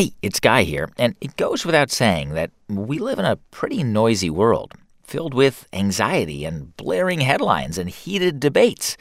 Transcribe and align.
Hey, 0.00 0.14
it's 0.22 0.40
Guy 0.40 0.62
here, 0.62 0.88
and 0.96 1.14
it 1.20 1.36
goes 1.36 1.66
without 1.66 1.90
saying 1.90 2.30
that 2.30 2.50
we 2.70 2.98
live 2.98 3.18
in 3.18 3.26
a 3.26 3.36
pretty 3.36 3.82
noisy 3.82 4.30
world 4.30 4.72
filled 5.02 5.34
with 5.34 5.68
anxiety 5.74 6.46
and 6.46 6.74
blaring 6.78 7.20
headlines 7.20 7.76
and 7.76 7.90
heated 7.90 8.40
debates. 8.40 8.96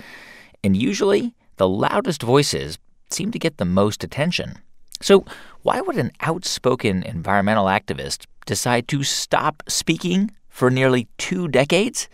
And 0.61 0.75
usually, 0.75 1.33
the 1.55 1.69
loudest 1.69 2.21
voices 2.21 2.79
seem 3.09 3.31
to 3.31 3.39
get 3.39 3.59
the 3.59 3.63
most 3.63 4.03
attention. 4.03 4.57
So, 4.99 5.23
why 5.61 5.79
would 5.79 5.95
an 5.95 6.11
outspoken 6.19 7.03
environmental 7.03 7.67
activist 7.67 8.25
decide 8.45 8.89
to 8.89 9.03
stop 9.03 9.63
speaking 9.69 10.31
for 10.49 10.69
nearly 10.69 11.07
two 11.17 11.47
decades? 11.47 12.09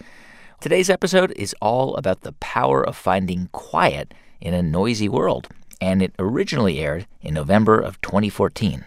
Today's 0.62 0.92
episode 0.92 1.34
is 1.36 1.56
all 1.60 1.96
about 1.96 2.22
the 2.22 2.34
power 2.34 2.86
of 2.88 2.96
finding 2.96 3.50
quiet 3.52 4.14
in 4.40 4.54
a 4.54 4.62
noisy 4.62 5.10
world 5.10 5.48
and 5.82 6.02
it 6.02 6.14
originally 6.20 6.80
aired 6.80 7.08
in 7.22 7.34
November 7.34 7.80
of 7.80 8.00
2014. 8.02 8.86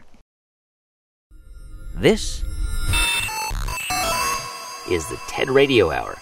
This 1.94 2.42
is 4.90 5.08
the 5.08 5.18
TED 5.28 5.50
Radio 5.50 5.90
Hour. 5.90 6.16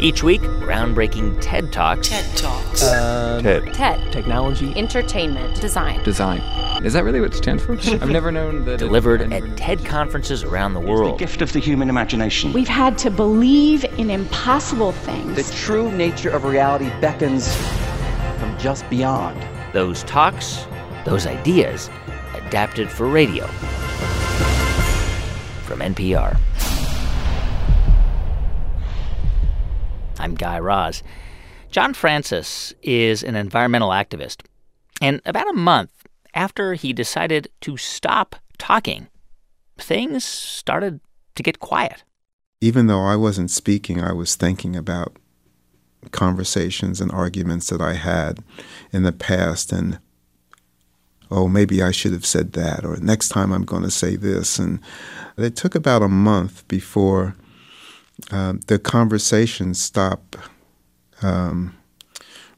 Each 0.00 0.22
week, 0.22 0.40
groundbreaking 0.42 1.38
TED 1.40 1.72
Talks. 1.72 2.08
TED 2.08 2.36
Talks. 2.36 2.84
Uh, 2.84 3.40
TED. 3.42 3.74
TED. 3.74 4.12
Technology. 4.12 4.72
Entertainment. 4.76 5.60
Design. 5.60 6.00
Design. 6.04 6.40
Is 6.84 6.92
that 6.92 7.02
really 7.02 7.20
what 7.20 7.34
it 7.34 7.36
stands 7.36 7.64
for? 7.64 7.72
I've 7.82 8.08
never 8.08 8.30
known 8.30 8.64
that. 8.66 8.78
Delivered 8.78 9.32
at 9.32 9.56
TED 9.56 9.84
conferences 9.84 10.44
around 10.44 10.74
the 10.74 10.80
world. 10.80 11.14
The 11.14 11.18
gift 11.18 11.42
of 11.42 11.52
the 11.52 11.58
human 11.58 11.90
imagination. 11.90 12.52
We've 12.52 12.68
had 12.68 12.96
to 12.98 13.10
believe 13.10 13.84
in 13.98 14.08
impossible 14.08 14.92
things. 14.92 15.34
The 15.34 15.56
true 15.56 15.90
nature 15.90 16.30
of 16.30 16.44
reality 16.44 16.90
beckons 17.00 17.52
from 17.56 17.97
just 18.58 18.88
beyond. 18.90 19.42
Those 19.72 20.02
talks, 20.04 20.66
those 21.04 21.26
ideas, 21.26 21.88
adapted 22.34 22.90
for 22.90 23.06
radio. 23.06 23.46
From 25.64 25.80
NPR. 25.80 26.38
I'm 30.18 30.34
Guy 30.34 30.58
Raz. 30.58 31.02
John 31.70 31.94
Francis 31.94 32.74
is 32.82 33.22
an 33.22 33.36
environmental 33.36 33.90
activist. 33.90 34.42
And 35.00 35.20
about 35.24 35.48
a 35.48 35.54
month 35.54 35.92
after 36.34 36.74
he 36.74 36.92
decided 36.92 37.48
to 37.60 37.76
stop 37.76 38.36
talking, 38.58 39.08
things 39.76 40.24
started 40.24 41.00
to 41.36 41.42
get 41.42 41.60
quiet. 41.60 42.02
Even 42.60 42.88
though 42.88 43.04
I 43.04 43.14
wasn't 43.14 43.52
speaking, 43.52 44.02
I 44.02 44.12
was 44.12 44.34
thinking 44.34 44.74
about 44.74 45.16
conversations 46.12 47.00
and 47.00 47.10
arguments 47.12 47.68
that 47.68 47.80
I 47.80 47.94
had 47.94 48.42
in 48.92 49.02
the 49.02 49.12
past 49.12 49.72
and 49.72 49.98
oh 51.30 51.48
maybe 51.48 51.82
I 51.82 51.90
should 51.90 52.12
have 52.12 52.26
said 52.26 52.52
that 52.52 52.84
or 52.84 52.96
next 52.96 53.28
time 53.28 53.52
I'm 53.52 53.64
going 53.64 53.82
to 53.82 53.90
say 53.90 54.16
this. 54.16 54.58
And 54.58 54.80
it 55.36 55.56
took 55.56 55.74
about 55.74 56.02
a 56.02 56.08
month 56.08 56.66
before 56.68 57.36
um, 58.30 58.60
the 58.66 58.78
conversation 58.78 59.74
stopped 59.74 60.36
um, 61.22 61.76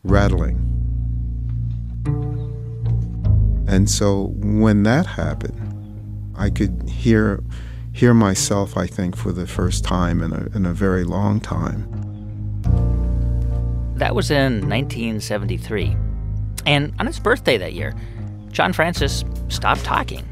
rattling. 0.04 0.77
And 3.66 3.88
so 3.88 4.32
when 4.36 4.82
that 4.84 5.06
happened 5.06 5.70
I 6.36 6.48
could 6.48 6.88
hear 6.88 7.42
hear 7.92 8.14
myself 8.14 8.77
I 8.77 8.86
think 8.86 9.16
for 9.16 9.32
the 9.32 9.47
first 9.47 9.84
time 9.84 10.22
in 10.22 10.32
a, 10.32 10.56
in 10.56 10.64
a 10.64 10.72
very 10.72 11.04
long 11.04 11.41
time 11.41 12.00
that 14.01 14.15
was 14.15 14.31
in 14.31 14.69
1973. 14.69 15.95
And 16.67 16.93
on 16.98 17.06
his 17.06 17.20
birthday 17.20 17.59
that 17.59 17.75
year, 17.75 17.95
John 18.51 18.73
Francis 18.73 19.25
stopped 19.48 19.84
talking. 19.84 20.27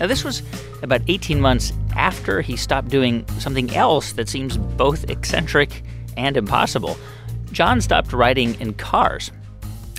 Now, 0.00 0.06
this 0.06 0.24
was 0.24 0.42
about 0.82 1.02
18 1.06 1.38
months 1.38 1.74
after 1.94 2.40
he 2.40 2.56
stopped 2.56 2.88
doing 2.88 3.28
something 3.38 3.74
else 3.76 4.14
that 4.14 4.30
seems 4.30 4.56
both 4.56 5.08
eccentric 5.10 5.82
and 6.16 6.36
impossible. 6.38 6.96
John 7.52 7.82
stopped 7.82 8.14
riding 8.14 8.58
in 8.58 8.72
cars. 8.72 9.30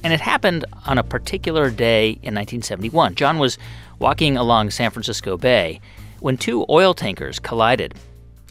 And 0.04 0.12
it 0.12 0.20
happened 0.20 0.66
on 0.88 0.98
a 0.98 1.04
particular 1.04 1.70
day 1.70 2.10
in 2.10 2.34
1971. 2.34 3.14
John 3.14 3.38
was 3.38 3.60
walking 4.00 4.36
along 4.36 4.72
San 4.72 4.90
Francisco 4.90 5.38
Bay 5.38 5.80
when 6.22 6.38
two 6.38 6.66
oil 6.70 6.96
tankers 6.96 7.38
collided. 7.38 7.94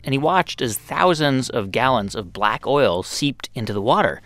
And 0.05 0.15
he 0.15 0.19
watched 0.19 0.63
as 0.63 0.79
thousands 0.79 1.51
of 1.51 1.73
gallons 1.73 2.15
of 2.15 2.33
black 2.33 2.69
oil 2.69 3.03
seeped 3.03 3.51
into 3.53 3.73
the 3.73 3.83
water. 3.83 4.23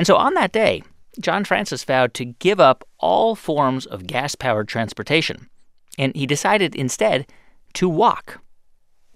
And 0.00 0.06
so 0.06 0.16
on 0.16 0.32
that 0.32 0.52
day, 0.52 0.82
John 1.20 1.44
Francis 1.44 1.84
vowed 1.84 2.14
to 2.14 2.24
give 2.24 2.58
up 2.58 2.88
all 3.00 3.34
forms 3.34 3.84
of 3.84 4.06
gas 4.06 4.34
powered 4.34 4.66
transportation. 4.66 5.50
And 5.98 6.16
he 6.16 6.26
decided 6.26 6.74
instead 6.74 7.26
to 7.74 7.86
walk 7.86 8.40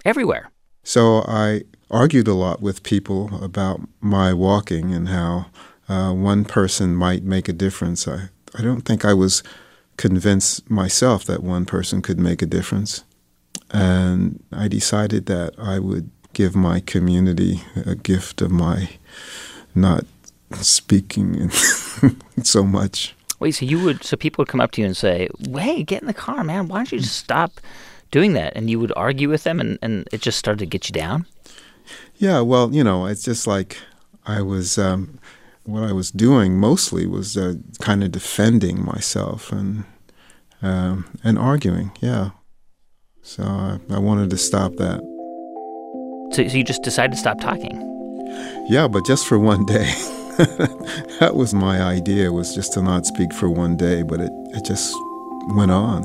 everywhere. 0.04 0.50
So 0.82 1.24
I 1.26 1.62
argued 1.90 2.28
a 2.28 2.34
lot 2.34 2.60
with 2.60 2.82
people 2.82 3.42
about 3.42 3.80
my 4.02 4.34
walking 4.34 4.92
and 4.92 5.08
how 5.08 5.46
uh, 5.88 6.12
one 6.12 6.44
person 6.44 6.94
might 6.94 7.24
make 7.24 7.48
a 7.48 7.54
difference. 7.54 8.06
I, 8.06 8.28
I 8.54 8.60
don't 8.60 8.82
think 8.82 9.06
I 9.06 9.14
was 9.14 9.42
convinced 9.96 10.70
myself 10.70 11.24
that 11.24 11.42
one 11.42 11.64
person 11.64 12.02
could 12.02 12.18
make 12.18 12.42
a 12.42 12.46
difference. 12.46 13.04
And 13.70 14.44
I 14.52 14.68
decided 14.68 15.24
that 15.26 15.54
I 15.58 15.78
would 15.78 16.10
give 16.34 16.54
my 16.54 16.80
community 16.80 17.62
a 17.74 17.94
gift 17.94 18.42
of 18.42 18.50
my 18.50 18.90
not 19.74 20.04
speaking 20.52 21.36
and 21.36 21.52
so 22.46 22.62
much. 22.64 23.14
Wait, 23.40 23.52
so 23.52 23.64
you 23.64 23.82
would 23.82 24.04
so 24.04 24.16
people 24.16 24.42
would 24.42 24.48
come 24.48 24.60
up 24.60 24.70
to 24.72 24.80
you 24.80 24.86
and 24.86 24.96
say, 24.96 25.28
"Hey, 25.56 25.82
get 25.82 26.02
in 26.02 26.06
the 26.06 26.14
car, 26.14 26.44
man. 26.44 26.68
Why 26.68 26.78
don't 26.78 26.92
you 26.92 27.00
just 27.00 27.16
stop 27.16 27.60
doing 28.10 28.32
that?" 28.34 28.52
And 28.56 28.70
you 28.70 28.78
would 28.78 28.92
argue 28.96 29.28
with 29.28 29.44
them, 29.44 29.60
and 29.60 29.78
and 29.82 30.08
it 30.12 30.20
just 30.20 30.38
started 30.38 30.60
to 30.60 30.66
get 30.66 30.88
you 30.88 30.92
down. 30.92 31.26
Yeah, 32.16 32.40
well, 32.40 32.72
you 32.72 32.84
know, 32.84 33.06
it's 33.06 33.24
just 33.24 33.46
like 33.46 33.78
I 34.26 34.42
was. 34.42 34.78
Um, 34.78 35.18
what 35.66 35.82
I 35.82 35.92
was 35.92 36.10
doing 36.10 36.58
mostly 36.58 37.06
was 37.06 37.38
uh, 37.38 37.54
kind 37.80 38.04
of 38.04 38.12
defending 38.12 38.84
myself 38.84 39.50
and 39.50 39.84
um, 40.62 41.06
and 41.24 41.38
arguing. 41.38 41.90
Yeah, 42.00 42.30
so 43.22 43.42
I, 43.42 43.78
I 43.90 43.98
wanted 43.98 44.30
to 44.30 44.36
stop 44.36 44.76
that. 44.76 45.00
So, 46.32 46.46
so 46.46 46.56
you 46.56 46.64
just 46.64 46.82
decided 46.82 47.12
to 47.12 47.18
stop 47.18 47.40
talking. 47.40 47.80
Yeah, 48.68 48.88
but 48.88 49.06
just 49.06 49.26
for 49.26 49.38
one 49.38 49.64
day. 49.66 49.92
that 51.20 51.32
was 51.36 51.54
my 51.54 51.80
idea 51.80 52.32
was 52.32 52.56
just 52.56 52.72
to 52.72 52.82
not 52.82 53.06
speak 53.06 53.32
for 53.32 53.48
one 53.48 53.76
day 53.76 54.02
but 54.02 54.18
it, 54.18 54.32
it 54.50 54.64
just 54.64 54.92
went 55.54 55.70
on. 55.70 56.02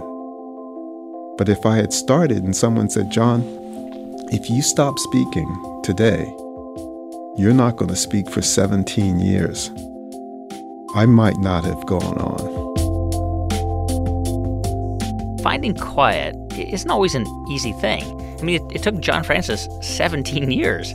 But 1.36 1.50
if 1.50 1.66
i 1.66 1.76
had 1.76 1.92
started 1.92 2.44
and 2.44 2.56
someone 2.56 2.92
said 2.92 3.10
john 3.10 3.42
if 4.32 4.48
you 4.48 4.62
stop 4.62 5.00
speaking 5.00 5.82
today 5.84 6.32
you're 7.38 7.56
not 7.56 7.78
going 7.78 7.90
to 7.90 7.96
speak 7.96 8.30
for 8.30 8.44
17 8.44 9.20
years 9.20 9.72
i 10.94 11.08
might 11.08 11.38
not 11.38 11.64
have 11.64 11.84
gone 11.88 12.18
on. 12.20 12.60
Finding 15.42 15.74
quiet 15.74 16.36
isn't 16.56 16.92
always 16.92 17.16
an 17.16 17.26
easy 17.50 17.72
thing. 17.74 18.04
I 18.40 18.44
mean 18.44 18.62
it, 18.64 18.76
it 18.76 18.84
took 18.84 19.00
john 19.00 19.24
francis 19.24 19.68
17 19.82 20.52
years 20.52 20.94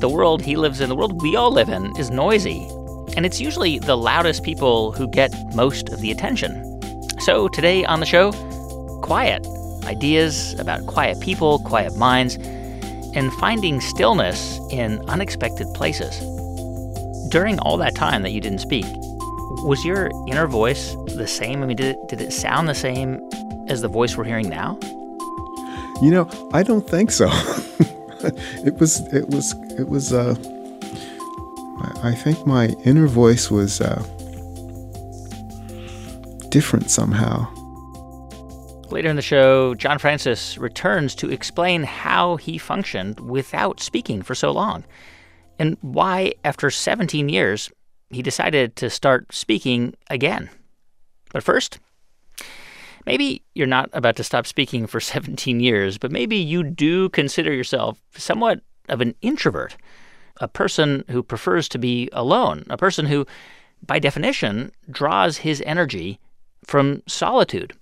the 0.00 0.08
world 0.08 0.42
he 0.42 0.56
lives 0.56 0.80
in, 0.80 0.88
the 0.88 0.96
world 0.96 1.20
we 1.22 1.36
all 1.36 1.52
live 1.52 1.68
in, 1.68 1.94
is 1.98 2.10
noisy. 2.10 2.66
And 3.16 3.26
it's 3.26 3.40
usually 3.40 3.78
the 3.78 3.96
loudest 3.96 4.42
people 4.42 4.92
who 4.92 5.06
get 5.06 5.32
most 5.54 5.90
of 5.90 6.00
the 6.00 6.10
attention. 6.10 6.66
So 7.20 7.48
today 7.48 7.84
on 7.84 8.00
the 8.00 8.06
show, 8.06 8.32
quiet. 9.02 9.46
Ideas 9.84 10.58
about 10.58 10.86
quiet 10.86 11.20
people, 11.20 11.58
quiet 11.60 11.96
minds, 11.96 12.36
and 13.14 13.32
finding 13.34 13.80
stillness 13.80 14.58
in 14.70 15.00
unexpected 15.08 15.66
places. 15.74 16.18
During 17.28 17.58
all 17.60 17.76
that 17.76 17.94
time 17.94 18.22
that 18.22 18.30
you 18.30 18.40
didn't 18.40 18.60
speak, 18.60 18.86
was 19.64 19.84
your 19.84 20.10
inner 20.28 20.46
voice 20.46 20.96
the 21.14 21.26
same? 21.26 21.62
I 21.62 21.66
mean, 21.66 21.76
did 21.76 21.96
it, 21.96 22.08
did 22.08 22.20
it 22.20 22.32
sound 22.32 22.68
the 22.68 22.74
same 22.74 23.20
as 23.68 23.82
the 23.82 23.88
voice 23.88 24.16
we're 24.16 24.24
hearing 24.24 24.48
now? 24.48 24.78
You 26.00 26.10
know, 26.10 26.48
I 26.54 26.62
don't 26.62 26.88
think 26.88 27.10
so. 27.10 27.28
it 28.64 28.78
was 28.78 29.00
it 29.12 29.28
was 29.28 29.54
it 29.80 29.88
was 29.88 30.12
uh 30.12 30.34
I 32.02 32.14
think 32.14 32.46
my 32.46 32.68
inner 32.84 33.06
voice 33.06 33.50
was 33.50 33.80
uh, 33.80 34.02
different 36.48 36.90
somehow. 36.90 37.46
Later 38.90 39.08
in 39.08 39.16
the 39.16 39.22
show, 39.22 39.74
John 39.74 39.98
Francis 39.98 40.58
returns 40.58 41.14
to 41.16 41.30
explain 41.30 41.84
how 41.84 42.36
he 42.36 42.58
functioned 42.58 43.20
without 43.20 43.80
speaking 43.80 44.22
for 44.22 44.34
so 44.34 44.50
long 44.50 44.84
and 45.58 45.76
why, 45.82 46.32
after 46.44 46.70
17 46.70 47.28
years, 47.28 47.70
he 48.08 48.22
decided 48.22 48.76
to 48.76 48.90
start 48.90 49.32
speaking 49.32 49.94
again. 50.08 50.50
But 51.32 51.42
first, 51.42 51.78
maybe 53.06 53.42
you're 53.54 53.66
not 53.66 53.90
about 53.92 54.16
to 54.16 54.24
stop 54.24 54.46
speaking 54.46 54.86
for 54.86 55.00
17 55.00 55.60
years, 55.60 55.98
but 55.98 56.10
maybe 56.10 56.36
you 56.36 56.62
do 56.62 57.10
consider 57.10 57.52
yourself 57.52 58.00
somewhat 58.16 58.62
of 58.90 59.00
an 59.00 59.14
introvert, 59.22 59.76
a 60.40 60.48
person 60.48 61.04
who 61.08 61.22
prefers 61.22 61.68
to 61.70 61.78
be 61.78 62.08
alone, 62.12 62.66
a 62.68 62.76
person 62.76 63.06
who, 63.06 63.26
by 63.86 63.98
definition, 63.98 64.72
draws 64.90 65.38
his 65.38 65.62
energy 65.64 66.18
from 66.64 67.02
solitude. 67.06 67.72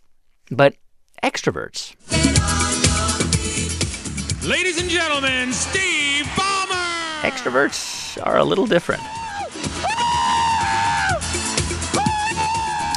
But 0.50 0.76
extroverts. 1.22 1.94
Ladies 4.46 4.80
and 4.80 4.88
gentlemen, 4.88 5.52
Steve 5.52 6.24
Ballmer! 6.26 7.20
Extroverts 7.22 8.24
are 8.24 8.38
a 8.38 8.44
little 8.44 8.66
different. 8.66 9.02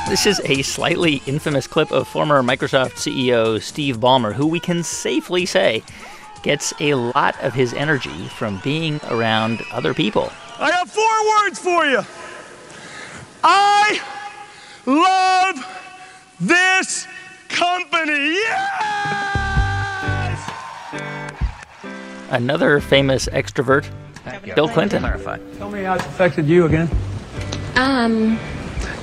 This 0.07 0.25
is 0.25 0.41
a 0.43 0.61
slightly 0.61 1.21
infamous 1.25 1.67
clip 1.67 1.89
of 1.91 2.05
former 2.05 2.43
Microsoft 2.43 2.95
CEO 2.95 3.61
Steve 3.61 3.97
Ballmer, 3.97 4.33
who 4.33 4.45
we 4.45 4.59
can 4.59 4.83
safely 4.83 5.45
say 5.45 5.83
gets 6.43 6.73
a 6.79 6.93
lot 6.95 7.35
of 7.43 7.53
his 7.53 7.73
energy 7.73 8.27
from 8.29 8.59
being 8.63 8.99
around 9.09 9.61
other 9.71 9.93
people. 9.93 10.31
I 10.59 10.71
have 10.71 10.89
four 10.89 11.43
words 11.43 11.59
for 11.59 11.85
you. 11.85 12.01
I 13.43 13.99
love 14.85 15.55
this 16.39 17.07
company. 17.49 18.33
Yes! 18.33 20.51
Another 22.29 22.79
famous 22.79 23.27
extrovert, 23.27 23.85
Bill 24.55 24.69
Clinton. 24.69 25.03
Tell 25.57 25.69
me 25.69 25.83
how 25.83 25.95
it's 25.95 26.05
affected 26.05 26.47
you 26.47 26.65
again. 26.65 26.89
Um, 27.75 28.39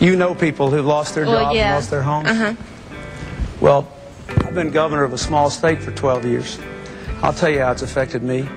You 0.00 0.16
know 0.16 0.34
people 0.34 0.70
who've 0.70 0.86
lost 0.86 1.14
their 1.14 1.26
Well, 1.26 1.44
jobs, 1.46 1.56
yeah. 1.56 1.74
lost 1.74 1.90
their 1.90 2.02
homes. 2.02 2.28
uh-huh. 2.28 2.54
Well, 3.60 3.88
I've 4.46 4.54
been 4.54 4.70
governor 4.70 5.02
of 5.04 5.12
a 5.12 5.18
small 5.18 5.50
state 5.50 5.82
for 5.82 5.90
12 5.90 6.24
years. 6.24 6.58
I'll 7.22 7.32
tell 7.32 7.48
you 7.50 7.60
how 7.60 7.72
it's 7.72 7.82
affected 7.82 8.22
me. 8.22 8.48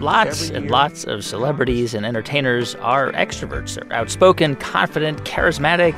Lots 0.00 0.44
Every 0.44 0.56
and 0.56 0.64
year. 0.64 0.72
lots 0.72 1.04
of 1.04 1.22
celebrities 1.24 1.94
and 1.94 2.04
entertainers 2.06 2.74
are 2.76 3.12
extroverts. 3.12 3.74
They're 3.74 3.92
outspoken, 3.96 4.56
confident, 4.56 5.22
charismatic. 5.24 5.94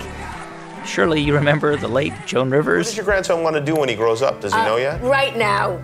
Surely 0.84 1.20
you 1.20 1.32
remember 1.34 1.76
the 1.76 1.86
late 1.86 2.12
Joan 2.26 2.50
Rivers. 2.50 2.86
What 2.86 2.90
does 2.90 2.96
your 2.96 3.04
grandson 3.04 3.44
want 3.44 3.54
to 3.54 3.60
do 3.62 3.76
when 3.76 3.88
he 3.88 3.94
grows 3.94 4.20
up? 4.20 4.40
Does 4.40 4.52
he 4.52 4.58
uh, 4.58 4.64
know 4.66 4.76
yet? 4.76 5.00
Right 5.02 5.36
now, 5.36 5.80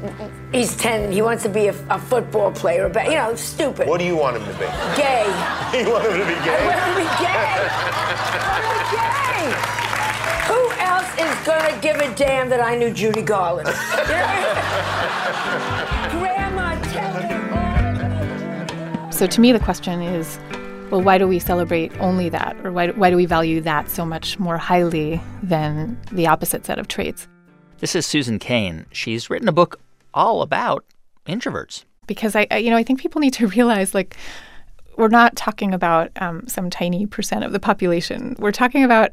he's 0.51 0.75
10. 0.77 1.13
He 1.13 1.23
wants 1.23 1.45
to 1.45 1.49
be 1.49 1.69
a, 1.69 1.75
a 1.89 2.01
football 2.01 2.51
player, 2.51 2.89
but, 2.89 3.05
you 3.07 3.13
know, 3.15 3.33
stupid. 3.37 3.87
What 3.89 4.01
do 4.01 4.05
you 4.05 4.17
want 4.17 4.37
him 4.37 4.43
to 4.45 4.53
be? 4.55 4.67
Gay. 4.97 5.25
you 5.85 5.91
want 5.93 6.05
him 6.05 6.19
to 6.19 6.27
be 6.27 6.35
I 6.35 6.45
gay? 6.45 6.67
want 6.67 6.81
him 6.81 6.91
to 6.91 6.97
be 6.99 7.05
gay. 7.25 7.31
I 7.31 7.33
want 8.67 8.75
him 8.75 8.75
to 8.75 8.81
be 8.91 8.97
gay. 8.97 9.55
Who 10.51 10.61
else 10.83 11.11
is 11.17 11.33
going 11.47 11.65
to 11.73 11.79
give 11.81 12.01
a 12.01 12.13
damn 12.17 12.49
that 12.49 12.61
I 12.61 12.75
knew 12.77 12.91
Judy 12.93 13.23
Garland? 13.23 13.69
So 19.19 19.27
to 19.27 19.41
me, 19.41 19.51
the 19.51 19.59
question 19.59 20.01
is 20.01 20.39
well, 20.93 21.03
why 21.03 21.19
do 21.19 21.27
we 21.27 21.41
celebrate 21.41 21.91
only 21.99 22.29
that? 22.29 22.57
Or 22.65 22.71
why, 22.71 22.91
why 22.91 23.11
do 23.11 23.17
we 23.17 23.27
value 23.27 23.61
that 23.63 23.91
so 23.91 24.07
much 24.07 24.39
more 24.39 24.57
highly 24.57 25.21
than 25.43 26.01
the 26.13 26.29
opposite 26.29 26.65
set 26.65 26.79
of 26.79 26.87
traits? 26.87 27.27
This 27.79 27.97
is 27.97 28.07
Susan 28.07 28.39
Cain. 28.39 28.87
She's 28.93 29.29
written 29.29 29.49
a 29.49 29.53
book 29.53 29.81
all 30.15 30.41
about 30.41 30.85
introverts. 31.27 31.85
Because 32.07 32.37
I, 32.37 32.47
I 32.53 32.59
you 32.59 32.71
know, 32.71 32.77
I 32.77 32.85
think 32.85 33.01
people 33.01 33.21
need 33.21 33.33
to 33.33 33.49
realize 33.57 33.93
like, 33.93 34.17
we're 34.97 35.09
not 35.09 35.35
talking 35.35 35.75
about 35.75 36.13
um, 36.21 36.47
some 36.47 36.71
tiny 36.71 37.05
percent 37.05 37.43
of 37.43 37.51
the 37.51 37.59
population. 37.59 38.37
We're 38.39 38.53
talking 38.53 38.85
about 38.85 39.11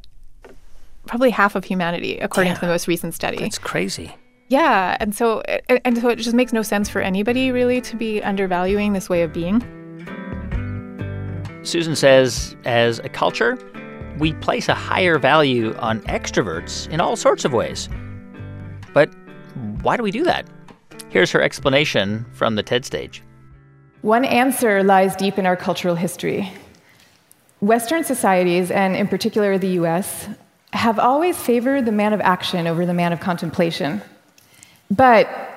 probably 1.08 1.32
half 1.32 1.56
of 1.56 1.64
humanity, 1.64 2.20
according 2.20 2.54
to 2.54 2.62
the 2.62 2.68
most 2.68 2.88
recent 2.88 3.16
study. 3.16 3.44
It's 3.44 3.58
crazy. 3.58 4.16
Yeah, 4.50 4.98
and 5.00 5.16
so 5.16 5.42
and 5.68 5.98
so 5.98 6.10
it 6.10 6.18
just 6.18 6.36
makes 6.36 6.54
no 6.54 6.62
sense 6.62 6.90
for 6.90 7.02
anybody 7.02 7.52
really 7.52 7.82
to 7.82 7.96
be 7.96 8.22
undervaluing 8.22 8.94
this 8.94 9.10
way 9.10 9.24
of 9.24 9.34
being. 9.34 9.66
Susan 11.64 11.96
says, 11.96 12.56
as 12.66 13.00
a 13.00 13.10
culture, 13.10 13.58
we 14.20 14.34
place 14.34 14.70
a 14.70 14.74
higher 14.74 15.18
value 15.18 15.76
on 15.76 16.02
extroverts 16.02 16.88
in 16.90 17.02
all 17.02 17.16
sorts 17.16 17.44
of 17.44 17.54
ways. 17.54 17.90
But 18.94 19.10
why 19.82 19.98
do 19.98 20.04
we 20.04 20.12
do 20.12 20.24
that? 20.24 20.48
Here's 21.10 21.32
her 21.32 21.42
explanation 21.42 22.26
from 22.34 22.56
the 22.56 22.64
TED 22.64 22.86
stage. 22.86 23.24
One 24.02 24.26
answer 24.26 24.84
lies 24.84 25.16
deep 25.16 25.38
in 25.40 25.46
our 25.46 25.56
cultural 25.56 25.96
history. 25.96 26.52
Western 27.62 28.04
societies, 28.04 28.70
and 28.70 28.96
in 28.96 29.08
particular 29.08 29.58
the 29.58 29.80
US, 29.80 30.30
have 30.74 31.00
always 31.00 31.42
favored 31.42 31.86
the 31.86 31.92
man 31.92 32.14
of 32.14 32.22
action 32.22 32.68
over 32.68 32.86
the 32.86 32.94
man 32.94 33.12
of 33.14 33.20
contemplation. 33.20 34.02
But 34.92 35.55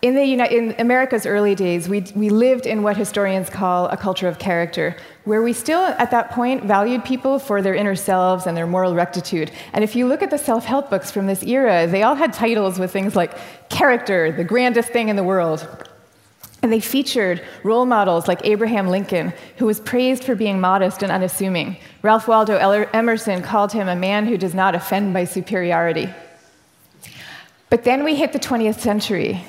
in, 0.00 0.14
the 0.14 0.56
in 0.56 0.76
America's 0.78 1.26
early 1.26 1.56
days, 1.56 1.88
we, 1.88 2.04
we 2.14 2.30
lived 2.30 2.66
in 2.66 2.84
what 2.84 2.96
historians 2.96 3.50
call 3.50 3.86
a 3.88 3.96
culture 3.96 4.28
of 4.28 4.38
character, 4.38 4.96
where 5.24 5.42
we 5.42 5.52
still, 5.52 5.80
at 5.80 6.12
that 6.12 6.30
point, 6.30 6.64
valued 6.64 7.04
people 7.04 7.40
for 7.40 7.62
their 7.62 7.74
inner 7.74 7.96
selves 7.96 8.46
and 8.46 8.56
their 8.56 8.66
moral 8.66 8.94
rectitude. 8.94 9.50
And 9.72 9.82
if 9.82 9.96
you 9.96 10.06
look 10.06 10.22
at 10.22 10.30
the 10.30 10.38
self 10.38 10.64
help 10.64 10.88
books 10.88 11.10
from 11.10 11.26
this 11.26 11.42
era, 11.42 11.88
they 11.88 12.04
all 12.04 12.14
had 12.14 12.32
titles 12.32 12.78
with 12.78 12.92
things 12.92 13.16
like 13.16 13.36
character, 13.70 14.30
the 14.30 14.44
grandest 14.44 14.90
thing 14.90 15.08
in 15.08 15.16
the 15.16 15.24
world. 15.24 15.66
And 16.62 16.72
they 16.72 16.80
featured 16.80 17.42
role 17.64 17.86
models 17.86 18.28
like 18.28 18.44
Abraham 18.44 18.88
Lincoln, 18.88 19.32
who 19.56 19.66
was 19.66 19.80
praised 19.80 20.22
for 20.22 20.36
being 20.36 20.60
modest 20.60 21.02
and 21.02 21.10
unassuming. 21.10 21.76
Ralph 22.02 22.28
Waldo 22.28 22.56
Emerson 22.56 23.42
called 23.42 23.72
him 23.72 23.88
a 23.88 23.96
man 23.96 24.26
who 24.26 24.36
does 24.36 24.54
not 24.54 24.74
offend 24.74 25.12
by 25.12 25.24
superiority. 25.24 26.08
But 27.70 27.84
then 27.84 28.02
we 28.02 28.14
hit 28.14 28.32
the 28.32 28.38
20th 28.38 28.80
century, 28.80 29.44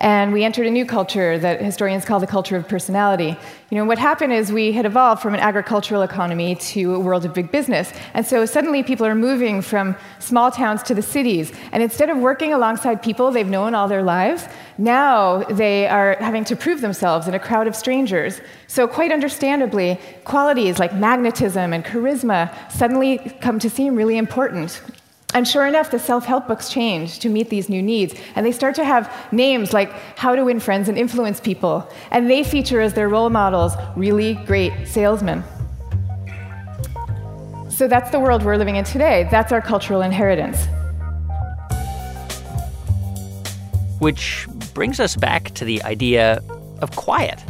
and 0.00 0.32
we 0.32 0.44
entered 0.44 0.66
a 0.66 0.70
new 0.70 0.86
culture 0.86 1.38
that 1.38 1.60
historians 1.60 2.06
call 2.06 2.20
the 2.20 2.26
culture 2.26 2.56
of 2.56 2.66
personality. 2.66 3.36
You 3.68 3.76
know, 3.76 3.84
what 3.84 3.98
happened 3.98 4.32
is 4.32 4.50
we 4.50 4.72
had 4.72 4.86
evolved 4.86 5.20
from 5.20 5.34
an 5.34 5.40
agricultural 5.40 6.00
economy 6.00 6.54
to 6.54 6.94
a 6.94 6.98
world 6.98 7.26
of 7.26 7.34
big 7.34 7.52
business. 7.52 7.92
And 8.14 8.24
so 8.24 8.46
suddenly 8.46 8.82
people 8.82 9.04
are 9.04 9.14
moving 9.14 9.60
from 9.60 9.94
small 10.18 10.50
towns 10.50 10.82
to 10.84 10.94
the 10.94 11.02
cities. 11.02 11.52
And 11.72 11.82
instead 11.82 12.08
of 12.08 12.16
working 12.16 12.54
alongside 12.54 13.02
people 13.02 13.30
they've 13.30 13.46
known 13.46 13.74
all 13.74 13.88
their 13.88 14.02
lives, 14.02 14.48
now 14.78 15.42
they 15.44 15.86
are 15.86 16.16
having 16.18 16.44
to 16.44 16.56
prove 16.56 16.80
themselves 16.80 17.28
in 17.28 17.34
a 17.34 17.38
crowd 17.38 17.66
of 17.66 17.76
strangers. 17.76 18.40
So, 18.68 18.88
quite 18.88 19.12
understandably, 19.12 20.00
qualities 20.24 20.78
like 20.78 20.94
magnetism 20.94 21.74
and 21.74 21.84
charisma 21.84 22.50
suddenly 22.72 23.18
come 23.42 23.58
to 23.58 23.68
seem 23.68 23.96
really 23.96 24.16
important. 24.16 24.80
And 25.32 25.46
sure 25.46 25.66
enough, 25.66 25.90
the 25.90 25.98
self 25.98 26.24
help 26.24 26.48
books 26.48 26.68
change 26.68 27.20
to 27.20 27.28
meet 27.28 27.50
these 27.50 27.68
new 27.68 27.82
needs. 27.82 28.14
And 28.34 28.44
they 28.44 28.52
start 28.52 28.74
to 28.76 28.84
have 28.84 29.12
names 29.32 29.72
like 29.72 29.92
How 30.18 30.34
to 30.34 30.44
Win 30.44 30.58
Friends 30.58 30.88
and 30.88 30.98
Influence 30.98 31.40
People. 31.40 31.88
And 32.10 32.28
they 32.28 32.42
feature 32.42 32.80
as 32.80 32.94
their 32.94 33.08
role 33.08 33.30
models 33.30 33.74
really 33.96 34.34
great 34.46 34.72
salesmen. 34.86 35.44
So 37.68 37.86
that's 37.86 38.10
the 38.10 38.20
world 38.20 38.42
we're 38.42 38.56
living 38.56 38.76
in 38.76 38.84
today. 38.84 39.28
That's 39.30 39.52
our 39.52 39.62
cultural 39.62 40.02
inheritance. 40.02 40.66
Which 44.00 44.46
brings 44.74 44.98
us 44.98 45.16
back 45.16 45.54
to 45.54 45.64
the 45.64 45.82
idea 45.84 46.40
of 46.82 46.94
quiet. 46.96 47.42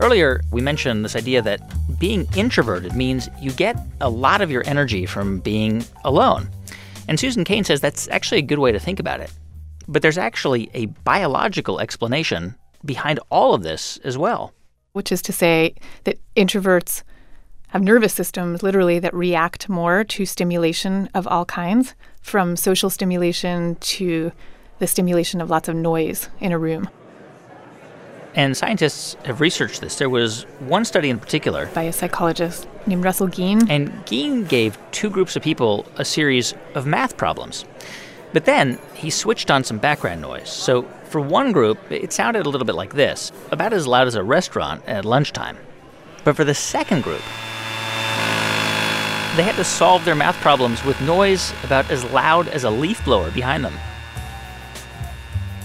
Earlier, 0.00 0.42
we 0.50 0.60
mentioned 0.60 1.04
this 1.04 1.16
idea 1.16 1.40
that 1.42 1.60
being 1.98 2.26
introverted 2.36 2.94
means 2.94 3.28
you 3.40 3.52
get 3.52 3.76
a 4.00 4.10
lot 4.10 4.40
of 4.40 4.50
your 4.50 4.62
energy 4.66 5.06
from 5.06 5.38
being 5.40 5.84
alone. 6.04 6.48
And 7.08 7.18
Susan 7.18 7.44
Cain 7.44 7.64
says 7.64 7.80
that's 7.80 8.08
actually 8.08 8.38
a 8.38 8.42
good 8.42 8.58
way 8.58 8.72
to 8.72 8.78
think 8.78 8.98
about 8.98 9.20
it. 9.20 9.32
But 9.86 10.02
there's 10.02 10.18
actually 10.18 10.70
a 10.74 10.86
biological 10.86 11.80
explanation 11.80 12.54
behind 12.84 13.20
all 13.30 13.54
of 13.54 13.62
this 13.62 13.98
as 14.04 14.16
well. 14.16 14.52
Which 14.92 15.12
is 15.12 15.22
to 15.22 15.32
say 15.32 15.74
that 16.04 16.18
introverts 16.36 17.02
have 17.68 17.82
nervous 17.82 18.14
systems 18.14 18.62
literally 18.62 18.98
that 19.00 19.12
react 19.12 19.68
more 19.68 20.04
to 20.04 20.24
stimulation 20.24 21.08
of 21.12 21.26
all 21.26 21.44
kinds, 21.44 21.94
from 22.22 22.56
social 22.56 22.88
stimulation 22.88 23.74
to 23.76 24.32
the 24.78 24.86
stimulation 24.86 25.40
of 25.40 25.50
lots 25.50 25.68
of 25.68 25.74
noise 25.74 26.28
in 26.40 26.52
a 26.52 26.58
room. 26.58 26.88
And 28.36 28.56
scientists 28.56 29.16
have 29.24 29.40
researched 29.40 29.80
this. 29.80 29.96
There 29.96 30.10
was 30.10 30.42
one 30.58 30.84
study 30.84 31.08
in 31.08 31.20
particular 31.20 31.66
by 31.66 31.82
a 31.82 31.92
psychologist 31.92 32.66
named 32.86 33.04
Russell 33.04 33.28
Geen. 33.28 33.70
And 33.70 34.04
Geen 34.06 34.44
gave 34.44 34.76
two 34.90 35.08
groups 35.08 35.36
of 35.36 35.42
people 35.42 35.86
a 35.96 36.04
series 36.04 36.52
of 36.74 36.84
math 36.84 37.16
problems. 37.16 37.64
But 38.32 38.44
then 38.44 38.80
he 38.94 39.10
switched 39.10 39.50
on 39.52 39.62
some 39.62 39.78
background 39.78 40.20
noise. 40.20 40.50
So 40.50 40.82
for 41.04 41.20
one 41.20 41.52
group, 41.52 41.78
it 41.90 42.12
sounded 42.12 42.44
a 42.44 42.50
little 42.50 42.66
bit 42.66 42.74
like 42.74 42.94
this, 42.94 43.30
about 43.52 43.72
as 43.72 43.86
loud 43.86 44.08
as 44.08 44.16
a 44.16 44.24
restaurant 44.24 44.82
at 44.88 45.04
lunchtime. 45.04 45.56
But 46.24 46.34
for 46.34 46.42
the 46.42 46.54
second 46.54 47.04
group, 47.04 47.22
they 49.36 49.44
had 49.44 49.54
to 49.56 49.64
solve 49.64 50.04
their 50.04 50.16
math 50.16 50.36
problems 50.40 50.84
with 50.84 51.00
noise 51.00 51.52
about 51.62 51.88
as 51.90 52.04
loud 52.10 52.48
as 52.48 52.64
a 52.64 52.70
leaf 52.70 53.04
blower 53.04 53.30
behind 53.30 53.64
them. 53.64 53.74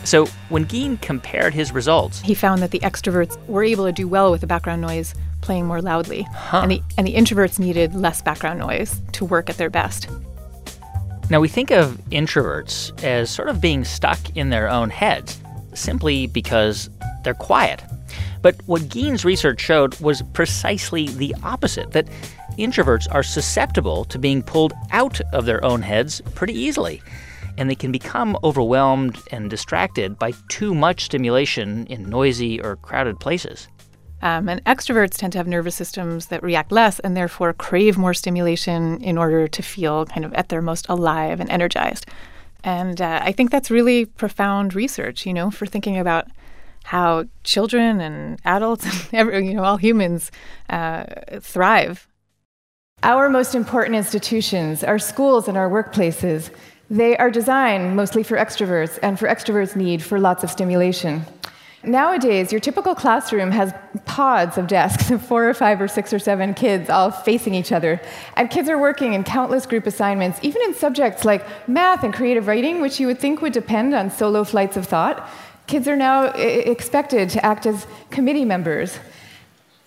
So 0.04 0.26
when 0.50 0.64
Geen 0.66 0.98
compared 0.98 1.54
his 1.54 1.72
results, 1.72 2.22
he 2.22 2.34
found 2.34 2.62
that 2.62 2.72
the 2.72 2.80
extroverts 2.80 3.38
were 3.48 3.64
able 3.64 3.86
to 3.86 3.92
do 3.92 4.08
well 4.08 4.32
with 4.32 4.42
the 4.42 4.48
background 4.48 4.82
noise 4.82 5.14
playing 5.42 5.66
more 5.66 5.82
loudly, 5.82 6.24
huh. 6.24 6.62
and, 6.64 6.72
the, 6.72 6.82
and 6.98 7.08
the 7.08 7.16
introverts 7.16 7.60
needed 7.60 7.96
less 7.96 8.22
background 8.22 8.60
noise 8.60 9.02
to 9.14 9.26
work 9.26 9.50
at 9.50 9.58
their 9.58 9.70
best. 9.70 10.10
Now, 11.30 11.40
we 11.40 11.48
think 11.48 11.70
of 11.70 12.02
introverts 12.12 13.04
as 13.04 13.30
sort 13.30 13.50
of 13.50 13.62
being 13.62 13.86
stuck 13.86 14.20
in 14.36 14.50
their 14.50 14.70
own 14.70 14.90
heads 14.90 15.40
simply 15.74 16.28
because 16.28 16.90
they're 17.24 17.36
quiet. 17.36 17.84
But 18.42 18.56
what 18.66 18.90
Geen's 18.90 19.26
research 19.26 19.60
showed 19.60 20.00
was 20.00 20.22
precisely 20.34 21.08
the 21.08 21.36
opposite 21.44 21.92
that 21.92 22.08
introverts 22.58 23.08
are 23.12 23.24
susceptible 23.24 24.06
to 24.06 24.18
being 24.18 24.42
pulled 24.42 24.74
out 24.92 25.22
of 25.34 25.46
their 25.46 25.64
own 25.64 25.82
heads 25.82 26.22
pretty 26.36 26.54
easily. 26.54 27.02
And 27.60 27.70
they 27.70 27.76
can 27.76 27.92
become 27.92 28.38
overwhelmed 28.42 29.22
and 29.32 29.50
distracted 29.50 30.18
by 30.18 30.32
too 30.48 30.74
much 30.74 31.04
stimulation 31.04 31.86
in 31.88 32.10
noisy 32.10 32.60
or 32.62 32.78
crowded 32.78 33.20
places. 33.20 33.68
Um, 34.22 34.48
and 34.48 34.64
extroverts 34.64 35.18
tend 35.18 35.34
to 35.34 35.40
have 35.40 35.48
nervous 35.48 35.76
systems 35.76 36.28
that 36.28 36.42
react 36.42 36.72
less 36.72 37.00
and 37.02 37.16
therefore 37.16 37.54
crave 37.54 37.98
more 37.98 38.14
stimulation 38.14 39.02
in 39.04 39.18
order 39.18 39.48
to 39.48 39.62
feel 39.62 40.06
kind 40.06 40.26
of 40.26 40.34
at 40.34 40.48
their 40.50 40.62
most 40.62 40.88
alive 40.88 41.42
and 41.42 41.50
energized. 41.50 42.06
And 42.64 43.02
uh, 43.02 43.20
I 43.24 43.34
think 43.34 43.52
that's 43.52 43.70
really 43.70 44.06
profound 44.06 44.74
research, 44.74 45.26
you 45.26 45.34
know, 45.34 45.52
for 45.52 45.66
thinking 45.66 45.98
about 45.98 46.28
how 46.84 47.26
children 47.44 48.00
and 48.00 48.40
adults 48.46 48.86
and 49.12 49.14
every, 49.14 49.48
you 49.48 49.54
know 49.54 49.64
all 49.64 49.78
humans 49.78 50.32
uh, 50.70 51.04
thrive. 51.42 52.08
Our 53.04 53.30
most 53.30 53.56
important 53.56 53.96
institutions, 53.96 54.84
our 54.84 55.00
schools 55.00 55.48
and 55.48 55.58
our 55.58 55.70
workplaces, 55.70 56.52
they 56.90 57.16
are 57.18 57.30
designed 57.30 57.96
mostly 57.96 58.24
for 58.24 58.38
extroverts 58.38 58.98
and 59.04 59.20
for 59.20 59.28
extroverts' 59.28 59.76
need 59.76 60.02
for 60.02 60.20
lots 60.20 60.44
of 60.44 60.50
stimulation. 60.50 61.26
Nowadays, 61.84 62.52
your 62.52 62.60
typical 62.60 62.94
classroom 62.94 63.52
has 63.52 63.74
pods 64.06 64.58
of 64.58 64.68
desks 64.68 65.12
of 65.12 65.26
four 65.26 65.48
or 65.48 65.54
five 65.54 65.80
or 65.80 65.88
six 65.88 66.12
or 66.12 66.20
seven 66.20 66.54
kids 66.54 66.90
all 66.90 67.10
facing 67.10 67.54
each 67.54 67.72
other. 67.72 68.02
And 68.36 68.50
kids 68.50 68.68
are 68.68 68.78
working 68.78 69.14
in 69.14 69.24
countless 69.24 69.66
group 69.66 69.86
assignments, 69.86 70.40
even 70.42 70.62
in 70.64 70.74
subjects 70.74 71.24
like 71.24 71.46
math 71.70 72.04
and 72.04 72.14
creative 72.14 72.48
writing, 72.48 72.82
which 72.82 73.00
you 73.00 73.08
would 73.08 73.20
think 73.20 73.42
would 73.42 73.54
depend 73.54 73.94
on 73.94 74.12
solo 74.12 74.44
flights 74.44 74.76
of 74.76 74.88
thought. 74.88 75.30
Kids 75.68 75.88
are 75.88 75.96
now 75.96 76.24
expected 76.34 77.30
to 77.30 77.46
act 77.46 77.66
as 77.66 77.88
committee 78.10 78.46
members. 78.46 79.00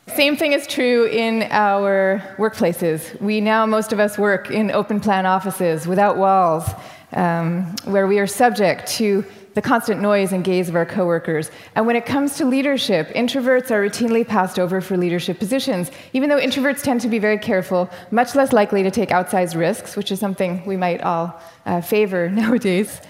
Same 0.09 0.37
thing 0.37 0.53
is 0.53 0.67
true 0.67 1.07
in 1.07 1.43
our 1.51 2.21
workplaces. 2.37 3.19
We 3.21 3.41
now, 3.41 3.65
most 3.67 3.93
of 3.93 4.01
us, 4.01 4.19
work 4.19 4.51
in 4.51 4.73
open 4.73 5.01
plan 5.01 5.27
offices 5.27 5.87
without 5.87 6.17
walls, 6.17 6.69
um, 7.13 7.75
where 7.85 8.09
we 8.09 8.19
are 8.19 8.27
subject 8.27 8.89
to 8.99 9.25
the 9.55 9.63
constant 9.63 10.01
noise 10.01 10.33
and 10.33 10.43
gaze 10.43 10.69
of 10.69 10.75
our 10.75 10.85
coworkers. 10.85 11.51
And 11.77 11.87
when 11.87 11.95
it 11.95 12.05
comes 12.05 12.37
to 12.39 12.45
leadership, 12.45 13.09
introverts 13.15 13.71
are 13.71 13.87
routinely 13.87 14.27
passed 14.27 14.59
over 14.59 14.81
for 14.81 14.97
leadership 14.97 15.39
positions, 15.39 15.91
even 16.13 16.29
though 16.29 16.39
introverts 16.39 16.83
tend 16.83 17.01
to 17.03 17.09
be 17.09 17.19
very 17.19 17.39
careful, 17.39 17.89
much 18.11 18.35
less 18.35 18.53
likely 18.53 18.83
to 18.83 18.91
take 18.91 19.11
outsized 19.11 19.57
risks, 19.57 19.95
which 19.95 20.11
is 20.11 20.19
something 20.19 20.65
we 20.67 20.77
might 20.77 21.01
all 21.03 21.41
uh, 21.65 21.81
favor 21.81 22.29
nowadays. 22.43 23.01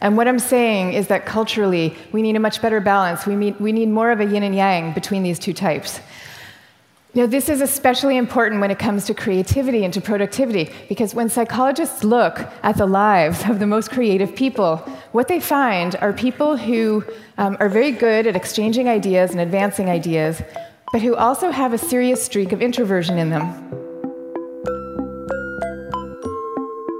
And 0.00 0.16
what 0.16 0.26
I'm 0.26 0.38
saying 0.38 0.94
is 0.94 1.08
that 1.08 1.26
culturally, 1.26 1.94
we 2.12 2.22
need 2.22 2.36
a 2.36 2.40
much 2.40 2.62
better 2.62 2.80
balance. 2.80 3.26
We 3.26 3.36
need, 3.36 3.60
we 3.60 3.72
need 3.72 3.88
more 3.88 4.10
of 4.10 4.20
a 4.20 4.24
yin 4.24 4.42
and 4.42 4.54
yang 4.54 4.92
between 4.92 5.22
these 5.22 5.38
two 5.38 5.52
types. 5.52 6.00
Now, 7.12 7.26
this 7.26 7.48
is 7.48 7.60
especially 7.60 8.16
important 8.16 8.60
when 8.60 8.70
it 8.70 8.78
comes 8.78 9.04
to 9.06 9.14
creativity 9.14 9.84
and 9.84 9.92
to 9.94 10.00
productivity, 10.00 10.70
because 10.88 11.12
when 11.12 11.28
psychologists 11.28 12.04
look 12.04 12.38
at 12.62 12.76
the 12.76 12.86
lives 12.86 13.44
of 13.48 13.58
the 13.58 13.66
most 13.66 13.90
creative 13.90 14.34
people, 14.36 14.76
what 15.10 15.26
they 15.26 15.40
find 15.40 15.96
are 15.96 16.12
people 16.12 16.56
who 16.56 17.04
um, 17.36 17.56
are 17.58 17.68
very 17.68 17.90
good 17.90 18.28
at 18.28 18.36
exchanging 18.36 18.88
ideas 18.88 19.32
and 19.32 19.40
advancing 19.40 19.90
ideas, 19.90 20.40
but 20.92 21.02
who 21.02 21.16
also 21.16 21.50
have 21.50 21.72
a 21.72 21.78
serious 21.78 22.24
streak 22.24 22.52
of 22.52 22.62
introversion 22.62 23.18
in 23.18 23.30
them. 23.30 23.42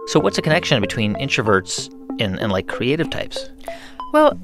So, 0.09 0.19
what's 0.19 0.35
the 0.35 0.43
connection 0.43 0.81
between 0.81 1.15
introverts 1.15 1.89
and, 2.21 2.39
and 2.39 2.53
like 2.53 2.67
creative 2.69 3.11
types? 3.11 3.51
Well, 4.13 4.39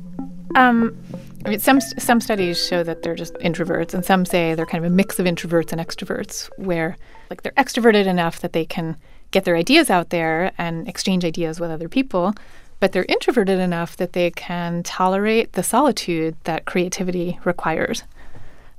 um, 0.54 0.97
I 1.45 1.50
mean, 1.50 1.61
some 1.61 1.80
some 1.80 2.21
studies 2.21 2.64
show 2.66 2.83
that 2.83 3.02
they're 3.02 3.14
just 3.14 3.35
introverts, 3.35 3.95
and 3.95 4.04
some 4.04 4.25
say 4.25 4.54
they're 4.54 4.66
kind 4.66 4.85
of 4.85 4.90
a 4.90 4.95
mix 4.95 5.18
of 5.18 5.26
introverts 5.26 5.73
and 5.73 5.80
extroverts, 5.80 6.50
where 6.56 6.97
like 7.30 7.42
they're 7.42 7.52
extroverted 7.52 8.06
enough 8.06 8.40
that 8.40 8.52
they 8.52 8.64
can 8.64 8.97
get 9.30 9.45
their 9.45 9.56
ideas 9.56 9.90
out 9.90 10.11
there 10.11 10.52
and 10.59 10.88
exchange 10.88 11.25
ideas 11.25 11.61
with 11.61 11.71
other 11.71 11.88
people, 11.88 12.35
but 12.80 12.92
they're 12.92 13.06
introverted 13.09 13.59
enough 13.59 13.97
that 13.97 14.12
they 14.12 14.30
can 14.30 14.83
tolerate 14.83 15.52
the 15.52 15.62
solitude 15.62 16.37
that 16.45 16.64
creativity 16.64 17.38
requires. 17.45 18.04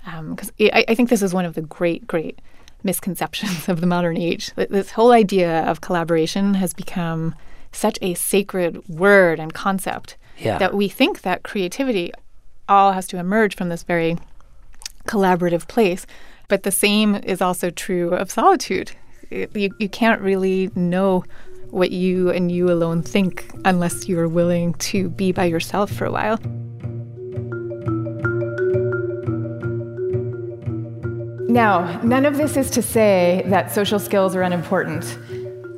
Because 0.06 0.50
um, 0.50 0.70
I, 0.74 0.86
I 0.88 0.96
think 0.96 1.10
this 1.10 1.22
is 1.22 1.34
one 1.34 1.46
of 1.46 1.56
the 1.56 1.62
great, 1.62 2.08
great 2.08 2.40
misconceptions 2.84 3.68
of 3.70 3.82
the 3.82 3.88
modern 3.88 4.18
age. 4.18 4.52
This 4.56 4.92
whole 4.92 5.12
idea 5.12 5.64
of 5.66 5.82
collaboration 5.82 6.54
has 6.56 6.74
become 6.74 7.36
such 7.78 8.00
a 8.02 8.14
sacred 8.16 8.88
word 8.90 9.40
and 9.40 9.54
concept 9.54 10.18
yeah. 10.40 10.58
that 10.58 10.74
we 10.74 10.90
think 10.90 11.22
that 11.22 11.44
creativity 11.44 12.12
all 12.68 12.92
has 12.92 13.08
to 13.08 13.18
emerge 13.18 13.56
from 13.56 13.70
this 13.70 13.84
very 13.84 14.18
collaborative 15.08 15.68
place. 15.68 16.06
But 16.48 16.64
the 16.64 16.72
same 16.72 17.16
is 17.16 17.42
also 17.42 17.70
true 17.70 18.14
of 18.14 18.32
solitude. 18.32 18.92
you, 19.30 19.70
you 19.80 19.90
can't 19.90 20.22
really 20.22 20.72
know 20.76 21.24
what 21.70 21.92
you 21.92 22.30
and 22.30 22.52
you 22.52 22.72
alone 22.72 23.04
think 23.04 23.52
unless 23.66 24.08
you're 24.08 24.28
willing 24.28 24.74
to 24.76 25.10
be 25.10 25.32
by 25.32 25.46
yourself 25.46 25.92
for 25.92 26.06
a 26.06 26.12
while. 26.12 26.40
Now, 31.50 32.00
none 32.04 32.26
of 32.26 32.38
this 32.38 32.56
is 32.56 32.70
to 32.72 32.82
say 32.82 33.44
that 33.48 33.72
social 33.72 34.00
skills 34.00 34.36
are 34.36 34.42
unimportant. 34.42 35.18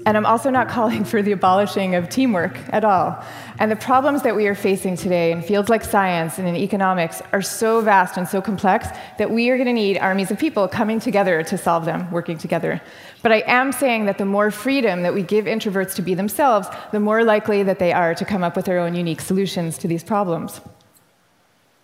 And 0.09 0.17
I'm 0.17 0.25
also 0.25 0.49
not 0.49 0.69
calling 0.69 1.03
for 1.03 1.21
the 1.21 1.33
abolishing 1.33 1.93
of 1.93 2.09
teamwork 2.09 2.57
at 2.73 2.83
all. 2.83 3.23
And 3.59 3.71
the 3.71 3.75
problems 3.75 4.23
that 4.23 4.35
we 4.35 4.47
are 4.47 4.55
facing 4.55 4.97
today 4.97 5.31
in 5.31 5.43
fields 5.43 5.69
like 5.69 5.83
science 5.83 6.39
and 6.39 6.47
in 6.47 6.55
economics 6.55 7.21
are 7.31 7.43
so 7.43 7.81
vast 7.81 8.17
and 8.17 8.27
so 8.27 8.41
complex 8.41 8.87
that 9.19 9.29
we 9.29 9.51
are 9.51 9.55
going 9.55 9.67
to 9.67 9.73
need 9.73 9.99
armies 9.99 10.31
of 10.31 10.39
people 10.39 10.67
coming 10.67 10.99
together 10.99 11.43
to 11.43 11.59
solve 11.59 11.85
them, 11.85 12.09
working 12.09 12.39
together. 12.39 12.81
But 13.21 13.33
I 13.33 13.43
am 13.45 13.71
saying 13.71 14.05
that 14.05 14.17
the 14.17 14.25
more 14.25 14.49
freedom 14.49 15.03
that 15.03 15.13
we 15.13 15.21
give 15.21 15.45
introverts 15.45 15.93
to 15.93 16.01
be 16.01 16.15
themselves, 16.15 16.67
the 16.91 16.99
more 16.99 17.23
likely 17.23 17.61
that 17.61 17.77
they 17.77 17.93
are 17.93 18.15
to 18.15 18.25
come 18.25 18.43
up 18.43 18.55
with 18.55 18.65
their 18.65 18.79
own 18.79 18.95
unique 18.95 19.21
solutions 19.21 19.77
to 19.77 19.87
these 19.87 20.03
problems. 20.03 20.59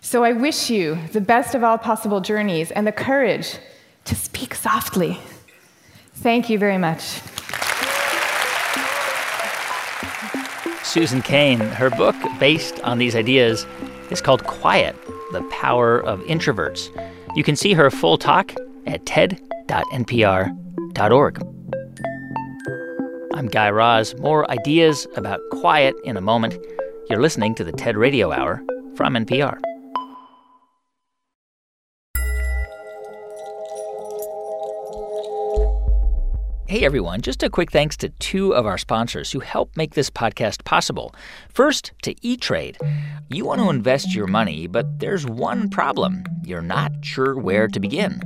So 0.00 0.24
I 0.24 0.32
wish 0.32 0.68
you 0.68 0.98
the 1.12 1.20
best 1.20 1.54
of 1.54 1.62
all 1.62 1.78
possible 1.78 2.20
journeys 2.20 2.72
and 2.72 2.88
the 2.88 2.90
courage 2.90 3.58
to 4.06 4.16
speak 4.16 4.56
softly. 4.56 5.20
Thank 6.16 6.50
you 6.50 6.58
very 6.58 6.78
much. 6.78 7.20
Susan 10.96 11.20
Cain. 11.20 11.60
Her 11.60 11.90
book, 11.90 12.16
based 12.40 12.80
on 12.80 12.96
these 12.96 13.14
ideas, 13.14 13.66
is 14.10 14.22
called 14.22 14.44
Quiet 14.44 14.96
The 15.32 15.42
Power 15.50 16.00
of 16.00 16.20
Introverts. 16.20 16.88
You 17.36 17.44
can 17.44 17.54
see 17.54 17.74
her 17.74 17.90
full 17.90 18.16
talk 18.16 18.54
at 18.86 19.04
ted.npr.org. 19.04 19.42
I'm 23.34 23.46
Guy 23.48 23.68
Raz. 23.68 24.18
More 24.20 24.50
ideas 24.50 25.06
about 25.16 25.38
quiet 25.50 25.94
in 26.04 26.16
a 26.16 26.22
moment. 26.22 26.56
You're 27.10 27.20
listening 27.20 27.54
to 27.56 27.64
the 27.64 27.72
TED 27.72 27.98
Radio 27.98 28.32
Hour 28.32 28.62
from 28.94 29.12
NPR. 29.12 29.60
Hey 36.68 36.84
everyone, 36.84 37.20
just 37.20 37.44
a 37.44 37.48
quick 37.48 37.70
thanks 37.70 37.96
to 37.98 38.08
two 38.08 38.52
of 38.52 38.66
our 38.66 38.76
sponsors 38.76 39.30
who 39.30 39.38
help 39.38 39.76
make 39.76 39.94
this 39.94 40.10
podcast 40.10 40.64
possible. 40.64 41.14
First, 41.48 41.92
to 42.02 42.12
E 42.22 42.36
Trade. 42.36 42.76
You 43.28 43.44
want 43.44 43.60
to 43.60 43.70
invest 43.70 44.12
your 44.12 44.26
money, 44.26 44.66
but 44.66 44.98
there's 44.98 45.24
one 45.24 45.70
problem 45.70 46.24
you're 46.42 46.62
not 46.62 46.90
sure 47.02 47.38
where 47.38 47.68
to 47.68 47.78
begin. 47.78 48.20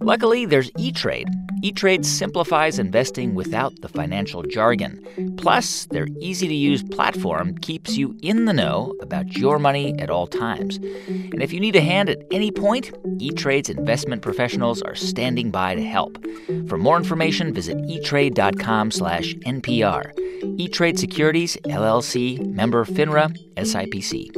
Luckily, 0.00 0.46
there's 0.46 0.70
E 0.78 0.92
Trade. 0.92 1.28
E 1.62 1.72
Trade 1.72 2.04
simplifies 2.04 2.78
investing 2.78 3.34
without 3.34 3.80
the 3.80 3.88
financial 3.88 4.42
jargon. 4.42 5.02
Plus, 5.36 5.86
their 5.86 6.08
easy 6.20 6.46
to 6.48 6.54
use 6.54 6.82
platform 6.82 7.56
keeps 7.58 7.96
you 7.96 8.16
in 8.22 8.44
the 8.44 8.52
know 8.52 8.94
about 9.00 9.36
your 9.36 9.58
money 9.58 9.98
at 9.98 10.10
all 10.10 10.26
times. 10.26 10.76
And 10.76 11.42
if 11.42 11.52
you 11.52 11.60
need 11.60 11.76
a 11.76 11.80
hand 11.80 12.10
at 12.10 12.18
any 12.30 12.50
point, 12.50 12.92
E 13.18 13.30
Trade's 13.30 13.70
investment 13.70 14.22
professionals 14.22 14.82
are 14.82 14.94
standing 14.94 15.50
by 15.50 15.74
to 15.74 15.82
help. 15.82 16.24
For 16.68 16.76
more 16.76 16.96
information, 16.96 17.54
visit 17.54 17.76
etrade.com/slash 17.78 19.34
NPR. 19.34 20.12
E 20.58 20.68
Trade 20.68 20.98
Securities, 20.98 21.56
LLC, 21.64 22.38
member 22.46 22.84
FINRA, 22.84 23.34
SIPC. 23.56 24.30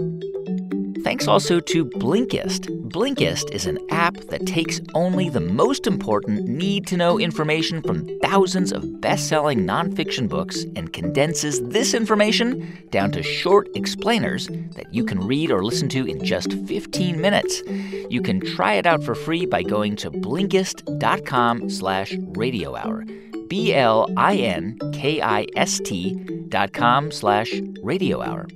Thanks 1.09 1.27
also 1.27 1.59
to 1.59 1.87
Blinkist. 1.87 2.67
Blinkist 2.91 3.51
is 3.55 3.65
an 3.65 3.79
app 3.89 4.15
that 4.29 4.47
takes 4.47 4.79
only 4.93 5.31
the 5.31 5.41
most 5.41 5.87
important 5.87 6.47
need 6.47 6.87
to 6.89 6.99
know 6.99 7.19
information 7.19 7.81
from 7.81 8.07
thousands 8.21 8.73
of 8.73 9.01
best 9.01 9.27
selling 9.27 9.61
nonfiction 9.61 10.29
books 10.29 10.65
and 10.77 10.93
condenses 10.93 11.63
this 11.63 11.95
information 11.95 12.87
down 12.91 13.11
to 13.13 13.23
short 13.23 13.75
explainers 13.75 14.49
that 14.77 14.93
you 14.93 15.03
can 15.03 15.27
read 15.27 15.51
or 15.51 15.65
listen 15.65 15.89
to 15.89 16.05
in 16.05 16.23
just 16.23 16.53
15 16.67 17.19
minutes. 17.19 17.63
You 18.11 18.21
can 18.21 18.41
try 18.41 18.75
it 18.75 18.85
out 18.85 19.03
for 19.03 19.15
free 19.15 19.47
by 19.47 19.63
going 19.63 19.97
to 19.97 20.11
blinkist.com 20.11 21.71
slash 21.71 22.15
radio 22.37 22.77
hour. 22.77 23.07
B 23.49 23.73
L 23.73 24.13
I 24.19 24.37
N 24.37 24.79
K 24.93 25.23
I 25.23 25.47
S 25.57 25.81
T 25.83 26.17
dot 26.51 26.75
com 26.75 27.11
slash 27.11 27.63
radio 27.83 28.21
hour. 28.21 28.47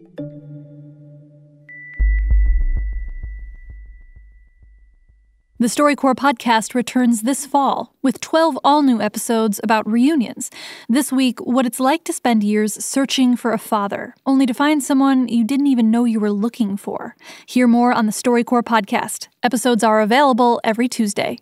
The 5.63 5.69
StoryCorps 5.69 6.17
podcast 6.17 6.75
returns 6.75 7.23
this 7.23 7.47
fall 7.47 7.95
with 8.03 8.21
12 8.21 8.59
all 8.65 8.83
new 8.83 9.01
episodes 9.01 9.61
about 9.63 9.89
reunions. 9.89 10.51
This 10.89 11.13
week, 11.13 11.39
what 11.39 11.67
it's 11.67 11.79
like 11.79 12.03
to 12.03 12.13
spend 12.13 12.43
years 12.43 12.85
searching 12.85 13.37
for 13.37 13.53
a 13.53 13.59
father, 13.59 14.17
only 14.27 14.45
to 14.45 14.55
find 14.55 14.83
someone 14.83 15.29
you 15.29 15.45
didn't 15.45 15.69
even 15.69 15.89
know 15.89 16.05
you 16.05 16.19
were 16.19 16.33
looking 16.33 16.77
for. 16.77 17.15
Hear 17.47 17.69
more 17.69 17.93
on 17.93 18.07
the 18.07 18.13
StoryCorps 18.13 18.65
podcast. 18.65 19.29
Episodes 19.45 19.85
are 19.85 20.01
available 20.01 20.61
every 20.65 20.89
Tuesday. 20.89 21.39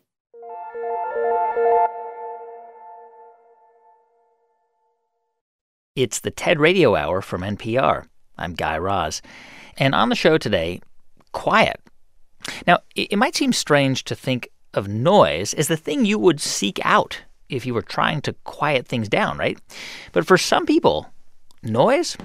It's 5.97 6.21
the 6.21 6.31
TED 6.31 6.61
Radio 6.61 6.95
Hour 6.95 7.23
from 7.23 7.41
NPR. 7.41 8.05
I'm 8.37 8.53
Guy 8.53 8.77
Raz. 8.77 9.23
And 9.79 9.95
on 9.95 10.11
the 10.11 10.15
show 10.15 10.37
today, 10.37 10.83
quiet 11.33 11.81
now, 12.67 12.79
it 12.95 13.19
might 13.19 13.37
seem 13.37 13.53
strange 13.53 14.05
to 14.05 14.15
think 14.15 14.49
of 14.75 14.89
noise 14.89 15.55
as 15.55 15.69
the 15.69 15.77
thing 15.77 16.05
you 16.05 16.19
would 16.19 16.41
seek 16.41 16.79
out 16.85 17.21
if 17.49 17.67
you 17.67 17.75
were 17.75 17.83
trying 17.83 18.21
to 18.23 18.33
quiet 18.45 18.87
things 18.87 19.09
down, 19.09 19.37
right? 19.37 19.59
But 20.13 20.27
for 20.27 20.39
some 20.39 20.67
people, 20.67 21.07
noise, 21.63 22.17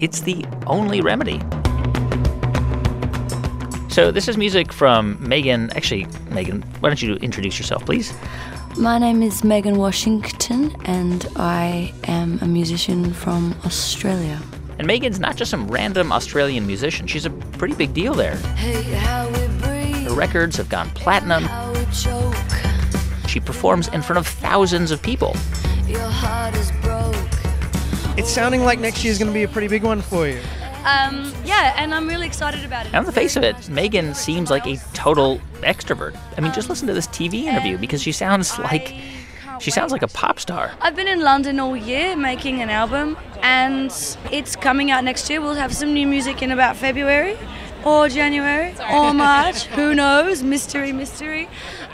it's 0.00 0.22
the 0.22 0.44
only 0.66 1.00
remedy. 1.00 1.40
So 3.88 4.10
this 4.10 4.28
is 4.28 4.36
music 4.36 4.72
from 4.72 5.16
Megan. 5.26 5.70
Actually, 5.70 6.06
Megan, 6.30 6.62
why 6.80 6.90
don't 6.90 7.00
you 7.00 7.14
introduce 7.16 7.58
yourself, 7.58 7.84
please? 7.86 8.12
My 8.78 8.98
name 8.98 9.22
is 9.22 9.42
Megan 9.42 9.78
Washington, 9.78 10.74
and 10.84 11.26
I 11.36 11.94
am 12.04 12.38
a 12.42 12.46
musician 12.46 13.14
from 13.14 13.54
Australia. 13.64 14.38
And 14.78 14.86
Megan's 14.86 15.18
not 15.18 15.36
just 15.36 15.50
some 15.50 15.68
random 15.68 16.12
Australian 16.12 16.66
musician, 16.66 17.06
she's 17.06 17.24
a 17.24 17.30
pretty 17.30 17.74
big 17.74 17.94
deal 17.94 18.14
there. 18.14 18.36
Her 18.36 20.14
records 20.14 20.56
have 20.56 20.68
gone 20.68 20.90
platinum. 20.90 21.48
She 23.26 23.40
performs 23.40 23.88
in 23.88 24.02
front 24.02 24.18
of 24.18 24.26
thousands 24.26 24.90
of 24.90 25.02
people. 25.02 25.34
It's 28.18 28.30
sounding 28.30 28.64
like 28.64 28.78
next 28.80 29.04
year 29.04 29.12
is 29.12 29.18
going 29.18 29.30
to 29.30 29.34
be 29.34 29.42
a 29.42 29.48
pretty 29.48 29.68
big 29.68 29.82
one 29.82 30.00
for 30.00 30.26
you. 30.26 30.40
Um, 30.86 31.32
yeah, 31.44 31.74
and 31.76 31.92
I'm 31.92 32.06
really 32.08 32.26
excited 32.26 32.64
about 32.64 32.86
it. 32.86 32.90
And 32.90 32.96
on 32.96 33.04
the 33.04 33.12
face 33.12 33.34
of 33.36 33.42
it, 33.42 33.68
Megan 33.68 34.14
seems 34.14 34.50
like 34.50 34.66
a 34.66 34.76
total 34.94 35.40
extrovert. 35.62 36.16
I 36.38 36.40
mean, 36.40 36.52
just 36.52 36.68
listen 36.68 36.86
to 36.86 36.94
this 36.94 37.08
TV 37.08 37.44
interview 37.44 37.76
because 37.76 38.00
she 38.00 38.12
sounds 38.12 38.56
like 38.58 38.94
she 39.60 39.70
sounds 39.70 39.92
like 39.92 40.02
a 40.02 40.08
pop 40.08 40.38
star. 40.38 40.72
I've 40.80 40.96
been 40.96 41.08
in 41.08 41.20
London 41.20 41.60
all 41.60 41.76
year 41.76 42.16
making 42.16 42.62
an 42.62 42.70
album, 42.70 43.16
and 43.42 43.90
it's 44.30 44.56
coming 44.56 44.90
out 44.90 45.04
next 45.04 45.28
year. 45.30 45.40
We'll 45.40 45.54
have 45.54 45.74
some 45.74 45.92
new 45.94 46.06
music 46.06 46.42
in 46.42 46.50
about 46.50 46.76
February 46.76 47.36
or 47.84 48.08
January 48.08 48.74
or 48.92 49.14
March. 49.26 49.64
Who 49.66 49.94
knows? 49.94 50.42
Mystery, 50.42 50.92
mystery. 50.92 51.48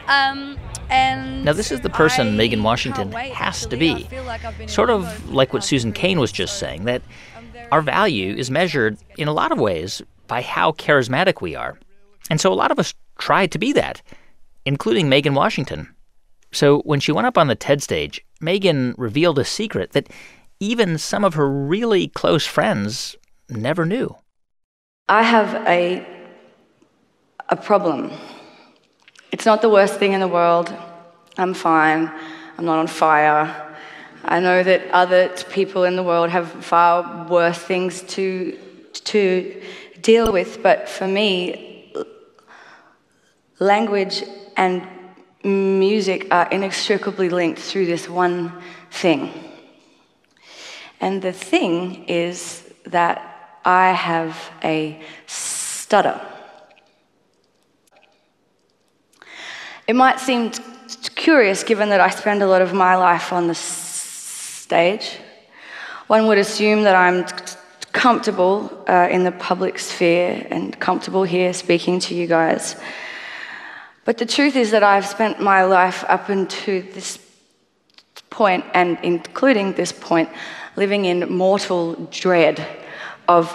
Um, 0.09 0.59
and 0.91 1.45
now, 1.45 1.53
this 1.53 1.73
is 1.73 1.81
the 1.81 1.91
person 1.91 2.29
I 2.29 2.31
Megan 2.33 2.63
Washington 2.63 3.13
has 3.13 3.67
to 3.67 3.77
be. 3.77 4.07
Like 4.27 4.69
sort 4.69 4.91
of 4.91 5.31
like 5.33 5.53
what 5.53 5.65
Susan 5.65 5.93
Cain 5.93 6.21
was 6.21 6.31
just 6.33 6.59
saying, 6.59 6.85
that 6.85 7.03
our 7.71 7.81
value 7.81 8.35
is 8.35 8.51
measured 8.51 8.99
in 9.17 9.27
a 9.29 9.33
lot 9.33 9.53
of 9.53 9.59
ways 9.59 10.03
by 10.27 10.43
how 10.43 10.73
charismatic 10.73 11.41
we 11.41 11.55
are. 11.55 11.79
And 12.29 12.41
so 12.41 12.53
a 12.53 12.55
lot 12.55 12.71
of 12.71 12.79
us 12.79 12.95
try 13.19 13.47
to 13.47 13.59
be 13.59 13.73
that, 13.73 14.03
including 14.67 15.09
Megan 15.09 15.35
Washington. 15.35 15.95
So 16.53 16.81
when 16.81 17.01
she 17.01 17.13
went 17.13 17.27
up 17.27 17.39
on 17.39 17.49
the 17.49 17.55
TED 17.55 17.83
stage, 17.83 18.25
Megan 18.41 18.95
revealed 18.99 19.39
a 19.39 19.45
secret 19.45 19.93
that 19.93 20.09
even 20.61 20.99
some 20.99 21.25
of 21.25 21.35
her 21.35 21.51
really 21.51 22.09
close 22.09 22.47
friends 22.47 23.17
never 23.49 23.85
knew. 23.85 24.15
I 25.09 25.23
have 25.23 25.55
a 25.67 26.07
a 27.49 27.57
problem. 27.57 28.11
It's 29.33 29.45
not 29.45 29.61
the 29.61 29.69
worst 29.69 29.97
thing 29.97 30.13
in 30.13 30.21
the 30.21 30.29
world. 30.29 30.73
I'm 31.37 31.55
fine. 31.55 32.11
I'm 32.57 32.65
not 32.65 32.79
on 32.79 32.87
fire. 32.87 33.77
I 34.25 34.39
know 34.41 34.63
that 34.63 34.89
other 34.91 35.29
people 35.51 35.85
in 35.85 35.97
the 35.97 36.03
world 36.03 36.31
have 36.31 36.49
far 36.65 37.27
worse 37.29 37.59
things 37.59 38.03
to 38.15 38.57
to 38.93 39.63
deal 40.01 40.33
with, 40.33 40.63
but 40.63 40.89
for 40.89 41.09
me 41.09 41.93
language 43.59 44.23
and 44.57 44.87
music 45.45 46.29
are 46.31 46.49
inextricably 46.51 47.29
linked 47.29 47.61
through 47.61 47.87
this 47.87 48.09
one 48.09 48.53
thing. 48.91 49.33
And 51.01 51.21
the 51.21 51.33
thing 51.33 52.05
is 52.05 52.63
that 52.85 53.61
I 53.65 53.91
have 53.91 54.51
a 54.63 55.01
stutter. 55.27 56.21
It 59.87 59.97
might 59.97 60.21
seem 60.21 60.53
curious 61.17 61.65
given 61.65 61.89
that 61.89 62.01
I 62.01 62.11
spend 62.11 62.43
a 62.43 62.47
lot 62.47 62.63
of 62.63 62.73
my 62.73 62.95
life 62.97 63.33
on 63.33 63.49
the 63.49 63.55
stage. 63.55 65.19
One 66.07 66.27
would 66.29 66.39
assume 66.39 66.85
that 66.85 66.95
I'm 66.95 67.27
comfortable 67.93 68.85
uh, 68.89 69.09
in 69.11 69.25
the 69.25 69.33
public 69.33 69.79
sphere 69.79 70.47
and 70.51 70.79
comfortable 70.79 71.25
here 71.25 71.53
speaking 71.53 72.01
to 72.01 72.15
you 72.15 72.27
guys. 72.27 72.77
But 74.13 74.19
the 74.19 74.27
truth 74.27 74.57
is 74.57 74.73
that 74.73 74.83
I've 74.83 75.07
spent 75.07 75.41
my 75.41 75.65
life 75.65 76.05
up 76.07 76.29
until 76.29 76.83
this 76.83 77.19
point, 78.29 78.63
and 78.75 78.99
including 79.03 79.73
this 79.73 79.91
point, 79.91 80.29
living 80.77 81.07
in 81.07 81.33
mortal 81.33 81.95
dread 82.11 82.63
of 83.27 83.49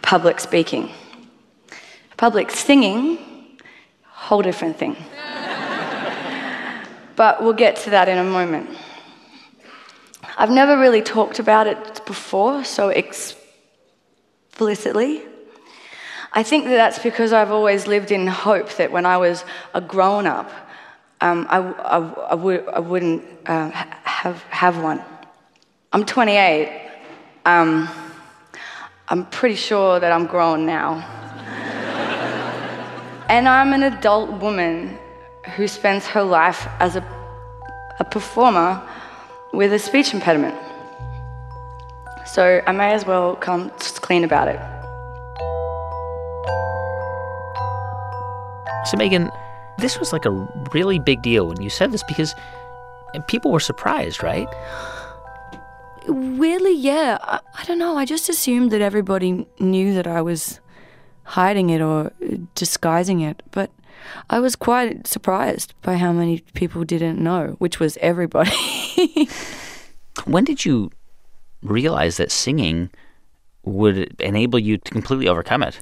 public 0.00 0.40
speaking. 0.40 0.88
Public 2.16 2.50
singing, 2.50 3.18
whole 4.06 4.40
different 4.40 4.78
thing. 4.78 4.96
but 7.14 7.42
we'll 7.42 7.52
get 7.52 7.76
to 7.84 7.90
that 7.90 8.08
in 8.08 8.16
a 8.16 8.24
moment. 8.24 8.70
I've 10.38 10.48
never 10.48 10.78
really 10.78 11.02
talked 11.02 11.38
about 11.38 11.66
it 11.66 12.06
before 12.06 12.64
so 12.64 12.88
explicitly. 14.56 15.20
I 16.34 16.42
think 16.42 16.64
that 16.64 16.76
that's 16.76 16.98
because 16.98 17.34
I've 17.34 17.50
always 17.50 17.86
lived 17.86 18.10
in 18.10 18.26
hope 18.26 18.72
that 18.76 18.90
when 18.90 19.04
I 19.04 19.18
was 19.18 19.44
a 19.74 19.82
grown 19.82 20.26
up, 20.26 20.50
um, 21.20 21.46
I, 21.50 21.58
I, 21.58 21.98
I, 22.30 22.34
would, 22.34 22.66
I 22.68 22.80
wouldn't 22.80 23.22
uh, 23.44 23.68
have, 23.70 24.42
have 24.44 24.82
one. 24.82 25.02
I'm 25.92 26.06
28. 26.06 26.90
Um, 27.44 27.86
I'm 29.08 29.26
pretty 29.26 29.56
sure 29.56 30.00
that 30.00 30.10
I'm 30.10 30.26
grown 30.26 30.64
now. 30.64 30.94
and 33.28 33.46
I'm 33.46 33.74
an 33.74 33.82
adult 33.82 34.30
woman 34.40 34.98
who 35.54 35.68
spends 35.68 36.06
her 36.06 36.22
life 36.22 36.66
as 36.80 36.96
a, 36.96 37.04
a 38.00 38.04
performer 38.04 38.80
with 39.52 39.74
a 39.74 39.78
speech 39.78 40.14
impediment. 40.14 40.56
So 42.24 42.62
I 42.66 42.72
may 42.72 42.94
as 42.94 43.04
well 43.04 43.36
come 43.36 43.70
clean 44.00 44.24
about 44.24 44.48
it. 44.48 44.71
So, 48.92 48.98
Megan, 48.98 49.30
this 49.78 49.98
was 49.98 50.12
like 50.12 50.26
a 50.26 50.30
really 50.74 50.98
big 50.98 51.22
deal 51.22 51.46
when 51.46 51.62
you 51.62 51.70
said 51.70 51.92
this 51.92 52.02
because 52.02 52.34
people 53.26 53.50
were 53.50 53.58
surprised, 53.58 54.22
right? 54.22 54.46
Weirdly, 56.06 56.76
yeah. 56.76 57.16
I, 57.22 57.40
I, 57.58 57.64
don't 57.64 57.78
know. 57.78 57.96
I 57.96 58.04
just 58.04 58.28
assumed 58.28 58.70
that 58.70 58.82
everybody 58.82 59.46
knew 59.58 59.94
that 59.94 60.06
I 60.06 60.20
was 60.20 60.60
hiding 61.22 61.70
it 61.70 61.80
or 61.80 62.12
disguising 62.54 63.20
it. 63.20 63.42
But 63.50 63.70
I 64.28 64.40
was 64.40 64.56
quite 64.56 65.06
surprised 65.06 65.72
by 65.80 65.96
how 65.96 66.12
many 66.12 66.40
people 66.52 66.84
didn't 66.84 67.18
know, 67.18 67.56
which 67.60 67.80
was 67.80 67.96
everybody. 68.02 68.50
when 70.26 70.44
did 70.44 70.66
you 70.66 70.90
realize 71.62 72.18
that 72.18 72.30
singing 72.30 72.90
would 73.64 74.20
enable 74.20 74.58
you 74.58 74.76
to 74.76 74.90
completely 74.90 75.28
overcome 75.28 75.62
it? 75.62 75.80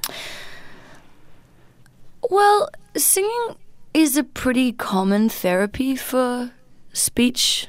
Well, 2.31 2.69
singing 2.97 3.57
is 3.95 4.17
a 4.17 4.25
pretty 4.25 4.73
common 4.73 5.29
therapy 5.29 5.97
for 5.97 6.53
speech 6.93 7.69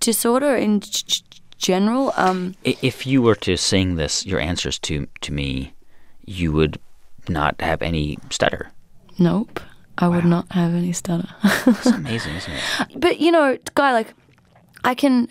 disorder 0.00 0.54
in 0.54 0.80
g- 0.80 1.22
general. 1.58 2.12
Um, 2.16 2.54
if 2.64 3.06
you 3.06 3.22
were 3.22 3.34
to 3.36 3.56
sing 3.56 3.96
this, 3.96 4.26
your 4.26 4.40
answers 4.40 4.78
to 4.80 5.06
to 5.20 5.32
me, 5.32 5.74
you 6.24 6.52
would 6.52 6.78
not 7.28 7.60
have 7.60 7.82
any 7.82 8.18
stutter. 8.30 8.70
Nope, 9.18 9.60
I 9.98 10.08
wow. 10.08 10.16
would 10.16 10.24
not 10.24 10.50
have 10.52 10.74
any 10.74 10.92
stutter. 10.92 11.28
It's 11.66 11.86
amazing, 11.86 12.34
isn't 12.36 12.52
it? 12.52 13.00
But 13.00 13.20
you 13.20 13.32
know, 13.32 13.58
guy, 13.74 13.92
like 13.92 14.14
I 14.84 14.94
can 14.94 15.28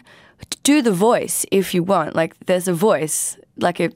do 0.63 0.82
the 0.82 0.91
voice 0.91 1.45
if 1.51 1.73
you 1.73 1.84
want. 1.84 2.15
Like 2.15 2.36
there's 2.45 2.67
a 2.67 2.73
voice, 2.73 3.38
like 3.58 3.80
a, 3.80 3.89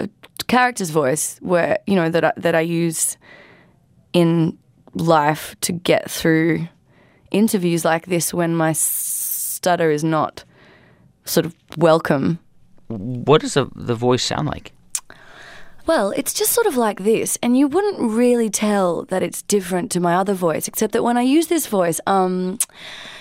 a 0.00 0.08
character's 0.46 0.90
voice, 0.90 1.38
where 1.40 1.78
you 1.86 1.94
know 1.94 2.10
that 2.10 2.24
I, 2.24 2.32
that 2.36 2.54
I 2.54 2.60
use 2.60 3.16
in 4.12 4.58
life 4.94 5.54
to 5.60 5.72
get 5.72 6.10
through 6.10 6.68
interviews 7.30 7.84
like 7.84 8.06
this 8.06 8.32
when 8.32 8.54
my 8.54 8.72
stutter 8.72 9.90
is 9.90 10.02
not 10.02 10.44
sort 11.24 11.46
of 11.46 11.54
welcome. 11.76 12.38
What 12.88 13.42
does 13.42 13.54
the, 13.54 13.68
the 13.74 13.94
voice 13.94 14.24
sound 14.24 14.48
like? 14.48 14.72
Well, 15.86 16.10
it's 16.16 16.34
just 16.34 16.52
sort 16.52 16.66
of 16.66 16.76
like 16.76 17.04
this, 17.04 17.38
and 17.42 17.56
you 17.56 17.66
wouldn't 17.66 17.98
really 17.98 18.50
tell 18.50 19.04
that 19.04 19.22
it's 19.22 19.40
different 19.40 19.90
to 19.92 20.00
my 20.00 20.16
other 20.16 20.34
voice, 20.34 20.68
except 20.68 20.92
that 20.92 21.02
when 21.02 21.16
I 21.16 21.22
use 21.22 21.46
this 21.46 21.66
voice, 21.66 21.98
um, 22.06 22.58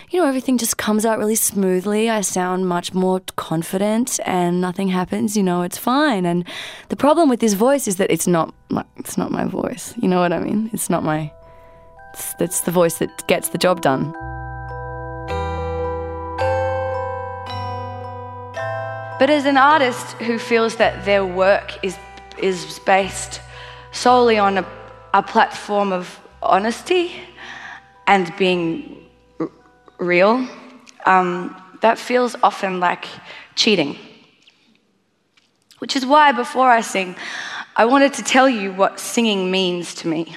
you 0.10 0.22
know, 0.22 0.28
everything 0.28 0.58
just 0.58 0.78
comes 0.78 1.06
out 1.06 1.20
really 1.20 1.36
smoothly. 1.36 2.10
I 2.10 2.22
sound 2.22 2.68
much 2.68 2.94
more 2.94 3.20
confident, 3.36 4.20
and 4.26 4.62
nothing 4.62 4.88
happens. 4.88 5.36
You 5.36 5.44
know, 5.44 5.64
it's 5.64 5.78
fine. 5.78 6.26
And 6.26 6.46
the 6.88 6.96
problem 6.96 7.28
with 7.28 7.42
this 7.42 7.54
voice 7.54 7.88
is 7.88 7.98
that 7.98 8.10
it's 8.10 8.26
not 8.26 8.54
my, 8.70 8.86
it's 8.96 9.18
not 9.18 9.32
my 9.32 9.44
voice. 9.44 9.94
You 9.98 10.08
know 10.08 10.22
what 10.22 10.32
I 10.32 10.40
mean? 10.40 10.70
It's 10.72 10.90
not 10.90 11.04
my. 11.04 11.32
It's, 12.14 12.34
it's 12.40 12.62
the 12.62 12.72
voice 12.72 13.00
that 13.00 13.28
gets 13.28 13.50
the 13.50 13.58
job 13.58 13.82
done. 13.82 14.14
But 19.20 19.30
as 19.30 19.46
an 19.46 19.58
artist 19.58 20.14
who 20.22 20.40
feels 20.40 20.78
that 20.78 21.04
their 21.04 21.26
work 21.26 21.84
is 21.84 21.98
is 22.38 22.80
based 22.86 23.42
solely 23.92 24.38
on 24.38 24.60
a, 24.60 24.66
a 25.14 25.24
platform 25.24 25.92
of 25.92 26.20
honesty 26.44 27.20
and 28.06 28.32
being 28.38 29.07
real, 30.00 30.48
um, 31.06 31.56
that 31.82 31.98
feels 31.98 32.36
often 32.44 32.80
like 32.80 33.06
cheating. 33.56 33.98
Which 35.80 35.96
is 35.96 36.06
why, 36.06 36.32
before 36.32 36.70
I 36.70 36.82
sing, 36.82 37.16
I 37.76 37.86
wanted 37.86 38.14
to 38.14 38.24
tell 38.24 38.50
you 38.50 38.74
what 38.74 39.00
singing 39.00 39.52
means 39.52 39.94
to 39.96 40.08
me. 40.08 40.36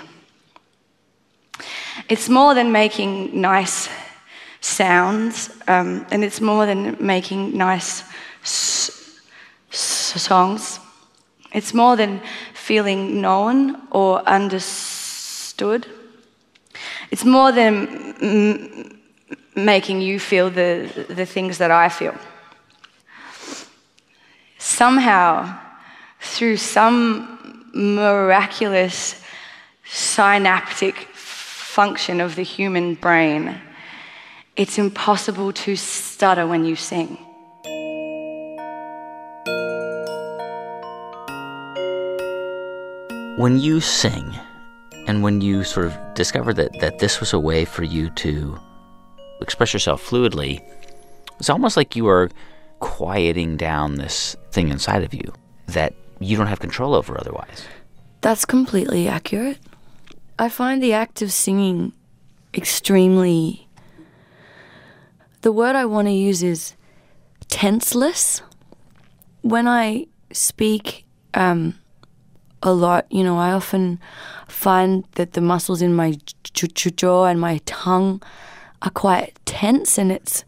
It's 2.08 2.28
more 2.28 2.54
than 2.54 2.72
making 2.72 3.40
nice 3.40 3.88
sounds, 4.60 5.50
um, 5.66 6.06
and 6.10 6.22
it's 6.22 6.40
more 6.40 6.66
than 6.66 6.96
making 7.00 7.56
nice 7.56 8.02
s- 8.42 9.20
s- 9.72 10.22
songs. 10.22 10.78
It's 11.52 11.72
more 11.72 11.96
than 11.96 12.20
feeling 12.54 13.20
known 13.20 13.80
or 13.90 14.20
understood. 14.28 15.86
It's 17.10 17.24
more 17.24 17.52
than 17.52 18.99
making 19.54 20.00
you 20.00 20.18
feel 20.20 20.50
the, 20.50 21.06
the 21.08 21.26
things 21.26 21.58
that 21.58 21.70
I 21.70 21.88
feel. 21.88 22.14
Somehow, 24.58 25.58
through 26.20 26.56
some 26.56 27.70
miraculous 27.74 29.22
synaptic 29.84 30.96
function 31.14 32.20
of 32.20 32.36
the 32.36 32.42
human 32.42 32.94
brain, 32.94 33.60
it's 34.56 34.78
impossible 34.78 35.52
to 35.52 35.76
stutter 35.76 36.46
when 36.46 36.64
you 36.64 36.76
sing. 36.76 37.18
When 43.38 43.58
you 43.58 43.80
sing, 43.80 44.34
and 45.06 45.22
when 45.22 45.40
you 45.40 45.64
sort 45.64 45.86
of 45.86 46.14
discovered 46.14 46.54
that, 46.54 46.78
that 46.80 46.98
this 46.98 47.20
was 47.20 47.32
a 47.32 47.38
way 47.38 47.64
for 47.64 47.84
you 47.84 48.10
to 48.10 48.60
express 49.40 49.72
yourself 49.72 50.08
fluidly, 50.08 50.62
it's 51.38 51.50
almost 51.50 51.76
like 51.76 51.96
you 51.96 52.08
are 52.08 52.30
quieting 52.80 53.56
down 53.56 53.96
this 53.96 54.36
thing 54.52 54.68
inside 54.68 55.02
of 55.02 55.14
you 55.14 55.32
that 55.66 55.94
you 56.18 56.36
don't 56.36 56.46
have 56.46 56.60
control 56.60 56.94
over 56.94 57.18
otherwise. 57.18 57.66
That's 58.20 58.44
completely 58.44 59.08
accurate. 59.08 59.58
I 60.38 60.48
find 60.48 60.82
the 60.82 60.92
act 60.92 61.22
of 61.22 61.32
singing 61.32 61.92
extremely. 62.54 63.68
The 65.42 65.52
word 65.52 65.76
I 65.76 65.86
want 65.86 66.08
to 66.08 66.12
use 66.12 66.42
is 66.42 66.74
tenseless. 67.48 68.42
When 69.42 69.66
I 69.66 70.06
speak 70.32 71.06
um, 71.34 71.78
a 72.62 72.72
lot, 72.72 73.06
you 73.10 73.24
know, 73.24 73.38
I 73.38 73.52
often 73.52 73.98
find 74.48 75.04
that 75.12 75.32
the 75.32 75.40
muscles 75.40 75.80
in 75.80 75.94
my 75.94 76.16
jaw 76.52 77.24
and 77.24 77.40
my 77.40 77.58
tongue 77.64 78.22
are 78.82 78.90
quite 78.90 79.38
tense, 79.44 79.98
and 79.98 80.10
it's, 80.12 80.44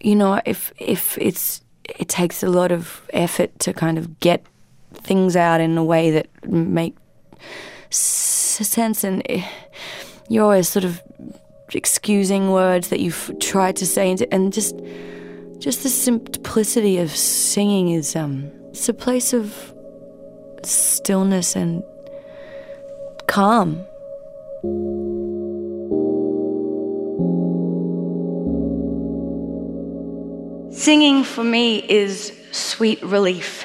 you 0.00 0.14
know, 0.14 0.40
if 0.44 0.72
if 0.78 1.18
it's 1.18 1.62
it 1.84 2.08
takes 2.08 2.42
a 2.42 2.48
lot 2.48 2.70
of 2.70 3.08
effort 3.12 3.58
to 3.60 3.72
kind 3.72 3.98
of 3.98 4.20
get 4.20 4.44
things 4.92 5.36
out 5.36 5.60
in 5.60 5.76
a 5.78 5.84
way 5.84 6.10
that 6.10 6.28
make 6.46 6.96
sense, 7.90 9.04
and 9.04 9.22
you're 10.28 10.44
always 10.44 10.68
sort 10.68 10.84
of 10.84 11.02
excusing 11.74 12.50
words 12.50 12.88
that 12.88 13.00
you've 13.00 13.32
tried 13.40 13.76
to 13.76 13.86
say, 13.86 14.16
and 14.30 14.52
just 14.52 14.74
just 15.58 15.82
the 15.82 15.88
simplicity 15.88 16.98
of 16.98 17.10
singing 17.10 17.90
is 17.90 18.14
um, 18.14 18.50
it's 18.70 18.88
a 18.88 18.94
place 18.94 19.32
of 19.32 19.74
stillness 20.62 21.56
and 21.56 21.82
calm. 23.26 23.84
Singing 30.78 31.24
for 31.24 31.42
me 31.42 31.78
is 31.90 32.32
sweet 32.52 33.02
relief. 33.02 33.64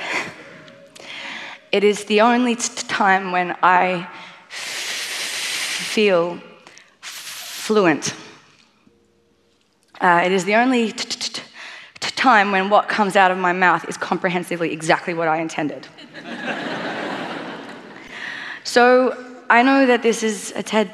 It 1.72 1.84
is 1.84 2.06
the 2.06 2.22
only 2.22 2.56
time 2.56 3.32
when 3.32 3.56
I 3.62 4.10
feel 4.50 6.40
fluent. 7.02 8.16
Uh, 10.02 10.24
it 10.26 10.32
is 10.32 10.46
the 10.46 10.56
only 10.56 10.92
time 12.00 12.52
when 12.52 12.72
what 12.72 12.90
comes 12.90 13.16
out 13.16 13.30
of 13.30 13.38
my 13.38 13.54
mouth 13.54 13.88
is 13.88 13.96
comprehensively 13.96 14.74
exactly 14.74 15.14
what 15.14 15.28
I 15.28 15.38
intended. 15.38 15.88
so 18.64 19.16
I 19.52 19.62
know 19.62 19.86
that 19.86 20.02
this 20.02 20.24
is 20.24 20.52
a 20.56 20.64
TED 20.64 20.90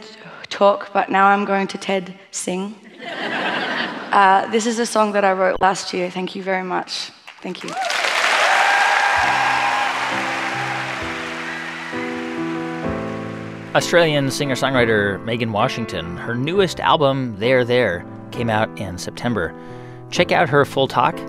talk, 0.49 0.91
but 0.91 1.10
now 1.10 1.27
I'm 1.27 1.45
going 1.45 1.67
to 1.67 1.77
TED 1.77 2.13
sing. 2.32 2.75
Uh, 4.09 4.49
this 4.49 4.65
is 4.65 4.79
a 4.79 4.88
song 4.88 5.12
that 5.12 5.23
I 5.23 5.33
wrote 5.33 5.62
last 5.62 5.93
year. 5.93 6.09
Thank 6.09 6.35
you 6.35 6.41
very 6.41 6.63
much. 6.63 7.12
Thank 7.43 7.63
you. 7.63 7.69
Australian 13.75 14.31
singer 14.31 14.55
songwriter 14.55 15.23
Megan 15.25 15.51
Washington, 15.51 16.17
her 16.17 16.33
newest 16.33 16.79
album, 16.79 17.35
There 17.38 17.63
There, 17.63 18.03
came 18.31 18.49
out 18.49 18.67
in 18.79 18.97
September. 18.97 19.53
Check 20.09 20.31
out 20.31 20.49
her 20.49 20.65
full 20.65 20.88
talk 20.88 21.19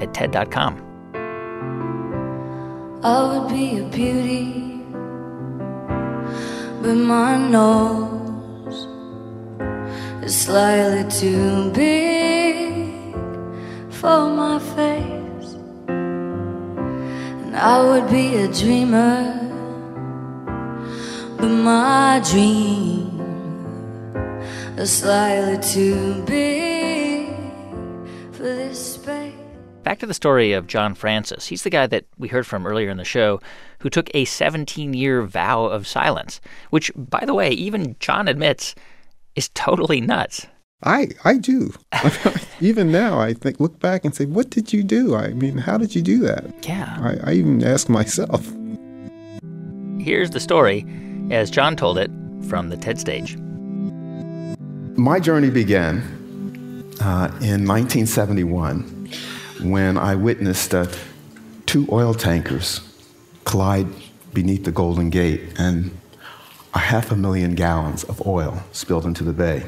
at 0.00 0.12
TED.com. 0.12 0.82
I 3.04 3.38
would 3.38 3.48
be 3.48 3.78
a 3.78 3.84
beauty, 3.84 4.82
but 6.82 6.96
my 6.96 7.36
nose 7.36 8.05
is 8.05 8.05
slightly 10.46 11.02
too 11.10 11.72
big 11.72 13.12
for 13.90 14.30
my 14.30 14.60
face. 14.60 15.54
And 15.88 17.56
I 17.56 17.82
would 17.82 18.08
be 18.08 18.36
a 18.36 18.46
dreamer, 18.46 19.34
but 21.36 21.48
my 21.48 22.22
dream 22.30 23.20
is 24.78 24.98
slightly 24.98 25.58
too 25.58 26.22
big 26.26 27.26
for 28.30 28.44
this 28.44 28.94
space. 28.94 29.34
Back 29.82 29.98
to 29.98 30.06
the 30.06 30.14
story 30.14 30.52
of 30.52 30.68
John 30.68 30.94
Francis. 30.94 31.46
He's 31.48 31.64
the 31.64 31.70
guy 31.70 31.88
that 31.88 32.04
we 32.18 32.28
heard 32.28 32.46
from 32.46 32.68
earlier 32.68 32.90
in 32.90 32.98
the 32.98 33.04
show 33.04 33.40
who 33.80 33.90
took 33.90 34.08
a 34.14 34.24
17 34.24 34.94
year 34.94 35.22
vow 35.22 35.64
of 35.64 35.88
silence, 35.88 36.40
which, 36.70 36.92
by 36.94 37.24
the 37.24 37.34
way, 37.34 37.50
even 37.50 37.96
John 37.98 38.28
admits 38.28 38.76
is 39.36 39.48
totally 39.50 40.00
nuts. 40.00 40.46
I 40.82 41.08
I 41.24 41.38
do. 41.38 41.72
even 42.60 42.90
now, 42.90 43.20
I 43.20 43.32
think 43.34 43.60
look 43.60 43.78
back 43.78 44.04
and 44.04 44.14
say, 44.14 44.26
what 44.26 44.50
did 44.50 44.72
you 44.72 44.82
do? 44.82 45.14
I 45.14 45.28
mean, 45.28 45.58
how 45.58 45.78
did 45.78 45.94
you 45.94 46.02
do 46.02 46.18
that? 46.20 46.66
Yeah. 46.66 46.96
I, 47.00 47.30
I 47.30 47.34
even 47.34 47.62
ask 47.62 47.88
myself. 47.88 48.44
Here's 49.98 50.30
the 50.30 50.40
story 50.40 50.84
as 51.30 51.50
John 51.50 51.76
told 51.76 51.98
it 51.98 52.10
from 52.48 52.68
the 52.68 52.76
TED 52.76 52.98
stage. 52.98 53.36
My 54.96 55.20
journey 55.20 55.50
began 55.50 55.98
uh, 57.00 57.28
in 57.42 57.66
1971 57.66 59.10
when 59.62 59.98
I 59.98 60.14
witnessed 60.14 60.74
uh, 60.74 60.86
two 61.66 61.86
oil 61.90 62.14
tankers 62.14 62.80
collide 63.44 63.88
beneath 64.32 64.64
the 64.64 64.72
Golden 64.72 65.10
Gate 65.10 65.40
and 65.58 65.90
a 66.76 66.78
half 66.78 67.10
a 67.10 67.16
million 67.16 67.54
gallons 67.54 68.04
of 68.04 68.24
oil 68.26 68.62
spilled 68.70 69.06
into 69.06 69.24
the 69.24 69.32
bay. 69.32 69.64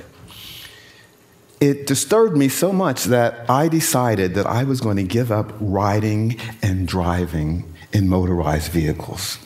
It 1.59 1.87
disturbed 1.87 2.37
me 2.37 2.51
so 2.51 2.71
much 2.71 3.05
that 3.05 3.49
I 3.49 3.67
decided 3.69 4.35
that 4.35 4.45
I 4.45 4.65
was 4.65 4.83
going 4.83 4.99
to 4.99 5.03
give 5.03 5.33
up 5.33 5.55
riding 5.59 6.39
and 6.61 6.87
driving 6.87 7.65
in 7.95 8.11
motorized 8.11 8.71
vehicles. 8.71 9.39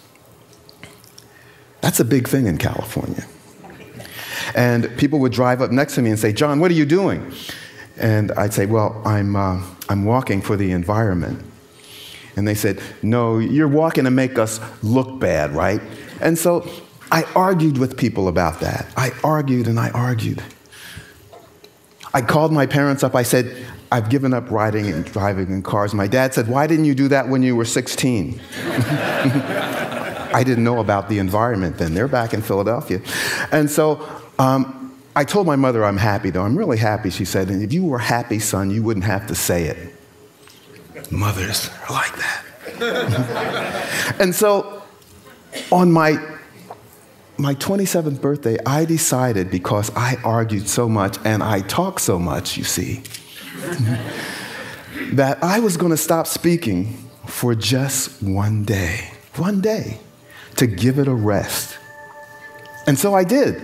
That's 1.83 2.01
a 2.01 2.05
big 2.05 2.27
thing 2.27 2.47
in 2.47 2.59
California. 2.59 3.25
And 4.57 4.91
people 4.99 5.21
would 5.21 5.33
drive 5.33 5.63
up 5.63 5.71
next 5.71 5.95
to 5.95 6.03
me 6.03 6.11
and 6.11 6.19
say, 6.19 6.33
John, 6.33 6.59
what 6.59 6.69
are 6.73 6.75
you 6.75 6.85
doing? 6.85 7.33
And 7.97 8.33
I'd 8.33 8.53
say, 8.53 8.67
Well, 8.67 9.01
I'm, 9.05 9.37
uh, 9.37 9.63
I'm 9.89 10.05
walking 10.05 10.43
for 10.43 10.57
the 10.57 10.73
environment. 10.73 11.41
And 12.35 12.47
they 12.47 12.57
said, 12.57 12.83
No, 13.03 13.39
you're 13.39 13.69
walking 13.69 14.03
to 14.05 14.11
make 14.11 14.37
us 14.37 14.59
look 14.83 15.21
bad, 15.21 15.53
right? 15.53 15.81
And 16.21 16.37
so 16.37 16.69
I 17.13 17.25
argued 17.37 17.77
with 17.77 17.99
people 17.99 18.27
about 18.27 18.61
that. 18.61 18.87
I 18.97 19.13
argued 19.23 19.69
and 19.69 19.79
I 19.79 19.91
argued. 19.91 20.43
I 22.15 22.23
called 22.23 22.53
my 22.53 22.65
parents 22.65 23.05
up. 23.05 23.15
I 23.15 23.23
said, 23.23 23.67
I've 23.93 24.09
given 24.09 24.33
up 24.33 24.51
riding 24.51 24.91
and 24.91 25.05
driving 25.05 25.49
in 25.49 25.63
cars. 25.63 25.93
My 25.93 26.07
dad 26.07 26.33
said, 26.33 26.49
Why 26.49 26.67
didn't 26.67 26.87
you 26.87 26.95
do 26.95 27.09
that 27.09 27.29
when 27.29 27.43
you 27.43 27.55
were 27.55 27.67
16? 27.67 28.41
I 28.65 30.43
didn't 30.43 30.65
know 30.65 30.81
about 30.81 31.11
the 31.11 31.19
environment 31.19 31.77
then. 31.77 31.93
They're 31.93 32.09
back 32.09 32.33
in 32.33 32.41
Philadelphia. 32.41 33.03
And 33.53 33.71
so 33.71 34.09
um, 34.39 34.99
I 35.15 35.25
told 35.25 35.47
my 35.47 35.57
mother 35.57 35.85
I'm 35.85 35.99
happy, 35.99 36.31
though. 36.31 36.45
I'm 36.45 36.57
really 36.57 36.79
happy, 36.79 37.11
she 37.11 37.27
said. 37.27 37.51
And 37.51 37.63
if 37.63 37.75
you 37.75 37.85
were 37.85 37.99
happy, 37.99 38.39
son, 38.39 38.71
you 38.71 38.83
wouldn't 38.83 39.05
have 39.05 39.27
to 39.27 39.35
say 39.35 39.65
it. 39.65 39.95
Mothers 41.11 41.69
are 41.87 41.93
like 41.93 42.17
that. 42.17 44.17
and 44.19 44.35
so 44.35 44.83
on 45.71 45.93
my 45.93 46.17
my 47.43 47.57
27th 47.57 48.21
birthday, 48.21 48.57
I 48.65 48.85
decided 48.85 49.51
because 49.51 49.91
I 49.97 50.17
argued 50.23 50.69
so 50.69 50.89
much 50.89 51.19
and 51.25 51.43
I 51.43 51.61
talked 51.63 52.01
so 52.01 52.17
much, 52.17 52.57
you 52.57 52.63
see, 52.63 53.03
that 55.15 55.43
I 55.43 55.59
was 55.59 55.77
going 55.77 55.91
to 55.91 55.97
stop 55.97 56.29
speaking 56.29 56.97
for 57.27 57.57
just 57.57 58.23
one 58.23 58.65
day. 58.65 59.11
One 59.35 59.61
day 59.61 59.99
to 60.57 60.69
give 60.69 61.01
it 61.01 61.09
a 61.09 61.15
rest. 61.15 61.79
And 62.87 62.97
so 62.97 63.13
I 63.13 63.25
did. 63.25 63.61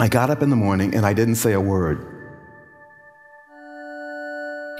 I 0.00 0.08
got 0.08 0.28
up 0.28 0.42
in 0.42 0.50
the 0.50 0.56
morning 0.56 0.92
and 0.92 1.06
I 1.06 1.12
didn't 1.12 1.36
say 1.36 1.52
a 1.52 1.60
word. 1.60 2.04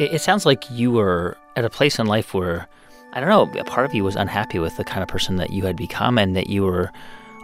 It, 0.00 0.14
it 0.14 0.20
sounds 0.22 0.44
like 0.44 0.68
you 0.72 0.90
were 0.90 1.36
at 1.54 1.64
a 1.64 1.70
place 1.70 2.00
in 2.00 2.06
life 2.08 2.34
where, 2.34 2.66
I 3.12 3.20
don't 3.20 3.28
know, 3.28 3.60
a 3.60 3.64
part 3.64 3.86
of 3.86 3.94
you 3.94 4.02
was 4.02 4.16
unhappy 4.16 4.58
with 4.58 4.76
the 4.76 4.84
kind 4.84 5.04
of 5.04 5.08
person 5.08 5.36
that 5.36 5.50
you 5.50 5.66
had 5.66 5.76
become 5.76 6.18
and 6.18 6.34
that 6.34 6.48
you 6.48 6.64
were 6.64 6.90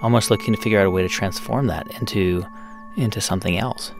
almost 0.05 0.31
looking 0.31 0.55
to 0.55 0.61
figure 0.61 0.79
out 0.79 0.87
a 0.87 0.91
way 0.91 1.03
to 1.03 1.09
transform 1.09 1.67
that 1.67 1.87
into 1.99 2.47
into 2.97 3.21
something 3.21 3.59
else. 3.59 3.91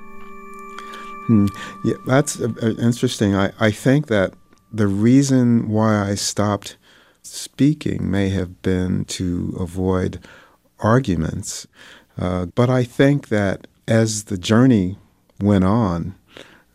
Hmm. 1.27 1.47
Yeah, 1.85 1.97
that's 2.07 2.41
uh, 2.41 2.75
interesting. 2.79 3.35
I, 3.35 3.51
I 3.59 3.71
think 3.71 4.07
that 4.09 4.35
the 4.71 4.87
reason 4.87 5.69
why 5.69 6.11
I 6.11 6.15
stopped 6.15 6.77
speaking 7.23 8.11
may 8.11 8.29
have 8.29 8.61
been 8.61 9.07
to 9.07 9.57
avoid 9.59 10.21
arguments. 10.79 11.67
Uh, 12.19 12.47
but 12.47 12.69
I 12.69 12.85
think 12.85 13.29
that 13.29 13.67
as 13.89 14.25
the 14.25 14.37
journey 14.37 14.99
went 15.41 15.65
on, 15.65 16.15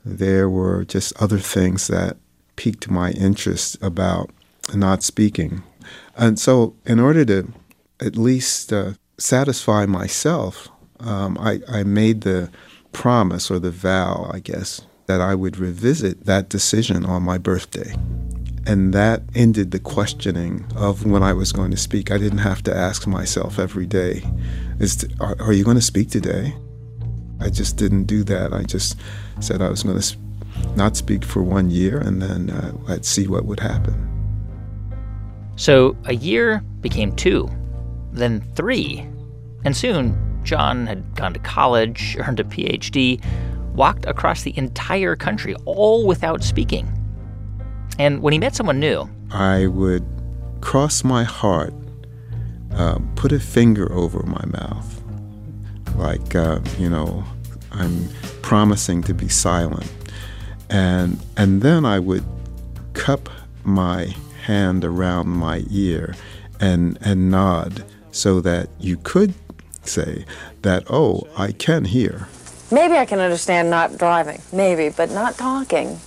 there 0.04 0.50
were 0.50 0.84
just 0.84 1.14
other 1.22 1.38
things 1.38 1.88
that 1.88 2.18
piqued 2.56 2.90
my 2.90 3.12
interest 3.12 3.78
about 3.82 4.32
not 4.74 5.04
speaking. 5.04 5.64
And 6.18 6.40
so, 6.40 6.76
in 6.86 7.00
order 7.00 7.24
to 7.26 7.54
at 8.00 8.18
least 8.18 8.74
uh, 8.74 8.94
satisfy 9.20 9.86
myself, 9.86 10.70
um, 11.00 11.38
I, 11.40 11.60
I 11.68 11.84
made 11.84 12.22
the 12.22 12.50
promise 12.92 13.52
or 13.52 13.60
the 13.60 13.72
vow, 13.72 14.30
I 14.34 14.40
guess, 14.40 14.82
that 15.06 15.22
I 15.22 15.36
would 15.36 15.58
revisit 15.58 16.26
that 16.26 16.50
decision 16.50 17.06
on 17.06 17.24
my 17.24 17.38
birthday. 17.38 17.96
And 18.66 18.94
that 18.94 19.24
ended 19.34 19.72
the 19.72 19.80
questioning 19.80 20.66
of 20.76 21.06
when 21.06 21.24
I 21.24 21.34
was 21.34 21.52
going 21.52 21.72
to 21.72 21.78
speak. 21.78 22.12
I 22.12 22.18
didn't 22.18 22.40
have 22.40 22.62
to 22.64 22.76
ask 22.76 23.08
myself 23.08 23.58
every 23.58 23.86
day, 23.86 24.24
is 24.80 25.08
are, 25.20 25.36
are, 25.40 25.54
you 25.54 25.64
going 25.64 25.78
to 25.78 25.82
speak 25.82 26.10
today? 26.10 26.54
I 27.40 27.50
just 27.50 27.78
didn't 27.78 28.04
do 28.04 28.24
that. 28.26 28.54
I 28.54 28.64
just 28.64 28.98
said 29.40 29.62
I 29.62 29.70
was 29.70 29.84
going 29.84 30.00
to 30.00 30.18
not 30.76 30.96
speak 30.96 31.24
for 31.24 31.42
one 31.42 31.72
year 31.72 32.00
and 32.00 32.22
then 32.22 32.50
uh, 32.50 32.74
I'd 32.88 33.06
see 33.06 33.28
what 33.28 33.46
would 33.46 33.60
happen. 33.60 34.06
So 35.56 35.96
a 36.06 36.14
year 36.14 36.64
became 36.82 37.16
two, 37.16 37.50
then 38.12 38.42
three. 38.56 39.08
And 39.66 39.76
soon, 39.76 40.18
John 40.44 40.88
had 40.88 41.16
gone 41.16 41.34
to 41.34 41.40
college, 41.40 42.18
earned 42.20 42.40
a 42.40 42.44
PhD, 42.44 43.24
walked 43.74 44.06
across 44.06 44.44
the 44.44 44.58
entire 44.58 45.16
country, 45.16 45.56
all 45.66 46.06
without 46.06 46.44
speaking. 46.44 46.92
And 47.98 48.22
when 48.22 48.34
he 48.34 48.40
met 48.40 48.56
someone 48.56 48.80
new, 48.80 49.10
I 49.32 49.68
would 49.68 50.06
cross 50.62 51.04
my 51.04 51.24
heart, 51.24 51.74
uh, 52.74 53.00
put 53.16 53.32
a 53.32 53.40
finger 53.40 53.92
over 53.92 54.24
my 54.24 54.44
mouth, 54.46 55.02
like, 55.96 56.36
uh, 56.36 56.60
you 56.78 56.90
know, 56.90 57.24
I'm 57.72 58.08
promising 58.42 59.04
to 59.04 59.14
be 59.14 59.28
silent. 59.28 59.92
And, 60.70 61.20
and 61.36 61.62
then 61.62 61.86
I 61.86 62.00
would 62.00 62.24
cup 62.94 63.30
my 63.64 64.16
hand 64.46 64.86
around 64.86 65.28
my 65.28 65.64
ear 65.70 66.16
and, 66.60 66.98
and 67.02 67.30
nod 67.30 67.84
so 68.12 68.42
that 68.42 68.70
you 68.80 68.98
could 68.98 69.34
say 69.84 70.26
that, 70.62 70.84
oh, 70.90 71.28
I 71.38 71.52
can 71.52 71.86
hear. 71.86 72.28
Maybe 72.72 72.96
I 72.96 73.06
can 73.06 73.20
understand 73.20 73.70
not 73.70 73.98
driving, 73.98 74.42
maybe, 74.54 74.90
but 74.90 75.10
not 75.10 75.36
talking. 75.38 76.00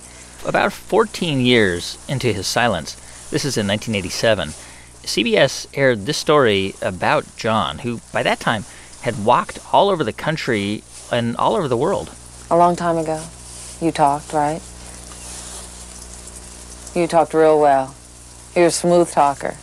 About 0.45 0.73
14 0.73 1.39
years 1.41 1.97
into 2.07 2.31
his 2.31 2.47
silence, 2.47 2.95
this 3.29 3.45
is 3.45 3.57
in 3.57 3.67
1987, 3.67 4.49
CBS 5.03 5.67
aired 5.73 6.05
this 6.05 6.17
story 6.17 6.75
about 6.81 7.25
John, 7.35 7.79
who 7.79 7.99
by 8.13 8.23
that 8.23 8.39
time 8.39 8.63
had 9.01 9.25
walked 9.25 9.59
all 9.73 9.89
over 9.89 10.03
the 10.03 10.13
country 10.13 10.83
and 11.11 11.35
all 11.35 11.55
over 11.55 11.67
the 11.67 11.77
world. 11.77 12.11
A 12.49 12.55
long 12.55 12.75
time 12.75 12.97
ago, 12.97 13.21
you 13.81 13.91
talked, 13.91 14.31
right? 14.31 14.61
You 16.95 17.07
talked 17.07 17.33
real 17.33 17.59
well. 17.59 17.95
You're 18.55 18.67
a 18.67 18.71
smooth 18.71 19.11
talker. 19.11 19.57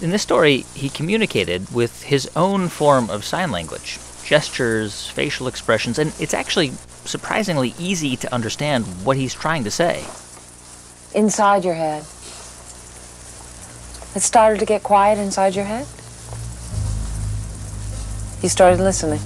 In 0.00 0.10
this 0.10 0.22
story, 0.22 0.64
he 0.74 0.88
communicated 0.88 1.72
with 1.72 2.02
his 2.02 2.28
own 2.36 2.68
form 2.68 3.08
of 3.10 3.24
sign 3.24 3.50
language 3.50 3.98
gestures, 4.24 5.08
facial 5.10 5.46
expressions, 5.46 5.98
and 5.98 6.12
it's 6.18 6.34
actually 6.34 6.72
surprisingly 7.04 7.74
easy 7.78 8.16
to 8.16 8.34
understand 8.34 8.84
what 9.04 9.16
he's 9.16 9.34
trying 9.34 9.64
to 9.64 9.70
say. 9.70 10.02
Inside 11.14 11.64
your 11.64 11.74
head. 11.74 12.02
It 14.16 14.22
started 14.22 14.60
to 14.60 14.66
get 14.66 14.82
quiet 14.82 15.18
inside 15.18 15.54
your 15.54 15.64
head. 15.64 15.86
You 18.42 18.48
started 18.48 18.80
listening. 18.80 19.20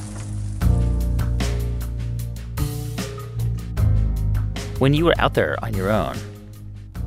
When 4.79 4.95
you 4.95 5.05
were 5.05 5.15
out 5.19 5.35
there 5.35 5.57
on 5.63 5.75
your 5.75 5.91
own, 5.91 6.17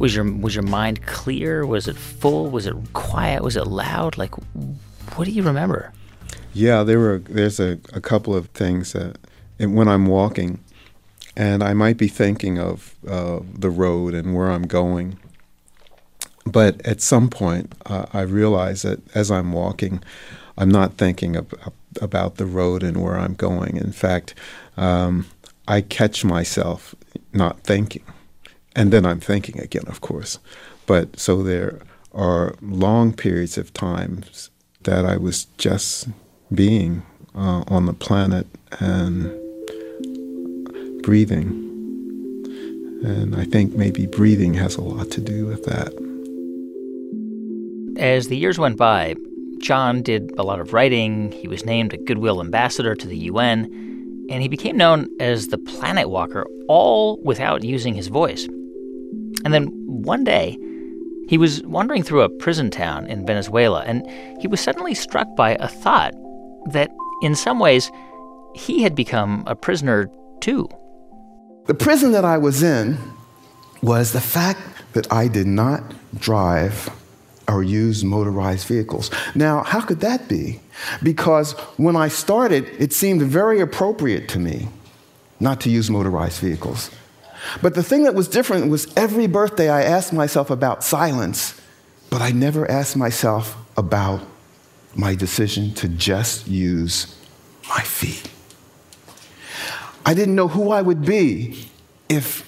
was 0.02 0.16
your 0.16 0.26
was 0.26 0.56
your 0.56 0.64
mind 0.64 1.06
clear? 1.06 1.66
Was 1.66 1.88
it 1.88 1.96
full? 1.96 2.50
Was 2.50 2.66
it 2.66 2.76
quiet? 2.94 3.44
Was 3.44 3.56
it 3.56 3.68
loud? 3.68 4.18
Like, 4.18 4.34
what 5.16 5.26
do 5.26 5.32
you 5.32 5.44
remember? 5.44 5.94
Yeah, 6.54 6.84
there 6.84 7.00
were. 7.00 7.20
There's 7.20 7.60
a, 7.60 7.80
a 7.94 8.02
couple 8.02 8.36
of 8.36 8.48
things 8.48 8.94
that 8.94 9.18
when 9.60 9.88
I'm 9.88 10.08
walking, 10.08 10.60
and 11.38 11.64
I 11.64 11.74
might 11.74 11.98
be 11.98 12.08
thinking 12.08 12.60
of 12.60 12.96
uh, 13.08 13.40
the 13.54 13.70
road 13.70 14.14
and 14.16 14.36
where 14.36 14.50
I'm 14.50 14.64
going. 14.64 15.20
But 16.46 16.84
at 16.86 17.02
some 17.02 17.30
point, 17.30 17.74
uh, 17.86 18.08
I 18.12 18.22
realize 18.22 18.82
that 18.82 19.00
as 19.16 19.30
I'm 19.30 19.54
walking, 19.54 20.04
I'm 20.58 20.70
not 20.70 20.98
thinking 20.98 21.36
of, 21.36 21.54
about 22.02 22.38
the 22.38 22.48
road 22.48 22.82
and 22.82 22.98
where 22.98 23.18
I'm 23.18 23.36
going. 23.36 23.78
In 23.78 23.92
fact, 23.92 24.34
um, 24.76 25.28
I 25.68 25.82
catch 25.82 26.26
myself 26.26 26.96
not 27.32 27.62
thinking, 27.62 28.04
and 28.76 28.92
then 28.92 29.06
I'm 29.06 29.20
thinking 29.20 29.60
again, 29.60 29.84
of 29.88 30.02
course. 30.02 30.40
But 30.86 31.20
so 31.20 31.44
there 31.44 31.80
are 32.14 32.56
long 32.62 33.14
periods 33.14 33.58
of 33.58 33.74
times 33.74 34.50
that 34.84 35.06
I 35.06 35.18
was 35.18 35.46
just 35.58 36.10
being 36.54 37.04
uh, 37.36 37.64
on 37.68 37.86
the 37.86 37.94
planet 37.94 38.48
and 38.80 39.32
breathing. 41.04 41.68
And 43.04 43.36
I 43.36 43.46
think 43.46 43.76
maybe 43.76 44.06
breathing 44.06 44.54
has 44.56 44.76
a 44.76 44.82
lot 44.82 45.10
to 45.12 45.22
do 45.22 45.46
with 45.46 45.64
that. 45.66 45.92
As 47.98 48.28
the 48.28 48.38
years 48.38 48.60
went 48.60 48.78
by, 48.78 49.16
John 49.60 50.02
did 50.02 50.32
a 50.38 50.44
lot 50.44 50.60
of 50.60 50.74
writing. 50.74 51.32
He 51.32 51.48
was 51.48 51.66
named 51.66 51.94
a 51.94 51.98
Goodwill 51.98 52.42
Ambassador 52.42 52.96
to 52.96 53.08
the 53.08 53.18
UN, 53.18 53.66
and 54.30 54.42
he 54.42 54.48
became 54.48 54.78
known 54.78 55.08
as 55.20 55.48
the 55.48 55.58
Planet 55.58 56.10
Walker, 56.10 56.46
all 56.68 57.22
without 57.24 57.64
using 57.64 57.94
his 57.94 58.08
voice. 58.08 58.48
And 59.44 59.54
then 59.54 59.68
one 59.86 60.24
day, 60.24 60.58
he 61.28 61.38
was 61.38 61.64
wandering 61.64 62.04
through 62.04 62.22
a 62.22 62.30
prison 62.30 62.70
town 62.70 63.08
in 63.08 63.26
Venezuela, 63.26 63.84
and 63.86 64.06
he 64.42 64.48
was 64.48 64.60
suddenly 64.60 64.94
struck 64.94 65.34
by 65.36 65.56
a 65.60 65.68
thought 65.68 66.14
that, 66.72 66.92
in 67.22 67.36
some 67.36 67.60
ways, 67.60 67.90
he 68.54 68.84
had 68.84 68.96
become 68.96 69.44
a 69.48 69.56
prisoner 69.56 70.10
too. 70.42 70.68
The 71.68 71.74
prison 71.74 72.12
that 72.12 72.26
I 72.26 72.38
was 72.38 72.64
in 72.64 72.98
was 73.82 74.12
the 74.12 74.22
fact 74.22 74.60
that 74.94 75.12
I 75.12 75.28
did 75.28 75.48
not 75.48 75.94
drive 76.20 76.90
or 77.48 77.64
use 77.64 78.04
motorized 78.04 78.68
vehicles. 78.68 79.10
Now, 79.36 79.64
how 79.64 79.82
could 79.82 80.00
that 80.02 80.28
be? 80.28 80.60
Because 81.02 81.54
when 81.78 81.96
I 81.96 82.08
started, 82.08 82.68
it 82.80 82.94
seemed 82.94 83.22
very 83.22 83.60
appropriate 83.62 84.28
to 84.30 84.40
me 84.40 84.68
not 85.40 85.62
to 85.62 85.70
use 85.70 85.90
motorized 85.90 86.40
vehicles. 86.40 86.92
But 87.62 87.76
the 87.76 87.84
thing 87.84 88.04
that 88.04 88.16
was 88.16 88.28
different 88.28 88.70
was 88.70 88.92
every 88.96 89.28
birthday 89.28 89.70
I 89.70 89.84
asked 89.84 90.14
myself 90.14 90.50
about 90.50 90.84
silence, 90.84 91.60
but 92.10 92.22
I 92.22 92.32
never 92.32 92.70
asked 92.70 92.96
myself 92.96 93.56
about 93.78 94.22
my 94.96 95.16
decision 95.16 95.74
to 95.76 95.88
just 95.88 96.48
use 96.48 97.16
my 97.70 97.82
feet. 97.82 98.30
I 100.06 100.14
didn't 100.14 100.36
know 100.36 100.48
who 100.48 100.72
I 100.72 100.82
would 100.82 101.06
be 101.06 101.68
if 102.10 102.48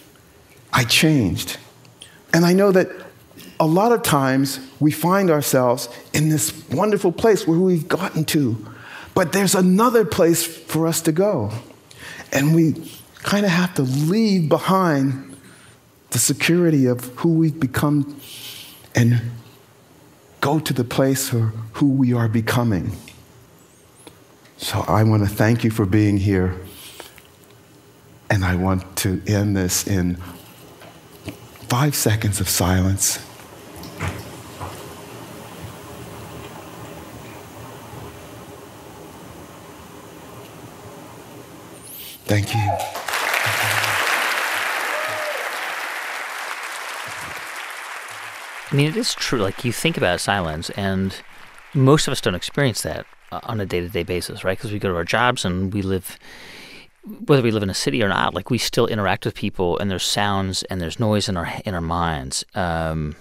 I 0.71 0.83
changed. 0.83 1.57
And 2.33 2.45
I 2.45 2.53
know 2.53 2.71
that 2.71 2.89
a 3.59 3.67
lot 3.67 3.91
of 3.91 4.01
times 4.03 4.59
we 4.79 4.91
find 4.91 5.29
ourselves 5.29 5.87
in 6.13 6.29
this 6.29 6.51
wonderful 6.69 7.11
place 7.11 7.47
where 7.47 7.59
we've 7.59 7.87
gotten 7.87 8.25
to, 8.25 8.65
but 9.13 9.31
there's 9.31 9.55
another 9.55 10.03
place 10.03 10.45
for 10.45 10.87
us 10.87 11.01
to 11.01 11.11
go. 11.11 11.51
And 12.31 12.55
we 12.55 12.91
kind 13.23 13.45
of 13.45 13.51
have 13.51 13.73
to 13.75 13.81
leave 13.81 14.49
behind 14.49 15.35
the 16.11 16.19
security 16.19 16.85
of 16.85 17.05
who 17.17 17.29
we've 17.33 17.59
become 17.59 18.19
and 18.93 19.19
go 20.41 20.59
to 20.59 20.73
the 20.73 20.83
place 20.83 21.29
for 21.29 21.53
who 21.73 21.87
we 21.87 22.13
are 22.13 22.27
becoming. 22.27 22.95
So 24.57 24.81
I 24.87 25.03
want 25.03 25.23
to 25.23 25.29
thank 25.29 25.63
you 25.63 25.71
for 25.71 25.85
being 25.85 26.17
here. 26.17 26.55
And 28.29 28.45
I 28.45 28.55
want 28.55 28.95
to 28.97 29.21
end 29.27 29.55
this 29.55 29.87
in 29.87 30.17
five 31.69 31.95
seconds 31.95 32.39
of 32.39 32.49
silence. 32.49 33.17
Thank 42.25 42.53
you. 42.53 43.12
I 48.73 48.75
mean, 48.75 48.87
it 48.87 48.97
is 48.97 49.13
true. 49.13 49.39
Like, 49.39 49.63
you 49.63 49.71
think 49.71 49.97
about 49.97 50.19
silence, 50.19 50.71
and 50.71 51.15
most 51.75 52.07
of 52.07 52.11
us 52.11 52.19
don't 52.19 52.33
experience 52.33 52.81
that 52.81 53.05
uh, 53.31 53.39
on 53.43 53.61
a 53.61 53.67
day 53.67 53.81
to 53.81 53.87
day 53.87 54.01
basis, 54.01 54.43
right? 54.43 54.57
Because 54.57 54.71
we 54.71 54.79
go 54.79 54.89
to 54.89 54.95
our 54.95 55.03
jobs 55.03 55.45
and 55.45 55.71
we 55.71 55.83
live, 55.83 56.17
whether 57.27 57.43
we 57.43 57.51
live 57.51 57.61
in 57.61 57.69
a 57.69 57.75
city 57.75 58.01
or 58.01 58.09
not, 58.09 58.33
like, 58.33 58.49
we 58.49 58.57
still 58.57 58.87
interact 58.87 59.25
with 59.25 59.35
people, 59.35 59.77
and 59.77 59.91
there's 59.91 60.03
sounds 60.03 60.63
and 60.63 60.81
there's 60.81 60.99
noise 60.99 61.29
in 61.29 61.37
our, 61.37 61.47
in 61.65 61.75
our 61.75 61.81
minds. 61.81 62.43
Um, 62.55 63.15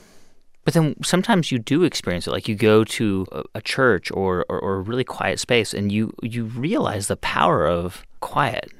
but 0.64 0.72
then 0.72 0.96
sometimes 1.02 1.52
you 1.52 1.58
do 1.58 1.82
experience 1.82 2.26
it. 2.26 2.30
Like 2.30 2.48
you 2.48 2.54
go 2.54 2.82
to 2.84 3.26
a, 3.54 3.60
church 3.60 4.10
or, 4.12 4.46
or, 4.48 4.58
or, 4.58 4.74
a 4.76 4.80
really 4.80 5.02
quiet 5.02 5.40
space 5.40 5.74
and 5.74 5.90
you, 5.90 6.14
you 6.22 6.44
realize 6.44 7.08
the 7.08 7.16
power 7.16 7.66
of 7.66 8.06
quiet. 8.20 8.70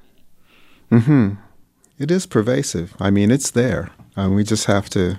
Mm-hmm. 0.93 1.33
It 1.99 2.13
is 2.13 2.25
pervasive. 2.25 2.95
I 3.01 3.11
mean, 3.11 3.33
it's 3.33 3.51
there. 3.51 3.91
Um, 4.17 4.37
we 4.37 4.45
just 4.45 4.67
have 4.67 4.89
to 4.91 5.19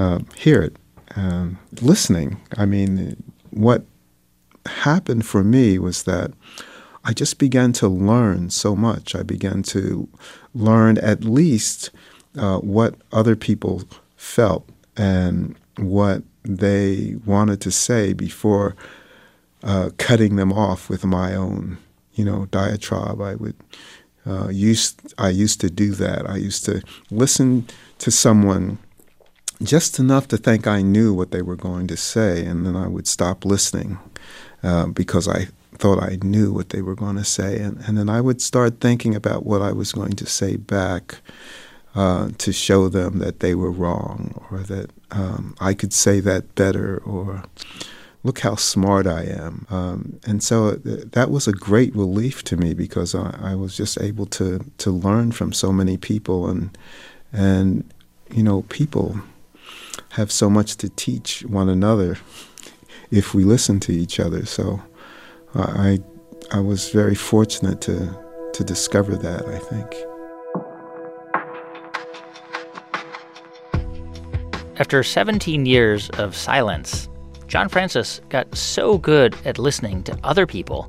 uh, 0.00 0.18
hear 0.36 0.62
it. 0.62 0.76
Um, 1.16 1.58
listening. 1.82 2.40
I 2.56 2.64
mean, 2.64 3.22
what 3.50 3.84
happened 4.64 5.26
for 5.26 5.44
me 5.44 5.78
was 5.78 6.04
that 6.04 6.32
I 7.04 7.12
just 7.12 7.38
began 7.38 7.72
to 7.74 7.88
learn 7.88 8.50
so 8.50 8.74
much. 8.76 9.14
I 9.14 9.22
began 9.22 9.62
to 9.64 10.08
learn 10.54 10.96
at 10.98 11.24
least 11.24 11.90
uh, 12.38 12.58
what 12.58 12.94
other 13.12 13.36
people 13.36 13.82
felt 14.16 14.68
and 14.96 15.56
what 15.76 16.22
they 16.44 17.16
wanted 17.26 17.60
to 17.62 17.70
say 17.70 18.12
before 18.12 18.76
uh, 19.62 19.90
cutting 19.98 20.36
them 20.36 20.52
off 20.52 20.88
with 20.88 21.04
my 21.04 21.34
own, 21.34 21.76
you 22.14 22.24
know, 22.24 22.46
diatribe. 22.46 23.20
I 23.20 23.34
would 23.34 23.56
uh, 24.26 24.48
used 24.48 25.12
I 25.18 25.30
used 25.30 25.60
to 25.60 25.70
do 25.70 25.92
that. 25.92 26.28
I 26.28 26.36
used 26.36 26.64
to 26.66 26.82
listen 27.10 27.66
to 27.98 28.10
someone 28.10 28.78
just 29.62 29.98
enough 29.98 30.28
to 30.28 30.36
think 30.36 30.66
I 30.66 30.82
knew 30.82 31.12
what 31.12 31.30
they 31.30 31.42
were 31.42 31.56
going 31.56 31.86
to 31.88 31.96
say, 31.96 32.44
and 32.44 32.66
then 32.66 32.76
I 32.76 32.86
would 32.86 33.06
stop 33.06 33.44
listening 33.44 33.98
uh, 34.62 34.86
because 34.86 35.28
I 35.28 35.48
thought 35.72 36.02
I 36.02 36.18
knew 36.22 36.52
what 36.52 36.70
they 36.70 36.82
were 36.82 36.94
going 36.94 37.16
to 37.16 37.24
say, 37.24 37.58
and, 37.58 37.78
and 37.86 37.96
then 37.98 38.08
I 38.08 38.20
would 38.20 38.40
start 38.40 38.80
thinking 38.80 39.14
about 39.14 39.44
what 39.44 39.62
I 39.62 39.72
was 39.72 39.92
going 39.92 40.12
to 40.12 40.26
say 40.26 40.56
back 40.56 41.18
uh, 41.94 42.30
to 42.38 42.52
show 42.52 42.88
them 42.88 43.18
that 43.18 43.40
they 43.40 43.54
were 43.54 43.70
wrong, 43.70 44.44
or 44.50 44.58
that 44.60 44.90
um, 45.10 45.54
I 45.60 45.74
could 45.74 45.92
say 45.92 46.20
that 46.20 46.54
better, 46.54 46.98
or 46.98 47.44
look 48.22 48.40
how 48.40 48.54
smart 48.54 49.06
I 49.06 49.24
am. 49.24 49.66
Um, 49.70 50.20
and 50.26 50.42
so 50.42 50.76
th- 50.76 51.06
that 51.12 51.30
was 51.30 51.48
a 51.48 51.52
great 51.52 51.94
relief 51.94 52.44
to 52.44 52.56
me 52.56 52.74
because 52.74 53.14
I, 53.14 53.38
I, 53.42 53.54
was 53.54 53.76
just 53.76 54.00
able 54.00 54.26
to 54.26 54.64
to 54.78 54.90
learn 54.90 55.32
from 55.32 55.52
so 55.52 55.72
many 55.72 55.96
people, 55.96 56.48
and 56.48 56.76
and 57.32 57.92
you 58.30 58.42
know 58.42 58.62
people 58.62 59.20
have 60.10 60.30
so 60.32 60.50
much 60.50 60.76
to 60.76 60.88
teach 60.88 61.42
one 61.42 61.68
another 61.68 62.18
if 63.10 63.34
we 63.34 63.44
listen 63.44 63.80
to 63.80 63.92
each 63.92 64.20
other. 64.20 64.46
So 64.46 64.82
I 65.54 65.98
I 66.52 66.60
was 66.60 66.90
very 66.90 67.14
fortunate 67.14 67.80
to 67.82 68.16
to 68.54 68.64
discover 68.64 69.16
that. 69.16 69.46
I 69.46 69.58
think. 69.58 69.94
After 74.80 75.02
17 75.02 75.66
years 75.66 76.08
of 76.10 76.34
silence, 76.34 77.06
John 77.48 77.68
Francis 77.68 78.22
got 78.30 78.56
so 78.56 78.96
good 78.96 79.36
at 79.44 79.58
listening 79.58 80.02
to 80.04 80.18
other 80.24 80.46
people 80.46 80.88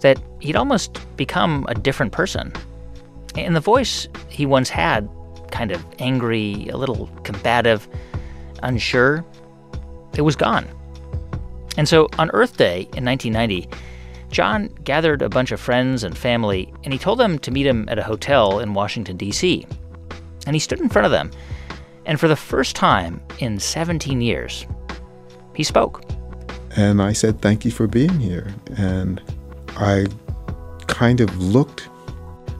that 0.00 0.20
he'd 0.40 0.56
almost 0.56 0.98
become 1.16 1.64
a 1.68 1.74
different 1.74 2.12
person. 2.12 2.52
And 3.36 3.56
the 3.56 3.60
voice 3.60 4.08
he 4.28 4.44
once 4.44 4.68
had, 4.68 5.08
kind 5.50 5.70
of 5.70 5.82
angry, 5.98 6.68
a 6.68 6.76
little 6.76 7.08
combative, 7.22 7.88
unsure, 8.64 9.24
it 10.16 10.22
was 10.22 10.36
gone. 10.36 10.68
And 11.76 11.88
so 11.88 12.08
on 12.18 12.30
Earth 12.30 12.56
Day 12.56 12.82
in 12.94 13.04
1990, 13.04 13.68
John 14.30 14.68
gathered 14.84 15.22
a 15.22 15.28
bunch 15.28 15.52
of 15.52 15.60
friends 15.60 16.02
and 16.04 16.16
family 16.16 16.72
and 16.84 16.92
he 16.92 16.98
told 16.98 17.18
them 17.18 17.38
to 17.40 17.50
meet 17.50 17.66
him 17.66 17.88
at 17.88 17.98
a 17.98 18.02
hotel 18.02 18.58
in 18.58 18.74
Washington, 18.74 19.16
D.C. 19.16 19.66
And 20.46 20.54
he 20.54 20.60
stood 20.60 20.80
in 20.80 20.88
front 20.88 21.06
of 21.06 21.12
them 21.12 21.30
and 22.06 22.20
for 22.20 22.28
the 22.28 22.36
first 22.36 22.76
time 22.76 23.20
in 23.38 23.58
17 23.58 24.20
years, 24.20 24.66
he 25.54 25.62
spoke. 25.62 26.02
And 26.76 27.00
I 27.00 27.12
said, 27.12 27.40
Thank 27.40 27.64
you 27.64 27.70
for 27.70 27.86
being 27.86 28.18
here. 28.18 28.54
And 28.76 29.22
I 29.76 30.06
kind 30.86 31.20
of 31.20 31.36
looked 31.38 31.88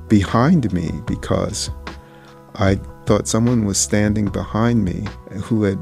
behind 0.08 0.72
me 0.72 0.90
because 1.06 1.70
I 2.54 2.76
thought 3.06 3.28
someone 3.28 3.64
was 3.64 3.78
standing 3.78 4.26
behind 4.26 4.84
me 4.84 5.06
who 5.42 5.64
had 5.64 5.78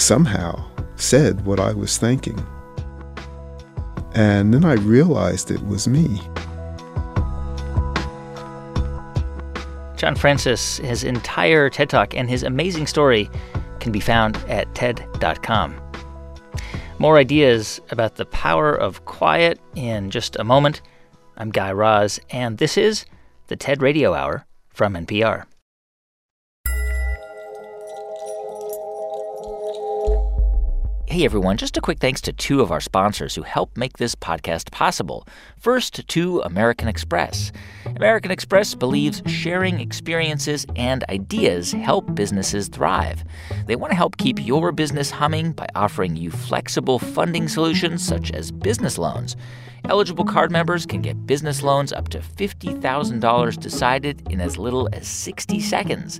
somehow 0.00 0.64
said 0.96 1.44
what 1.44 1.60
I 1.60 1.72
was 1.72 1.98
thinking. 1.98 2.38
And 4.14 4.52
then 4.52 4.64
I 4.64 4.74
realized 4.74 5.50
it 5.50 5.66
was 5.66 5.86
me. 5.86 6.20
John 9.96 10.14
Francis, 10.14 10.78
his 10.78 11.04
entire 11.04 11.70
TED 11.70 11.90
Talk 11.90 12.14
and 12.14 12.28
his 12.28 12.42
amazing 12.42 12.86
story 12.86 13.30
can 13.80 13.92
be 13.92 14.00
found 14.00 14.36
at 14.48 14.74
TED.com. 14.74 15.80
More 16.98 17.18
ideas 17.18 17.80
about 17.90 18.16
the 18.16 18.26
power 18.26 18.74
of 18.74 19.04
quiet 19.04 19.60
in 19.74 20.10
just 20.10 20.36
a 20.36 20.44
moment. 20.44 20.80
I'm 21.36 21.50
Guy 21.50 21.72
Raz, 21.72 22.18
and 22.30 22.56
this 22.58 22.78
is 22.78 23.04
the 23.48 23.56
TED 23.56 23.82
Radio 23.82 24.14
Hour 24.14 24.46
from 24.70 24.94
NPR. 24.94 25.44
Hey 31.16 31.24
everyone, 31.24 31.56
just 31.56 31.78
a 31.78 31.80
quick 31.80 31.98
thanks 31.98 32.20
to 32.20 32.32
two 32.34 32.60
of 32.60 32.70
our 32.70 32.78
sponsors 32.78 33.34
who 33.34 33.40
help 33.40 33.74
make 33.74 33.96
this 33.96 34.14
podcast 34.14 34.70
possible. 34.70 35.26
First, 35.58 36.06
to 36.08 36.40
American 36.42 36.88
Express. 36.88 37.52
American 37.86 38.30
Express 38.30 38.74
believes 38.74 39.22
sharing 39.24 39.80
experiences 39.80 40.66
and 40.76 41.04
ideas 41.08 41.72
help 41.72 42.14
businesses 42.14 42.68
thrive. 42.68 43.24
They 43.64 43.76
want 43.76 43.92
to 43.92 43.96
help 43.96 44.18
keep 44.18 44.44
your 44.44 44.72
business 44.72 45.10
humming 45.10 45.52
by 45.52 45.68
offering 45.74 46.16
you 46.16 46.30
flexible 46.30 46.98
funding 46.98 47.48
solutions 47.48 48.06
such 48.06 48.30
as 48.32 48.52
business 48.52 48.98
loans. 48.98 49.36
Eligible 49.84 50.24
card 50.24 50.50
members 50.50 50.86
can 50.86 51.02
get 51.02 51.26
business 51.26 51.62
loans 51.62 51.92
up 51.92 52.08
to 52.08 52.18
$50,000 52.18 53.60
decided 53.60 54.26
in 54.30 54.40
as 54.40 54.56
little 54.58 54.88
as 54.92 55.06
60 55.06 55.60
seconds. 55.60 56.18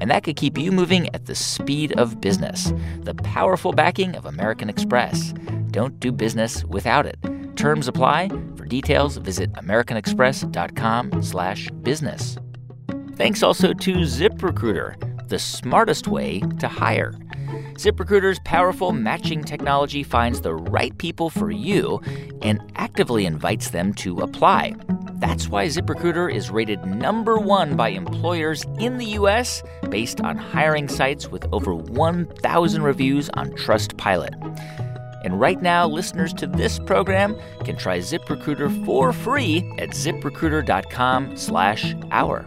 And 0.00 0.10
that 0.10 0.24
could 0.24 0.34
keep 0.36 0.58
you 0.58 0.72
moving 0.72 1.14
at 1.14 1.26
the 1.26 1.34
speed 1.34 1.92
of 1.98 2.20
business. 2.20 2.72
The 3.02 3.14
powerful 3.14 3.72
backing 3.72 4.16
of 4.16 4.26
American 4.26 4.68
Express. 4.68 5.32
Don't 5.70 5.98
do 6.00 6.12
business 6.12 6.64
without 6.64 7.06
it. 7.06 7.16
Terms 7.56 7.88
apply. 7.88 8.28
For 8.56 8.64
details, 8.64 9.18
visit 9.18 9.52
americanexpress.com/business. 9.52 12.38
Thanks 13.16 13.42
also 13.44 13.72
to 13.72 13.94
ZipRecruiter, 13.94 15.28
the 15.28 15.38
smartest 15.38 16.08
way 16.08 16.40
to 16.58 16.66
hire. 16.66 17.14
ZipRecruiter's 17.74 18.38
powerful 18.44 18.92
matching 18.92 19.44
technology 19.44 20.02
finds 20.02 20.40
the 20.40 20.54
right 20.54 20.96
people 20.98 21.30
for 21.30 21.50
you 21.50 22.00
and 22.42 22.60
actively 22.76 23.26
invites 23.26 23.70
them 23.70 23.94
to 23.94 24.20
apply. 24.20 24.74
That's 25.14 25.48
why 25.48 25.66
ZipRecruiter 25.66 26.32
is 26.32 26.50
rated 26.50 26.84
number 26.84 27.38
one 27.38 27.76
by 27.76 27.88
employers 27.88 28.64
in 28.78 28.98
the 28.98 29.06
U.S. 29.20 29.62
based 29.88 30.20
on 30.20 30.36
hiring 30.36 30.88
sites 30.88 31.28
with 31.28 31.46
over 31.52 31.74
1,000 31.74 32.82
reviews 32.82 33.30
on 33.30 33.50
Trustpilot. 33.52 34.34
And 35.24 35.40
right 35.40 35.62
now, 35.62 35.88
listeners 35.88 36.34
to 36.34 36.46
this 36.46 36.78
program 36.78 37.36
can 37.64 37.76
try 37.76 37.98
ZipRecruiter 37.98 38.84
for 38.84 39.12
free 39.12 39.58
at 39.78 39.90
ziprecruiter.com 39.90 41.36
slash 41.36 41.94
hour. 42.10 42.46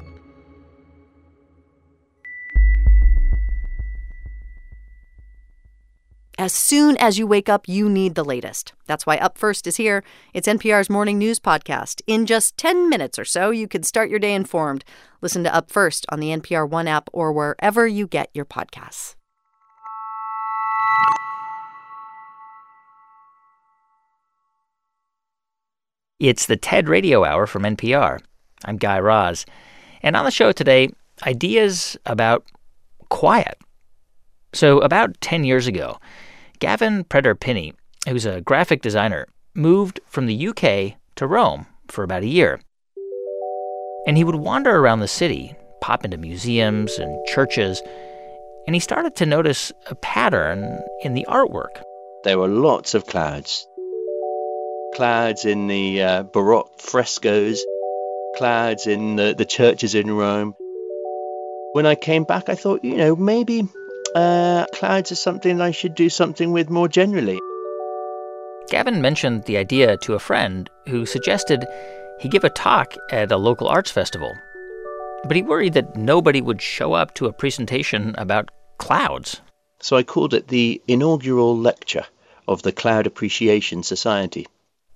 As 6.47 6.53
soon 6.53 6.95
as 6.95 7.19
you 7.19 7.27
wake 7.27 7.49
up, 7.49 7.67
you 7.67 7.89
need 7.89 8.15
the 8.15 8.23
latest. 8.23 8.71
That's 8.85 9.05
why 9.05 9.17
Up 9.17 9.37
First 9.37 9.67
is 9.67 9.75
here. 9.75 10.01
It's 10.33 10.47
NPR's 10.47 10.89
morning 10.89 11.17
news 11.17 11.41
podcast. 11.41 12.01
In 12.07 12.25
just 12.25 12.55
10 12.55 12.87
minutes 12.87 13.19
or 13.19 13.25
so, 13.25 13.49
you 13.49 13.67
can 13.67 13.83
start 13.83 14.09
your 14.09 14.17
day 14.17 14.33
informed. 14.33 14.85
Listen 15.19 15.43
to 15.43 15.53
Up 15.53 15.69
First 15.69 16.05
on 16.07 16.21
the 16.21 16.29
NPR 16.29 16.69
One 16.69 16.87
app 16.87 17.09
or 17.11 17.33
wherever 17.33 17.85
you 17.85 18.07
get 18.07 18.29
your 18.33 18.45
podcasts. 18.45 19.15
It's 26.21 26.45
the 26.45 26.55
TED 26.55 26.87
Radio 26.87 27.25
Hour 27.25 27.45
from 27.45 27.63
NPR. 27.63 28.19
I'm 28.63 28.77
Guy 28.77 28.99
Raz. 28.99 29.45
And 30.01 30.15
on 30.15 30.23
the 30.23 30.31
show 30.31 30.53
today, 30.53 30.91
ideas 31.23 31.97
about 32.05 32.45
quiet. 33.09 33.57
So, 34.53 34.79
about 34.79 35.19
10 35.19 35.43
years 35.43 35.67
ago, 35.67 35.97
Gavin 36.59 37.03
Pretor-Pinney, 37.03 37.73
who's 38.07 38.25
a 38.25 38.41
graphic 38.41 38.81
designer, 38.81 39.27
moved 39.53 39.99
from 40.07 40.25
the 40.25 40.47
UK 40.47 40.97
to 41.15 41.27
Rome 41.27 41.65
for 41.87 42.03
about 42.03 42.23
a 42.23 42.27
year. 42.27 42.59
And 44.05 44.17
he 44.17 44.23
would 44.23 44.35
wander 44.35 44.75
around 44.75 44.99
the 44.99 45.07
city, 45.07 45.55
pop 45.81 46.05
into 46.05 46.17
museums 46.17 46.97
and 46.97 47.25
churches, 47.27 47.81
and 48.65 48.75
he 48.75 48.79
started 48.79 49.15
to 49.15 49.25
notice 49.25 49.71
a 49.87 49.95
pattern 49.95 50.81
in 51.03 51.13
the 51.13 51.25
artwork. 51.29 51.81
There 52.23 52.37
were 52.37 52.47
lots 52.47 52.93
of 52.93 53.05
clouds 53.05 53.67
clouds 54.97 55.45
in 55.45 55.67
the 55.67 56.01
uh, 56.01 56.23
Baroque 56.23 56.81
frescoes, 56.81 57.63
clouds 58.35 58.87
in 58.87 59.15
the, 59.15 59.35
the 59.37 59.45
churches 59.45 59.93
in 59.93 60.11
Rome. 60.11 60.55
When 61.73 61.85
I 61.85 61.93
came 61.93 62.23
back, 62.23 62.49
I 62.49 62.55
thought, 62.55 62.83
you 62.83 62.95
know, 62.95 63.15
maybe 63.15 63.67
uh, 64.17 64.65
clouds 64.73 65.11
are 65.11 65.15
something 65.15 65.61
I 65.61 65.71
should 65.71 65.93
do 65.93 66.09
something 66.09 66.51
with 66.51 66.69
more 66.69 66.87
generally. 66.87 67.39
Gavin 68.69 69.01
mentioned 69.01 69.43
the 69.43 69.57
idea 69.57 69.95
to 69.97 70.15
a 70.15 70.19
friend 70.19 70.69
who 70.87 71.05
suggested 71.05 71.65
he 72.19 72.27
give 72.27 72.43
a 72.43 72.49
talk 72.49 72.95
at 73.11 73.31
a 73.31 73.37
local 73.37 73.67
arts 73.67 73.91
festival. 73.91 74.33
But 75.23 75.35
he 75.35 75.43
worried 75.43 75.73
that 75.73 75.95
nobody 75.95 76.41
would 76.41 76.61
show 76.61 76.93
up 76.93 77.13
to 77.15 77.27
a 77.27 77.33
presentation 77.33 78.15
about 78.17 78.49
clouds. 78.79 79.41
So 79.81 79.95
I 79.95 80.03
called 80.03 80.33
it 80.33 80.47
the 80.47 80.81
inaugural 80.87 81.55
lecture 81.55 82.05
of 82.47 82.63
the 82.63 82.71
Cloud 82.71 83.05
Appreciation 83.05 83.83
Society. 83.83 84.47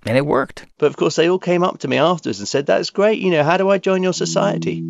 And 0.05 0.17
it 0.17 0.25
worked. 0.25 0.65
But 0.79 0.87
of 0.87 0.97
course, 0.97 1.15
they 1.15 1.29
all 1.29 1.37
came 1.37 1.63
up 1.63 1.79
to 1.79 1.87
me 1.87 1.97
afterwards 1.97 2.39
and 2.39 2.47
said, 2.47 2.65
That's 2.65 2.89
great. 2.89 3.19
You 3.19 3.29
know, 3.29 3.43
how 3.43 3.57
do 3.57 3.69
I 3.69 3.77
join 3.77 4.01
your 4.01 4.13
society? 4.13 4.83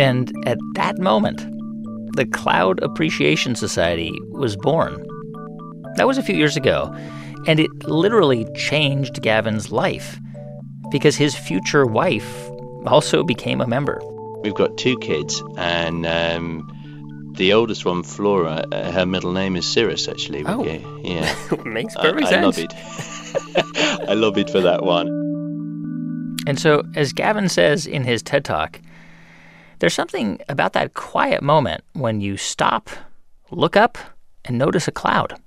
And 0.00 0.32
at 0.46 0.58
that 0.74 0.98
moment, 0.98 1.53
the 2.16 2.26
Cloud 2.26 2.82
Appreciation 2.82 3.54
Society 3.54 4.12
was 4.30 4.56
born. 4.56 5.04
That 5.96 6.06
was 6.06 6.18
a 6.18 6.22
few 6.22 6.34
years 6.34 6.56
ago, 6.56 6.92
and 7.46 7.60
it 7.60 7.70
literally 7.84 8.46
changed 8.56 9.22
Gavin's 9.22 9.70
life 9.70 10.18
because 10.90 11.16
his 11.16 11.34
future 11.34 11.86
wife 11.86 12.48
also 12.86 13.22
became 13.22 13.60
a 13.60 13.66
member. 13.66 14.00
We've 14.42 14.54
got 14.54 14.76
two 14.76 14.96
kids, 14.98 15.42
and 15.56 16.06
um, 16.06 16.68
the 17.36 17.52
oldest 17.52 17.84
one, 17.84 18.02
Flora, 18.02 18.64
uh, 18.70 18.92
her 18.92 19.06
middle 19.06 19.32
name 19.32 19.56
is 19.56 19.66
Cirrus, 19.66 20.08
actually. 20.08 20.44
Oh. 20.46 20.62
Yeah. 21.02 21.34
Makes 21.64 21.94
perfect 21.96 22.26
I, 22.26 22.26
I 22.26 22.30
sense. 22.30 22.44
love 22.44 22.58
it. 22.58 24.08
I 24.08 24.14
lobbied 24.14 24.50
for 24.50 24.60
that 24.60 24.84
one. 24.84 25.08
And 26.46 26.58
so, 26.60 26.82
as 26.94 27.12
Gavin 27.12 27.48
says 27.48 27.86
in 27.86 28.04
his 28.04 28.22
TED 28.22 28.44
Talk, 28.44 28.80
there's 29.84 29.92
something 29.92 30.40
about 30.48 30.72
that 30.72 30.94
quiet 30.94 31.42
moment 31.42 31.84
when 31.92 32.22
you 32.22 32.38
stop, 32.38 32.88
look 33.50 33.76
up, 33.76 33.98
and 34.46 34.56
notice 34.56 34.88
a 34.88 34.90
cloud. 34.90 35.38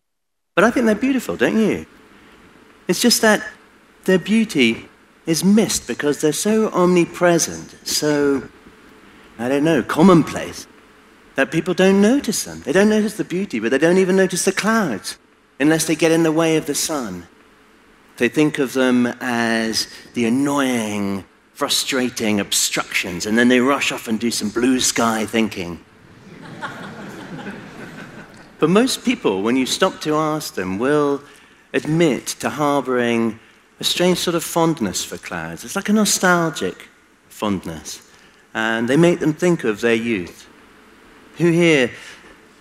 But 0.53 0.63
I 0.63 0.69
think 0.69 0.85
they're 0.85 0.93
beautiful, 0.93 1.35
don't 1.35 1.57
you? 1.57 1.87
It's 2.87 3.01
just 3.01 3.23
that 3.23 3.43
their 4.05 4.19
beauty 4.19 4.89
is 5.25 5.43
missed 5.43 5.87
because 5.87 6.21
they're 6.21 6.31
so 6.33 6.69
omnipresent, 6.69 7.77
so, 7.83 8.47
I 9.39 9.49
don't 9.49 9.63
know, 9.63 9.81
commonplace, 9.81 10.67
that 11.33 11.51
people 11.51 11.73
don't 11.73 11.99
notice 11.99 12.43
them. 12.43 12.61
They 12.61 12.73
don't 12.73 12.89
notice 12.89 13.17
the 13.17 13.23
beauty, 13.23 13.59
but 13.59 13.71
they 13.71 13.79
don't 13.79 13.97
even 13.97 14.15
notice 14.15 14.45
the 14.45 14.51
clouds 14.51 15.17
unless 15.59 15.87
they 15.87 15.95
get 15.95 16.11
in 16.11 16.21
the 16.21 16.31
way 16.31 16.57
of 16.57 16.67
the 16.67 16.75
sun. 16.75 17.25
They 18.17 18.29
think 18.29 18.59
of 18.59 18.73
them 18.73 19.07
as 19.19 19.87
the 20.13 20.25
annoying, 20.25 21.25
frustrating 21.57 22.39
obstructions, 22.39 23.25
and 23.25 23.35
then 23.35 23.47
they 23.47 23.59
rush 23.59 23.91
off 23.91 24.07
and 24.07 24.19
do 24.19 24.29
some 24.29 24.47
blue 24.47 24.79
sky 24.79 25.25
thinking. 25.25 25.83
but 28.59 28.69
most 28.69 29.03
people, 29.03 29.41
when 29.41 29.55
you 29.55 29.65
stop 29.65 29.99
to 29.99 30.13
ask 30.13 30.53
them, 30.53 30.77
will 30.77 31.19
admit 31.73 32.27
to 32.27 32.47
harboring 32.47 33.39
a 33.79 33.83
strange 33.83 34.19
sort 34.19 34.35
of 34.35 34.43
fondness 34.43 35.03
for 35.03 35.17
clouds. 35.17 35.63
It's 35.63 35.75
like 35.75 35.89
a 35.89 35.93
nostalgic 35.93 36.89
fondness. 37.27 38.07
And 38.53 38.87
they 38.87 38.95
make 38.95 39.19
them 39.19 39.33
think 39.33 39.63
of 39.63 39.81
their 39.81 39.95
youth. 39.95 40.47
Who 41.39 41.49
here 41.49 41.89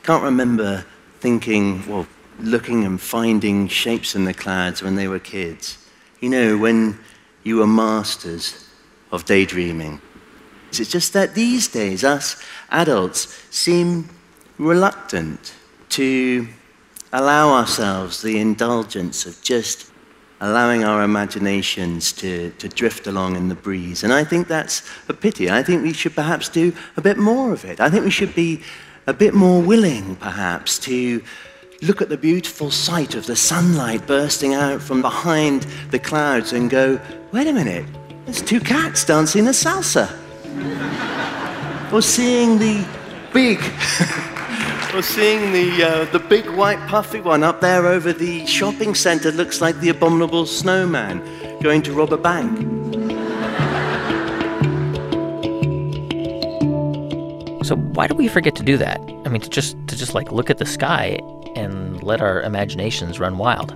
can't 0.04 0.24
remember 0.24 0.86
thinking, 1.20 1.86
well, 1.86 2.06
looking 2.40 2.86
and 2.86 2.98
finding 2.98 3.68
shapes 3.68 4.14
in 4.14 4.24
the 4.24 4.32
clouds 4.32 4.82
when 4.82 4.94
they 4.94 5.06
were 5.06 5.18
kids. 5.18 5.86
You 6.18 6.30
know, 6.30 6.56
when 6.56 6.98
you 7.42 7.58
were 7.58 7.66
masters 7.66 8.65
of 9.12 9.24
daydreaming. 9.24 10.00
It's 10.68 10.90
just 10.90 11.12
that 11.12 11.34
these 11.34 11.68
days, 11.68 12.04
us 12.04 12.42
adults 12.70 13.42
seem 13.50 14.08
reluctant 14.58 15.54
to 15.90 16.48
allow 17.12 17.54
ourselves 17.54 18.22
the 18.22 18.38
indulgence 18.38 19.26
of 19.26 19.40
just 19.42 19.90
allowing 20.40 20.84
our 20.84 21.02
imaginations 21.02 22.12
to, 22.12 22.50
to 22.52 22.68
drift 22.68 23.06
along 23.06 23.36
in 23.36 23.48
the 23.48 23.54
breeze. 23.54 24.04
And 24.04 24.12
I 24.12 24.24
think 24.24 24.48
that's 24.48 24.82
a 25.08 25.14
pity. 25.14 25.50
I 25.50 25.62
think 25.62 25.82
we 25.82 25.94
should 25.94 26.14
perhaps 26.14 26.48
do 26.48 26.74
a 26.96 27.00
bit 27.00 27.16
more 27.16 27.52
of 27.52 27.64
it. 27.64 27.80
I 27.80 27.88
think 27.88 28.04
we 28.04 28.10
should 28.10 28.34
be 28.34 28.60
a 29.06 29.14
bit 29.14 29.32
more 29.32 29.62
willing, 29.62 30.16
perhaps, 30.16 30.78
to 30.80 31.22
look 31.82 32.02
at 32.02 32.08
the 32.08 32.16
beautiful 32.16 32.70
sight 32.70 33.14
of 33.14 33.26
the 33.26 33.36
sunlight 33.36 34.06
bursting 34.06 34.54
out 34.54 34.82
from 34.82 35.00
behind 35.00 35.62
the 35.90 35.98
clouds 35.98 36.52
and 36.52 36.68
go, 36.68 37.00
wait 37.32 37.46
a 37.46 37.52
minute, 37.52 37.86
there's 38.26 38.42
two 38.42 38.58
cats 38.60 39.04
dancing 39.04 39.46
a 39.46 39.50
salsa. 39.50 40.10
or 41.92 42.02
seeing 42.02 42.58
the 42.58 42.84
big, 43.32 43.58
or 44.94 45.00
seeing 45.00 45.52
the, 45.52 45.82
uh, 45.82 46.04
the 46.06 46.18
big 46.18 46.50
white 46.50 46.80
puffy 46.88 47.20
one 47.20 47.44
up 47.44 47.60
there 47.60 47.86
over 47.86 48.12
the 48.12 48.44
shopping 48.44 48.96
center 48.96 49.30
looks 49.30 49.60
like 49.60 49.78
the 49.78 49.88
abominable 49.90 50.44
snowman 50.44 51.22
going 51.62 51.82
to 51.82 51.92
rob 51.92 52.12
a 52.12 52.16
bank. 52.16 52.58
So 57.64 57.76
why 57.76 58.08
do 58.08 58.14
we 58.14 58.26
forget 58.26 58.56
to 58.56 58.64
do 58.64 58.76
that? 58.76 59.00
I 59.24 59.28
mean, 59.28 59.40
to 59.40 59.48
just 59.48 59.76
to 59.86 59.96
just 59.96 60.14
like 60.14 60.32
look 60.32 60.50
at 60.50 60.58
the 60.58 60.66
sky 60.66 61.18
and 61.54 62.02
let 62.02 62.20
our 62.20 62.42
imaginations 62.42 63.20
run 63.20 63.38
wild. 63.38 63.74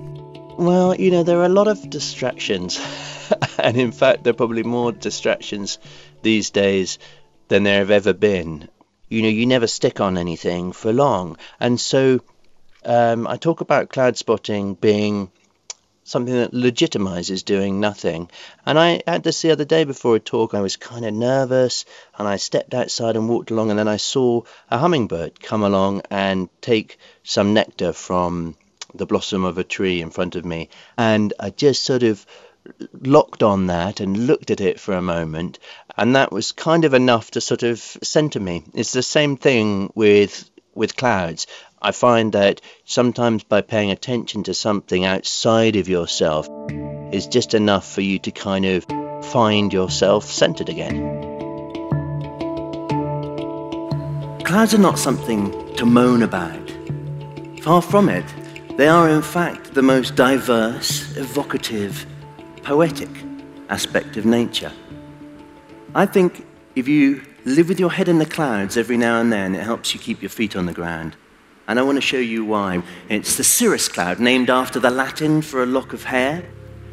Well, 0.59 0.95
you 0.97 1.11
know, 1.11 1.23
there 1.23 1.39
are 1.39 1.45
a 1.45 1.49
lot 1.49 1.69
of 1.69 1.89
distractions. 1.89 2.79
and 3.59 3.77
in 3.77 3.93
fact, 3.93 4.25
there 4.25 4.33
are 4.33 4.37
probably 4.37 4.63
more 4.63 4.93
distractions 4.93 5.79
these 6.23 6.51
days 6.51 6.99
than 7.49 7.63
there 7.63 7.79
have 7.79 7.91
ever 7.91 8.13
been. 8.13 8.69
You 9.09 9.23
know, 9.23 9.29
you 9.29 9.47
never 9.47 9.67
stick 9.67 10.01
on 10.01 10.17
anything 10.17 10.73
for 10.73 10.93
long. 10.93 11.37
And 11.59 11.81
so 11.81 12.21
um, 12.85 13.27
I 13.27 13.37
talk 13.37 13.61
about 13.61 13.89
cloud 13.89 14.17
spotting 14.17 14.75
being 14.75 15.31
something 16.05 16.35
that 16.35 16.53
legitimizes 16.53 17.45
doing 17.45 17.79
nothing. 17.79 18.29
And 18.67 18.79
I 18.79 19.01
had 19.07 19.23
this 19.23 19.43
the 19.43 19.53
other 19.53 19.65
day 19.65 19.85
before 19.85 20.17
a 20.17 20.21
talk. 20.21 20.55
I 20.55 20.61
was 20.61 20.77
kind 20.77 21.05
of 21.05 21.15
nervous 21.15 21.85
and 22.19 22.27
I 22.27 22.37
stepped 22.37 22.75
outside 22.75 23.17
and 23.17 23.29
walked 23.29 23.51
along, 23.51 23.71
and 23.71 23.79
then 23.79 23.89
I 23.89 23.97
saw 23.97 24.43
a 24.71 24.79
hummingbird 24.79 25.41
come 25.41 25.63
along 25.63 26.03
and 26.11 26.49
take 26.61 26.99
some 27.23 27.55
nectar 27.55 27.93
from 27.93 28.57
the 28.95 29.07
blossom 29.07 29.45
of 29.45 29.59
a 29.59 29.65
tree 29.65 30.03
in 30.03 30.11
front 30.11 30.35
of 30.35 30.45
me. 30.45 30.69
And 30.99 31.33
I 31.39 31.51
just 31.51 31.85
sort 31.85 32.03
of 32.03 32.27
locked 32.93 33.43
on 33.43 33.67
that 33.67 34.01
and 34.01 34.27
looked 34.27 34.51
at 34.51 34.61
it 34.61 34.81
for 34.81 34.95
a 34.95 35.03
moment. 35.03 35.59
And 35.97 36.17
that 36.17 36.33
was 36.33 36.53
kind 36.53 36.85
of 36.85 36.95
enough 36.95 37.31
to 37.33 37.41
sort 37.41 37.63
of 37.63 37.79
center 37.79 38.41
me. 38.41 38.65
It's 38.75 38.93
the 38.93 39.03
same 39.03 39.37
thing 39.37 39.93
with 39.95 40.51
with 40.75 40.97
clouds. 40.97 41.47
I 41.83 41.93
find 41.93 42.33
that 42.33 42.61
sometimes 42.85 43.43
by 43.43 43.63
paying 43.63 43.91
attention 43.91 44.45
to 44.45 44.55
something 44.55 45.05
outside 45.05 45.77
of 45.77 45.89
yourself 45.89 46.49
is 47.13 47.27
just 47.27 47.55
enough 47.55 47.91
for 47.91 48.03
you 48.03 48.19
to 48.21 48.31
kind 48.31 48.67
of 48.67 48.85
find 49.27 49.73
yourself 49.73 50.27
centered 50.27 50.69
again. 50.69 51.21
Clouds 54.45 54.75
are 54.75 54.79
not 54.79 54.99
something 54.99 55.75
to 55.77 55.87
moan 55.87 56.23
about. 56.23 56.71
Far 57.63 57.83
from 57.83 58.09
it, 58.09 58.25
they 58.77 58.89
are 58.89 59.09
in 59.09 59.23
fact 59.23 59.75
the 59.75 59.83
most 59.83 60.17
diverse, 60.17 61.17
evocative, 61.17 62.07
poetic 62.63 63.11
aspect 63.69 64.17
of 64.17 64.25
nature. 64.25 64.73
I 65.95 66.07
think 66.07 66.47
if 66.77 66.87
you 66.87 67.23
live 67.45 67.69
with 67.69 67.81
your 67.81 67.91
head 67.91 68.09
in 68.09 68.19
the 68.19 68.27
clouds 68.27 68.77
every 68.77 68.97
now 68.97 69.21
and 69.21 69.33
then, 69.33 69.55
it 69.55 69.63
helps 69.63 69.95
you 69.95 70.01
keep 70.01 70.23
your 70.23 70.29
feet 70.29 70.57
on 70.57 70.67
the 70.67 70.73
ground. 70.73 71.17
And 71.67 71.79
I 71.79 71.83
want 71.83 71.97
to 71.97 72.03
show 72.03 72.19
you 72.19 72.45
why. 72.45 72.83
It's 73.09 73.37
the 73.37 73.45
cirrus 73.45 73.89
cloud, 73.89 74.19
named 74.19 74.51
after 74.51 74.81
the 74.81 74.91
Latin 74.91 75.43
for 75.43 75.63
a 75.63 75.67
lock 75.67 75.93
of 75.93 76.05
hair. 76.05 76.45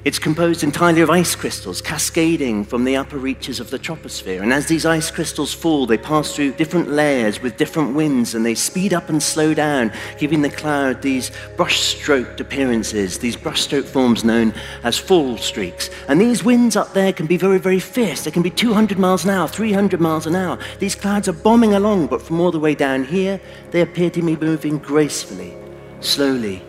It's 0.05 0.19
composed 0.19 0.63
entirely 0.63 1.01
of 1.01 1.09
ice 1.09 1.35
crystals 1.35 1.81
cascading 1.81 2.63
from 2.63 2.85
the 2.85 2.95
upper 2.95 3.17
reaches 3.17 3.59
of 3.59 3.71
the 3.71 3.79
troposphere. 3.79 4.41
And 4.41 4.53
as 4.53 4.67
these 4.67 4.85
ice 4.85 5.11
crystals 5.11 5.53
fall, 5.53 5.85
they 5.85 5.97
pass 5.97 6.33
through 6.33 6.53
different 6.53 6.89
layers 6.89 7.41
with 7.41 7.57
different 7.57 7.93
winds 7.93 8.33
and 8.33 8.45
they 8.45 8.55
speed 8.55 8.93
up 8.93 9.09
and 9.09 9.21
slow 9.21 9.53
down, 9.53 9.91
giving 10.17 10.41
the 10.41 10.49
cloud 10.49 11.01
these 11.01 11.31
brush-stroked 11.57 12.39
appearances, 12.39 13.17
these 13.17 13.35
brush-stroke 13.35 13.85
forms 13.85 14.23
known 14.23 14.53
as 14.83 14.97
fall 14.97 15.35
streaks. 15.37 15.89
And 16.07 16.21
these 16.21 16.43
winds 16.43 16.75
up 16.75 16.93
there 16.93 17.11
can 17.11 17.25
be 17.25 17.35
very, 17.35 17.59
very 17.59 17.79
fierce. 17.79 18.23
They 18.23 18.31
can 18.31 18.43
be 18.43 18.51
200 18.51 18.97
miles 18.97 19.25
an 19.25 19.31
hour, 19.31 19.47
300 19.47 19.99
miles 19.99 20.27
an 20.27 20.35
hour. 20.35 20.57
These 20.79 20.95
clouds 20.95 21.27
are 21.27 21.33
bombing 21.33 21.73
along, 21.73 22.07
but 22.07 22.21
from 22.21 22.39
all 22.39 22.51
the 22.51 22.59
way 22.59 22.75
down 22.75 23.03
here, 23.03 23.41
they 23.71 23.81
appear 23.81 24.09
to 24.11 24.21
be 24.21 24.37
moving 24.37 24.77
gracefully, 24.77 25.53
slowly, 25.99 26.63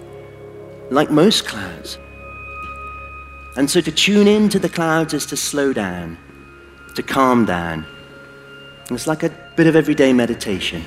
like 0.91 1.11
most 1.11 1.47
clouds. 1.47 1.99
And 3.59 3.69
so 3.69 3.81
to 3.81 3.91
tune 3.91 4.29
in 4.29 4.49
to 4.51 4.61
the 4.61 4.69
clouds 4.69 5.13
is 5.13 5.27
to 5.27 5.37
slow 5.37 5.73
down, 5.73 6.17
to 6.95 7.03
calm 7.03 7.45
down. 7.45 7.85
It's 8.89 9.09
like 9.09 9.25
a 9.25 9.31
bit 9.57 9.67
of 9.67 9.75
everyday 9.75 10.13
meditation. 10.13 10.85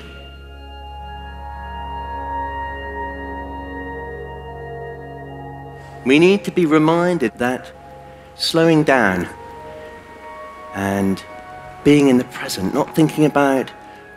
We 6.06 6.18
need 6.18 6.44
to 6.44 6.50
be 6.50 6.64
reminded 6.64 7.36
that 7.36 7.70
slowing 8.36 8.84
down 8.84 9.28
and 10.74 11.22
being 11.84 12.08
in 12.08 12.16
the 12.16 12.24
present, 12.24 12.72
not 12.72 12.96
thinking 12.96 13.26
about 13.26 13.68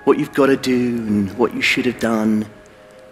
what 0.05 0.17
you've 0.17 0.33
got 0.33 0.45
to 0.45 0.55
do 0.55 1.05
and 1.05 1.37
what 1.37 1.53
you 1.53 1.61
should 1.61 1.85
have 1.85 1.99
done, 1.99 2.45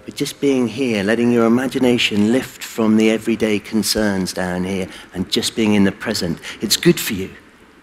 but 0.05 0.15
just 0.15 0.41
being 0.41 0.67
here, 0.67 1.03
letting 1.03 1.31
your 1.31 1.45
imagination 1.45 2.31
lift 2.31 2.63
from 2.63 2.97
the 2.97 3.09
everyday 3.09 3.59
concerns 3.59 4.33
down 4.33 4.63
here 4.63 4.87
and 5.13 5.31
just 5.31 5.55
being 5.55 5.75
in 5.75 5.83
the 5.83 5.91
present. 5.91 6.39
It's 6.61 6.75
good 6.77 6.99
for 6.99 7.13
you. 7.13 7.29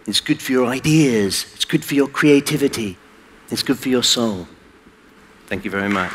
It's 0.06 0.20
good 0.20 0.42
for 0.42 0.52
your 0.52 0.66
ideas. 0.66 1.46
It's 1.54 1.64
good 1.64 1.84
for 1.84 1.94
your 1.94 2.08
creativity. 2.08 2.98
It's 3.50 3.62
good 3.62 3.78
for 3.78 3.88
your 3.88 4.02
soul. 4.02 4.48
Thank 5.46 5.64
you 5.64 5.70
very 5.70 5.88
much. 5.88 6.12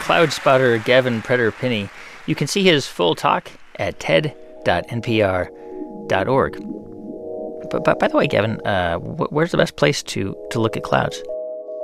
Cloud 0.00 0.32
spotter 0.32 0.78
Gavin 0.78 1.22
Pretor-Pinney. 1.22 1.90
You 2.26 2.34
can 2.34 2.46
see 2.46 2.62
his 2.62 2.86
full 2.86 3.14
talk 3.14 3.50
at 3.76 4.00
ted.npr.org. 4.00 5.52
But, 7.70 7.84
but 7.84 7.98
by 7.98 8.08
the 8.08 8.16
way, 8.16 8.26
Gavin, 8.26 8.60
uh, 8.66 8.98
where's 8.98 9.50
the 9.50 9.56
best 9.56 9.76
place 9.76 10.02
to, 10.04 10.36
to 10.50 10.60
look 10.60 10.76
at 10.76 10.82
clouds? 10.82 11.22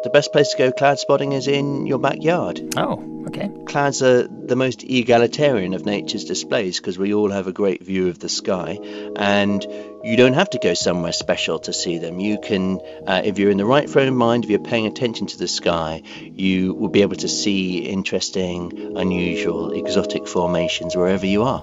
The 0.02 0.10
best 0.10 0.32
place 0.32 0.50
to 0.50 0.58
go 0.58 0.72
cloud 0.72 0.98
spotting 0.98 1.32
is 1.32 1.46
in 1.46 1.86
your 1.86 1.98
backyard. 1.98 2.74
Oh, 2.76 3.24
okay. 3.28 3.48
Clouds 3.66 4.02
are 4.02 4.26
the 4.26 4.56
most 4.56 4.82
egalitarian 4.82 5.74
of 5.74 5.86
nature's 5.86 6.24
displays 6.24 6.78
because 6.78 6.98
we 6.98 7.14
all 7.14 7.30
have 7.30 7.46
a 7.46 7.52
great 7.52 7.84
view 7.84 8.08
of 8.08 8.18
the 8.18 8.28
sky, 8.28 8.80
and 9.14 9.64
you 10.02 10.16
don't 10.16 10.32
have 10.32 10.50
to 10.50 10.58
go 10.58 10.74
somewhere 10.74 11.12
special 11.12 11.60
to 11.60 11.72
see 11.72 11.98
them. 11.98 12.18
You 12.18 12.40
can, 12.40 12.80
uh, 13.06 13.22
if 13.24 13.38
you're 13.38 13.50
in 13.50 13.58
the 13.58 13.64
right 13.64 13.88
frame 13.88 14.08
of 14.08 14.14
mind, 14.14 14.42
if 14.42 14.50
you're 14.50 14.58
paying 14.58 14.86
attention 14.86 15.28
to 15.28 15.38
the 15.38 15.46
sky, 15.46 16.02
you 16.34 16.74
will 16.74 16.88
be 16.88 17.02
able 17.02 17.16
to 17.16 17.28
see 17.28 17.78
interesting, 17.78 18.96
unusual, 18.96 19.70
exotic 19.70 20.26
formations 20.26 20.96
wherever 20.96 21.26
you 21.26 21.44
are. 21.44 21.62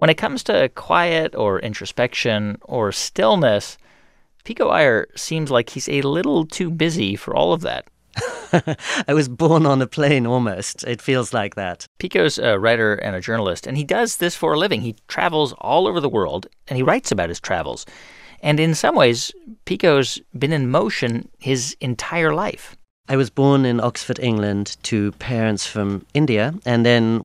When 0.00 0.08
it 0.08 0.16
comes 0.16 0.42
to 0.44 0.70
quiet 0.70 1.34
or 1.34 1.60
introspection 1.60 2.56
or 2.62 2.90
stillness, 2.90 3.76
Pico 4.44 4.68
Iyer 4.68 5.06
seems 5.14 5.50
like 5.50 5.68
he's 5.68 5.90
a 5.90 6.00
little 6.00 6.46
too 6.46 6.70
busy 6.70 7.16
for 7.16 7.36
all 7.36 7.52
of 7.52 7.60
that. 7.60 7.84
I 9.06 9.12
was 9.12 9.28
born 9.28 9.66
on 9.66 9.82
a 9.82 9.86
plane 9.86 10.26
almost. 10.26 10.84
It 10.84 11.02
feels 11.02 11.34
like 11.34 11.54
that. 11.56 11.84
Pico's 11.98 12.38
a 12.38 12.58
writer 12.58 12.94
and 12.94 13.14
a 13.14 13.20
journalist, 13.20 13.66
and 13.66 13.76
he 13.76 13.84
does 13.84 14.16
this 14.16 14.34
for 14.34 14.54
a 14.54 14.58
living. 14.58 14.80
He 14.80 14.96
travels 15.06 15.52
all 15.58 15.86
over 15.86 16.00
the 16.00 16.08
world 16.08 16.46
and 16.66 16.78
he 16.78 16.82
writes 16.82 17.12
about 17.12 17.28
his 17.28 17.38
travels. 17.38 17.84
And 18.42 18.58
in 18.58 18.74
some 18.74 18.94
ways, 18.94 19.30
Pico's 19.66 20.18
been 20.38 20.54
in 20.54 20.70
motion 20.70 21.28
his 21.40 21.76
entire 21.78 22.32
life. 22.32 22.74
I 23.06 23.16
was 23.16 23.28
born 23.28 23.66
in 23.66 23.80
Oxford, 23.80 24.18
England, 24.18 24.78
to 24.84 25.12
parents 25.12 25.66
from 25.66 26.06
India, 26.14 26.54
and 26.64 26.86
then 26.86 27.22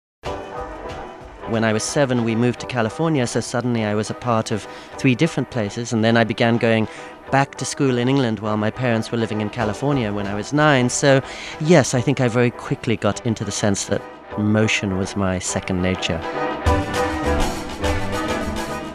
when 1.49 1.63
I 1.63 1.73
was 1.73 1.83
seven, 1.83 2.23
we 2.23 2.35
moved 2.35 2.59
to 2.61 2.65
California, 2.65 3.27
so 3.27 3.39
suddenly 3.39 3.83
I 3.83 3.95
was 3.95 4.09
a 4.09 4.13
part 4.13 4.51
of 4.51 4.67
three 4.97 5.15
different 5.15 5.51
places, 5.51 5.93
and 5.93 6.03
then 6.03 6.17
I 6.17 6.23
began 6.23 6.57
going 6.57 6.87
back 7.31 7.55
to 7.55 7.65
school 7.65 7.97
in 7.97 8.07
England 8.07 8.39
while 8.39 8.57
my 8.57 8.71
parents 8.71 9.11
were 9.11 9.17
living 9.17 9.41
in 9.41 9.49
California 9.49 10.11
when 10.11 10.27
I 10.27 10.35
was 10.35 10.53
nine. 10.53 10.89
So, 10.89 11.21
yes, 11.59 11.93
I 11.93 12.01
think 12.01 12.19
I 12.19 12.27
very 12.27 12.51
quickly 12.51 12.97
got 12.97 13.25
into 13.25 13.43
the 13.43 13.51
sense 13.51 13.85
that 13.85 14.01
motion 14.39 14.97
was 14.97 15.15
my 15.15 15.39
second 15.39 15.81
nature. 15.81 16.19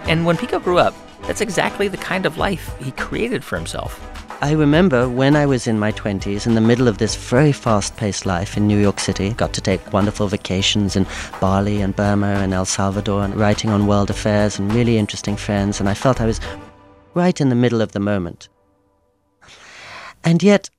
And 0.08 0.26
when 0.26 0.36
Pico 0.36 0.58
grew 0.58 0.78
up, 0.78 0.94
that's 1.22 1.40
exactly 1.40 1.86
the 1.86 1.96
kind 1.96 2.26
of 2.26 2.36
life 2.36 2.74
he 2.80 2.90
created 2.92 3.44
for 3.44 3.56
himself. 3.56 4.09
I 4.42 4.52
remember 4.52 5.06
when 5.06 5.36
I 5.36 5.44
was 5.44 5.66
in 5.66 5.78
my 5.78 5.92
20s, 5.92 6.46
in 6.46 6.54
the 6.54 6.62
middle 6.62 6.88
of 6.88 6.96
this 6.96 7.14
very 7.14 7.52
fast 7.52 7.98
paced 7.98 8.24
life 8.24 8.56
in 8.56 8.66
New 8.66 8.78
York 8.78 8.98
City, 8.98 9.34
got 9.34 9.52
to 9.52 9.60
take 9.60 9.92
wonderful 9.92 10.28
vacations 10.28 10.96
in 10.96 11.06
Bali 11.42 11.82
and 11.82 11.94
Burma 11.94 12.26
and 12.26 12.54
El 12.54 12.64
Salvador 12.64 13.22
and 13.22 13.36
writing 13.36 13.68
on 13.68 13.86
world 13.86 14.08
affairs 14.08 14.58
and 14.58 14.72
really 14.72 14.96
interesting 14.96 15.36
friends, 15.36 15.78
and 15.78 15.90
I 15.90 15.94
felt 15.94 16.22
I 16.22 16.24
was 16.24 16.40
right 17.12 17.38
in 17.38 17.50
the 17.50 17.54
middle 17.54 17.82
of 17.82 17.92
the 17.92 18.00
moment. 18.00 18.48
And 20.24 20.42
yet, 20.42 20.70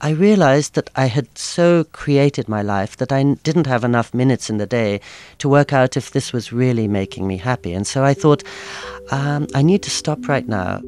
I 0.00 0.10
realized 0.10 0.74
that 0.74 0.90
I 0.94 1.06
had 1.06 1.36
so 1.36 1.82
created 1.82 2.48
my 2.48 2.62
life 2.62 2.96
that 2.98 3.10
I 3.10 3.24
didn't 3.42 3.66
have 3.66 3.82
enough 3.82 4.14
minutes 4.14 4.48
in 4.48 4.58
the 4.58 4.66
day 4.66 5.00
to 5.38 5.48
work 5.48 5.72
out 5.72 5.96
if 5.96 6.12
this 6.12 6.32
was 6.32 6.52
really 6.52 6.86
making 6.86 7.26
me 7.26 7.38
happy. 7.38 7.72
And 7.72 7.88
so 7.88 8.04
I 8.04 8.14
thought, 8.14 8.44
um, 9.10 9.48
I 9.52 9.62
need 9.62 9.82
to 9.82 9.90
stop 9.90 10.28
right 10.28 10.46
now 10.46 10.80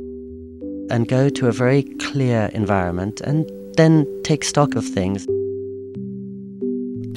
and 0.91 1.09
go 1.09 1.28
to 1.28 1.49
a 1.49 1.53
very 1.53 1.82
clear 1.99 2.51
environment 2.53 3.20
and 3.20 3.51
then 3.76 4.07
take 4.22 4.45
stock 4.45 4.74
of 4.74 4.84
things. 4.84 5.24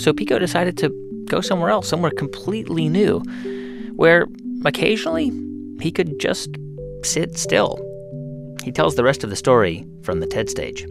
So 0.04 0.14
Pico 0.14 0.40
decided 0.40 0.78
to 0.78 0.90
go 1.26 1.42
somewhere 1.42 1.70
else, 1.70 1.88
somewhere 1.88 2.12
completely 2.12 2.90
new, 2.90 3.20
where 3.96 4.28
occasionally 4.66 5.32
he 5.82 5.92
could 5.92 6.20
just 6.20 6.50
sit 7.04 7.38
still. 7.38 7.86
He 8.64 8.72
tells 8.72 8.96
the 8.96 9.04
rest 9.04 9.24
of 9.24 9.30
the 9.30 9.36
story 9.36 9.86
from 10.04 10.20
the 10.20 10.28
TED 10.28 10.50
stage. 10.50 10.84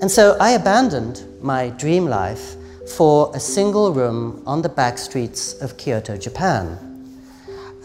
And 0.00 0.10
so 0.10 0.36
I 0.40 0.50
abandoned 0.50 1.24
my 1.40 1.70
dream 1.70 2.06
life 2.06 2.56
for 2.96 3.30
a 3.34 3.40
single 3.40 3.92
room 3.92 4.42
on 4.46 4.62
the 4.62 4.68
back 4.68 4.98
streets 4.98 5.54
of 5.60 5.76
Kyoto, 5.76 6.16
Japan, 6.16 6.78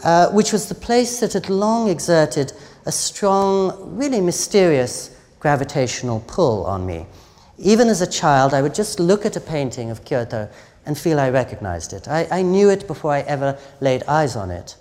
uh, 0.04 0.30
which 0.32 0.52
was 0.52 0.68
the 0.68 0.76
place 0.76 1.20
that 1.20 1.34
had 1.34 1.50
long 1.50 1.90
exerted 1.90 2.54
a 2.88 2.92
strong, 2.92 3.98
really 3.98 4.22
mysterious 4.22 5.20
gravitational 5.40 6.24
pull 6.26 6.66
on 6.66 6.86
me. 6.86 7.06
Even 7.60 7.90
as 7.90 8.02
a 8.02 8.08
child, 8.08 8.54
I 8.54 8.62
would 8.62 8.74
just 8.74 8.98
look 9.00 9.26
at 9.26 9.36
a 9.36 9.42
painting 9.42 9.92
of 9.92 10.06
Kyoto 10.06 10.50
and 10.86 10.98
feel 10.98 11.20
I 11.20 11.30
recognized 11.30 11.92
it. 11.92 12.08
I, 12.08 12.28
I 12.32 12.42
knew 12.42 12.70
it 12.70 12.88
before 12.88 13.12
I 13.12 13.20
ever 13.22 13.60
laid 13.82 14.04
eyes 14.04 14.38
on 14.38 14.52
it. 14.52 14.78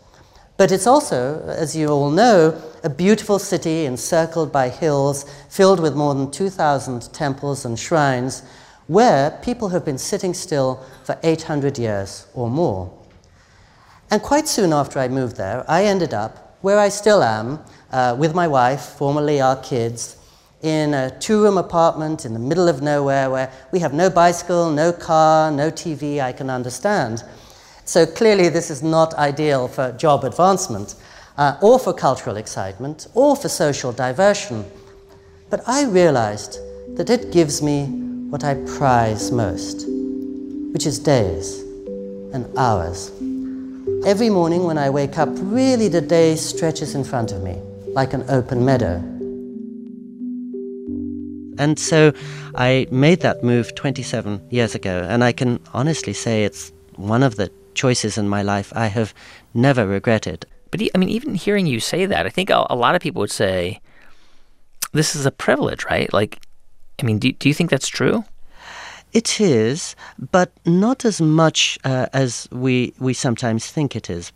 But 0.57 0.71
it's 0.71 0.87
also, 0.87 1.43
as 1.49 1.75
you 1.75 1.89
all 1.89 2.11
know, 2.11 2.63
a 2.85 2.89
beautiful 2.89 3.41
city 3.41 3.87
encircled 3.87 4.53
by 4.53 4.69
hills, 4.69 5.25
filled 5.51 5.81
with 5.81 5.97
more 5.97 6.15
than 6.15 6.31
2,000 6.31 7.13
temples 7.13 7.65
and 7.65 7.77
shrines, 7.77 8.43
where 8.87 9.33
people 9.43 9.71
have 9.71 9.85
been 9.85 9.99
sitting 9.99 10.33
still 10.33 10.81
for 11.03 11.19
800 11.25 11.77
years 11.77 12.29
or 12.35 12.49
more. 12.49 12.91
And 14.13 14.23
quite 14.23 14.47
soon 14.47 14.73
after 14.73 15.01
I 15.01 15.09
moved 15.09 15.37
there, 15.37 15.65
I 15.69 15.85
ended 15.85 16.15
up 16.15 16.57
where 16.63 16.79
I 16.79 16.89
still 16.89 17.23
am, 17.23 17.61
uh, 17.93 18.17
with 18.19 18.35
my 18.35 18.49
wife, 18.49 18.81
formerly 18.81 19.41
our 19.41 19.57
kids, 19.57 20.17
in 20.63 20.95
a 20.95 21.11
two 21.21 21.43
room 21.43 21.59
apartment 21.59 22.25
in 22.25 22.33
the 22.33 22.39
middle 22.39 22.69
of 22.69 22.83
nowhere 22.83 23.31
where 23.31 23.53
we 23.73 23.79
have 23.79 23.93
no 23.95 24.11
bicycle, 24.11 24.71
no 24.71 24.93
car, 24.93 25.51
no 25.51 25.71
TV 25.71 26.21
I 26.21 26.33
can 26.33 26.51
understand. 26.51 27.23
So 27.85 28.05
clearly, 28.05 28.49
this 28.49 28.71
is 28.71 28.83
not 28.83 29.15
ideal 29.15 29.69
for 29.69 29.93
job 29.93 30.25
advancement, 30.25 30.97
uh, 31.39 31.57
or 31.63 31.79
for 31.79 31.93
cultural 31.93 32.37
excitement, 32.37 33.07
or 33.15 33.37
for 33.37 33.49
social 33.49 33.93
diversion. 33.93 34.65
But 35.51 35.63
I 35.69 35.85
realized 35.85 36.59
that 36.97 37.11
it 37.11 37.31
gives 37.31 37.63
me 37.63 37.87
what 38.31 38.43
I 38.43 38.55
prize 38.55 39.31
most, 39.31 39.87
which 40.73 40.85
is 40.85 40.99
days 40.99 41.61
and 42.33 42.47
hours. 42.59 43.11
Every 44.05 44.31
morning 44.31 44.65
when 44.65 44.79
I 44.79 44.91
wake 44.91 45.17
up, 45.17 45.29
really 45.33 45.87
the 45.87 46.01
day 46.01 46.35
stretches 46.35 46.97
in 46.97 47.05
front 47.05 47.31
of 47.31 47.43
me 47.43 47.61
like 47.97 48.13
an 48.13 48.25
open 48.29 48.63
meadow. 48.65 48.97
And 51.59 51.79
so 51.79 52.13
I 52.55 52.87
made 52.91 53.21
that 53.21 53.43
move 53.43 53.75
27 53.75 54.47
years 54.51 54.75
ago, 54.75 55.07
and 55.09 55.25
I 55.25 55.33
can 55.33 55.59
honestly 55.73 56.13
say 56.13 56.45
it's 56.45 56.71
one 56.97 57.23
of 57.23 57.37
the 57.37 57.51
choices 57.75 58.19
in 58.19 58.29
my 58.29 58.43
life 58.43 58.71
I 58.77 58.89
have 58.89 59.15
never 59.55 59.87
regretted. 59.87 60.45
But 60.71 60.83
I 60.95 60.99
mean, 60.99 61.09
even 61.09 61.35
hearing 61.35 61.67
you 61.67 61.81
say 61.81 62.05
that, 62.05 62.27
I 62.27 62.29
think 62.29 62.51
a, 62.51 62.67
a 62.69 62.77
lot 62.77 62.95
of 62.95 63.01
people 63.01 63.21
would 63.21 63.31
say, 63.31 63.81
this 64.93 65.17
is 65.17 65.25
a 65.25 65.31
privilege, 65.31 65.85
right? 65.87 66.13
Like, 66.13 66.39
I 67.01 67.05
mean, 67.05 67.19
do, 67.19 67.33
do 67.33 67.49
you 67.49 67.55
think 67.55 67.71
that's 67.71 67.89
true? 67.89 68.25
It 69.15 69.41
is, 69.41 69.97
but 70.31 70.53
not 70.67 71.07
as 71.07 71.23
much 71.23 71.79
uh, 71.85 72.07
as 72.13 72.47
we, 72.53 72.93
we 72.99 73.15
sometimes 73.15 73.67
think 73.67 73.97
it 73.97 74.11
is. 74.11 74.33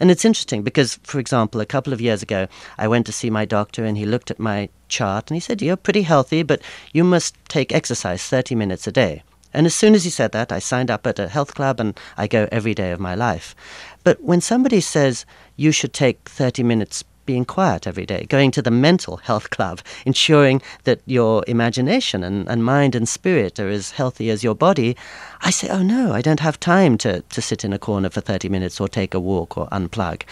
And 0.00 0.10
it's 0.10 0.24
interesting 0.24 0.62
because, 0.62 0.98
for 1.02 1.18
example, 1.18 1.60
a 1.60 1.66
couple 1.66 1.92
of 1.92 2.00
years 2.00 2.22
ago, 2.22 2.48
I 2.78 2.88
went 2.88 3.06
to 3.06 3.12
see 3.12 3.30
my 3.30 3.44
doctor 3.44 3.84
and 3.84 3.96
he 3.96 4.06
looked 4.06 4.30
at 4.30 4.38
my 4.38 4.68
chart 4.88 5.30
and 5.30 5.36
he 5.36 5.40
said, 5.40 5.62
You're 5.62 5.76
pretty 5.76 6.02
healthy, 6.02 6.42
but 6.42 6.62
you 6.92 7.04
must 7.04 7.36
take 7.48 7.72
exercise 7.72 8.22
30 8.24 8.54
minutes 8.54 8.86
a 8.86 8.92
day. 8.92 9.22
And 9.52 9.66
as 9.66 9.74
soon 9.74 9.94
as 9.94 10.02
he 10.02 10.10
said 10.10 10.32
that, 10.32 10.50
I 10.50 10.58
signed 10.58 10.90
up 10.90 11.06
at 11.06 11.20
a 11.20 11.28
health 11.28 11.54
club 11.54 11.78
and 11.78 11.98
I 12.16 12.26
go 12.26 12.48
every 12.50 12.74
day 12.74 12.90
of 12.90 12.98
my 12.98 13.14
life. 13.14 13.54
But 14.02 14.20
when 14.22 14.40
somebody 14.40 14.80
says 14.80 15.24
you 15.56 15.70
should 15.70 15.92
take 15.92 16.28
30 16.28 16.64
minutes 16.64 17.04
being 17.26 17.44
quiet 17.44 17.86
every 17.86 18.06
day, 18.06 18.26
going 18.28 18.50
to 18.52 18.62
the 18.62 18.70
mental 18.70 19.16
health 19.18 19.50
club, 19.50 19.80
ensuring 20.04 20.62
that 20.84 21.00
your 21.06 21.44
imagination 21.46 22.22
and, 22.22 22.48
and 22.48 22.64
mind 22.64 22.94
and 22.94 23.08
spirit 23.08 23.58
are 23.58 23.68
as 23.68 23.92
healthy 23.92 24.30
as 24.30 24.44
your 24.44 24.54
body, 24.54 24.96
I 25.42 25.50
say, 25.50 25.68
oh 25.68 25.82
no, 25.82 26.12
I 26.12 26.22
don't 26.22 26.40
have 26.40 26.58
time 26.58 26.96
to, 26.98 27.20
to 27.20 27.42
sit 27.42 27.64
in 27.64 27.72
a 27.72 27.78
corner 27.78 28.10
for 28.10 28.20
30 28.20 28.48
minutes 28.48 28.80
or 28.80 28.88
take 28.88 29.14
a 29.14 29.20
walk 29.20 29.56
or 29.58 29.68
unplug. 29.68 30.22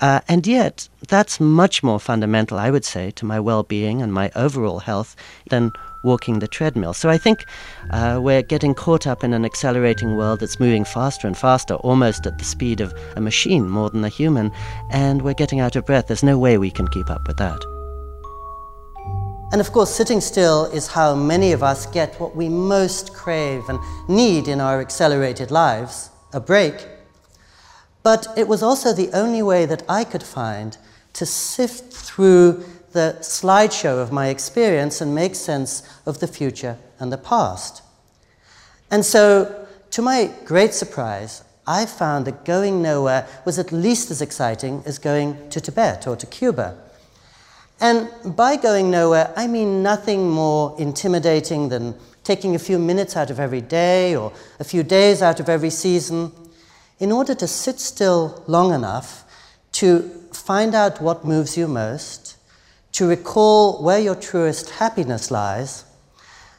Uh, 0.00 0.20
and 0.28 0.46
yet, 0.46 0.88
that's 1.08 1.40
much 1.40 1.82
more 1.82 2.00
fundamental, 2.00 2.58
I 2.58 2.70
would 2.70 2.84
say, 2.84 3.10
to 3.12 3.24
my 3.24 3.40
well 3.40 3.62
being 3.62 4.02
and 4.02 4.12
my 4.12 4.30
overall 4.34 4.80
health 4.80 5.16
than 5.50 5.72
walking 6.04 6.38
the 6.38 6.48
treadmill. 6.48 6.92
So 6.92 7.08
I 7.08 7.18
think 7.18 7.44
uh, 7.90 8.20
we're 8.22 8.42
getting 8.42 8.74
caught 8.74 9.06
up 9.06 9.24
in 9.24 9.32
an 9.32 9.44
accelerating 9.44 10.16
world 10.16 10.40
that's 10.40 10.60
moving 10.60 10.84
faster 10.84 11.26
and 11.26 11.36
faster, 11.36 11.74
almost 11.74 12.26
at 12.26 12.38
the 12.38 12.44
speed 12.44 12.80
of 12.80 12.94
a 13.16 13.20
machine 13.20 13.68
more 13.68 13.90
than 13.90 14.04
a 14.04 14.08
human, 14.08 14.52
and 14.90 15.22
we're 15.22 15.34
getting 15.34 15.60
out 15.60 15.76
of 15.76 15.86
breath. 15.86 16.06
There's 16.06 16.22
no 16.22 16.38
way 16.38 16.58
we 16.58 16.70
can 16.70 16.86
keep 16.88 17.10
up 17.10 17.26
with 17.26 17.38
that. 17.38 17.60
And 19.52 19.60
of 19.60 19.70
course, 19.72 19.94
sitting 19.94 20.20
still 20.20 20.64
is 20.66 20.88
how 20.88 21.14
many 21.14 21.52
of 21.52 21.62
us 21.62 21.86
get 21.86 22.18
what 22.20 22.34
we 22.34 22.48
most 22.48 23.14
crave 23.14 23.62
and 23.68 23.78
need 24.08 24.48
in 24.48 24.60
our 24.60 24.80
accelerated 24.80 25.50
lives 25.50 26.10
a 26.32 26.40
break. 26.40 26.88
But 28.02 28.26
it 28.36 28.48
was 28.48 28.62
also 28.62 28.92
the 28.92 29.10
only 29.12 29.42
way 29.42 29.64
that 29.66 29.82
I 29.88 30.04
could 30.04 30.24
find 30.24 30.76
to 31.12 31.24
sift 31.24 31.92
through 31.92 32.64
the 32.94 33.16
slideshow 33.20 34.00
of 34.00 34.12
my 34.12 34.28
experience 34.28 35.00
and 35.00 35.14
make 35.14 35.34
sense 35.34 35.82
of 36.06 36.20
the 36.20 36.28
future 36.28 36.78
and 36.98 37.12
the 37.12 37.18
past. 37.18 37.82
And 38.90 39.04
so, 39.04 39.66
to 39.90 40.00
my 40.00 40.30
great 40.44 40.72
surprise, 40.72 41.42
I 41.66 41.86
found 41.86 42.24
that 42.26 42.44
going 42.44 42.82
nowhere 42.82 43.26
was 43.44 43.58
at 43.58 43.72
least 43.72 44.10
as 44.10 44.22
exciting 44.22 44.82
as 44.86 44.98
going 44.98 45.50
to 45.50 45.60
Tibet 45.60 46.06
or 46.06 46.14
to 46.14 46.26
Cuba. 46.26 46.78
And 47.80 48.08
by 48.24 48.56
going 48.56 48.90
nowhere, 48.90 49.32
I 49.36 49.48
mean 49.48 49.82
nothing 49.82 50.30
more 50.30 50.76
intimidating 50.78 51.70
than 51.70 51.94
taking 52.22 52.54
a 52.54 52.58
few 52.58 52.78
minutes 52.78 53.16
out 53.16 53.30
of 53.30 53.40
every 53.40 53.60
day 53.60 54.14
or 54.14 54.32
a 54.60 54.64
few 54.64 54.84
days 54.84 55.20
out 55.20 55.40
of 55.40 55.48
every 55.48 55.70
season 55.70 56.30
in 57.00 57.10
order 57.10 57.34
to 57.34 57.46
sit 57.48 57.80
still 57.80 58.42
long 58.46 58.72
enough 58.72 59.24
to 59.72 60.08
find 60.32 60.74
out 60.76 61.02
what 61.02 61.24
moves 61.24 61.56
you 61.56 61.66
most 61.66 62.23
to 62.94 63.08
recall 63.08 63.82
where 63.82 63.98
your 63.98 64.14
truest 64.14 64.70
happiness 64.70 65.30
lies, 65.30 65.84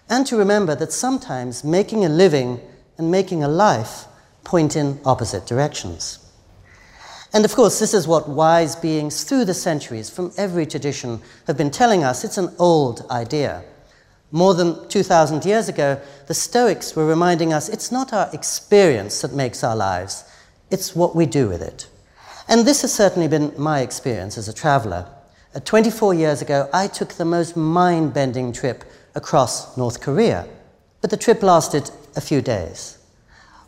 and 0.10 0.28
to 0.28 0.38
remember 0.38 0.76
that 0.76 0.92
sometimes 0.92 1.64
making 1.64 2.04
a 2.04 2.10
living 2.10 2.60
and 2.98 3.10
making 3.10 3.44
a 3.44 3.48
life 3.48 4.06
point 4.44 4.76
in 4.76 5.00
opposite 5.06 5.48
directions. 5.48 6.20
And 7.34 7.46
of 7.46 7.56
course, 7.56 7.80
this 7.80 7.94
is 7.94 8.08
what 8.08 8.30
wise 8.30 8.76
beings 8.76 9.24
through 9.24 9.46
the 9.46 9.54
centuries 9.54 10.10
from 10.10 10.32
every 10.38 10.66
tradition 10.66 11.22
have 11.48 11.58
been 11.58 11.72
telling 11.72 12.04
us. 12.04 12.24
It's 12.24 12.38
an 12.38 12.54
old 12.60 13.06
idea. 13.10 13.64
More 14.32 14.54
than 14.54 14.88
2,000 14.90 15.46
years 15.46 15.70
ago, 15.70 16.02
the 16.28 16.34
Stoics 16.34 16.98
were 16.98 17.06
reminding 17.06 17.54
us 17.54 17.70
it's 17.70 17.94
not 17.94 18.12
our 18.12 18.30
experience 18.34 19.22
that 19.22 19.34
makes 19.34 19.64
our 19.64 19.76
lives, 19.76 20.26
it's 20.70 20.96
what 20.96 21.16
we 21.16 21.26
do 21.26 21.48
with 21.48 21.62
it. 21.62 21.88
And 22.50 22.66
this 22.66 22.82
has 22.82 22.94
certainly 22.94 23.30
been 23.30 23.54
my 23.58 23.80
experience 23.80 24.38
as 24.38 24.50
a 24.50 24.54
traveler. 24.54 25.08
Uh, 25.56 25.60
24 25.62 26.14
years 26.14 26.42
ago, 26.42 26.70
I 26.74 26.88
took 26.88 27.14
the 27.14 27.24
most 27.24 27.56
mind 27.56 28.14
bending 28.14 28.52
trip 28.52 28.84
across 29.16 29.78
North 29.78 30.02
Korea, 30.02 30.46
but 31.00 31.10
the 31.10 31.16
trip 31.16 31.42
lasted 31.42 31.90
a 32.18 32.20
few 32.20 32.42
days. 32.42 32.98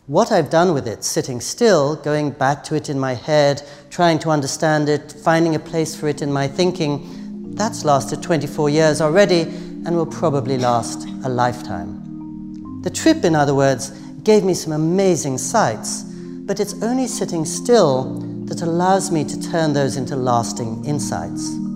What 0.06 0.30
I've 0.30 0.50
done 0.50 0.74
with 0.74 0.86
it, 0.86 1.02
sitting 1.02 1.40
still, 1.40 1.96
going 1.96 2.32
back 2.32 2.62
to 2.64 2.74
it 2.74 2.90
in 2.90 3.00
my 3.00 3.14
head, 3.14 3.62
trying 3.88 4.18
to 4.18 4.28
understand 4.28 4.90
it, 4.90 5.12
finding 5.12 5.54
a 5.54 5.58
place 5.58 5.96
for 5.96 6.08
it 6.08 6.20
in 6.20 6.30
my 6.30 6.46
thinking, 6.46 7.54
that's 7.54 7.86
lasted 7.86 8.22
24 8.22 8.68
years 8.68 9.00
already 9.00 9.40
and 9.40 9.96
will 9.96 10.04
probably 10.04 10.58
last 10.58 11.08
a 11.24 11.28
lifetime. 11.30 12.82
The 12.82 12.90
trip, 12.90 13.24
in 13.24 13.34
other 13.34 13.54
words, 13.54 13.92
gave 14.24 14.44
me 14.44 14.52
some 14.52 14.74
amazing 14.74 15.38
sights, 15.38 16.02
but 16.02 16.60
it's 16.60 16.82
only 16.82 17.06
sitting 17.06 17.46
still 17.46 18.20
that 18.44 18.60
allows 18.60 19.10
me 19.10 19.24
to 19.24 19.40
turn 19.40 19.72
those 19.72 19.96
into 19.96 20.16
lasting 20.16 20.84
insights. 20.84 21.67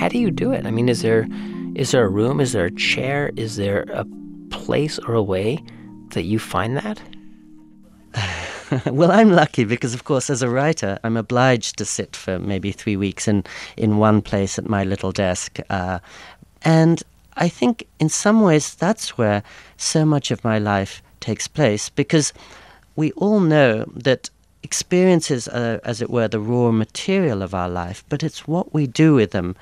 How 0.00 0.08
do 0.08 0.18
you 0.18 0.30
do 0.30 0.50
it? 0.50 0.64
I 0.64 0.70
mean, 0.70 0.88
is 0.88 1.02
there 1.02 1.28
is 1.74 1.90
there 1.90 2.06
a 2.06 2.08
room? 2.08 2.40
Is 2.40 2.52
there 2.52 2.64
a 2.64 2.74
chair? 2.74 3.32
Is 3.36 3.56
there 3.56 3.82
a 3.92 4.06
place 4.48 4.98
or 4.98 5.12
a 5.12 5.22
way 5.22 5.62
that 6.14 6.22
you 6.22 6.38
find 6.38 6.74
that? 6.78 6.98
well, 8.86 9.12
I'm 9.12 9.30
lucky 9.30 9.64
because, 9.64 9.92
of 9.92 10.04
course, 10.04 10.30
as 10.30 10.40
a 10.40 10.48
writer, 10.48 10.98
I'm 11.04 11.18
obliged 11.18 11.76
to 11.76 11.84
sit 11.84 12.16
for 12.16 12.38
maybe 12.38 12.72
three 12.72 12.96
weeks 12.96 13.28
in, 13.28 13.44
in 13.76 13.98
one 13.98 14.22
place 14.22 14.58
at 14.58 14.70
my 14.70 14.84
little 14.84 15.12
desk. 15.12 15.58
Uh, 15.68 15.98
and 16.62 17.02
I 17.36 17.50
think 17.50 17.86
in 17.98 18.08
some 18.08 18.40
ways 18.40 18.74
that's 18.74 19.18
where 19.18 19.42
so 19.76 20.06
much 20.06 20.30
of 20.30 20.42
my 20.42 20.58
life 20.58 21.02
takes 21.20 21.46
place 21.46 21.90
because 21.90 22.32
we 22.96 23.12
all 23.12 23.38
know 23.38 23.84
that 23.94 24.30
experiences 24.62 25.46
are, 25.48 25.78
as 25.84 26.00
it 26.00 26.08
were, 26.08 26.26
the 26.26 26.40
raw 26.40 26.70
material 26.70 27.42
of 27.42 27.54
our 27.54 27.68
life, 27.68 28.02
but 28.08 28.22
it's 28.22 28.48
what 28.48 28.72
we 28.72 28.86
do 28.86 29.12
with 29.12 29.32
them 29.32 29.54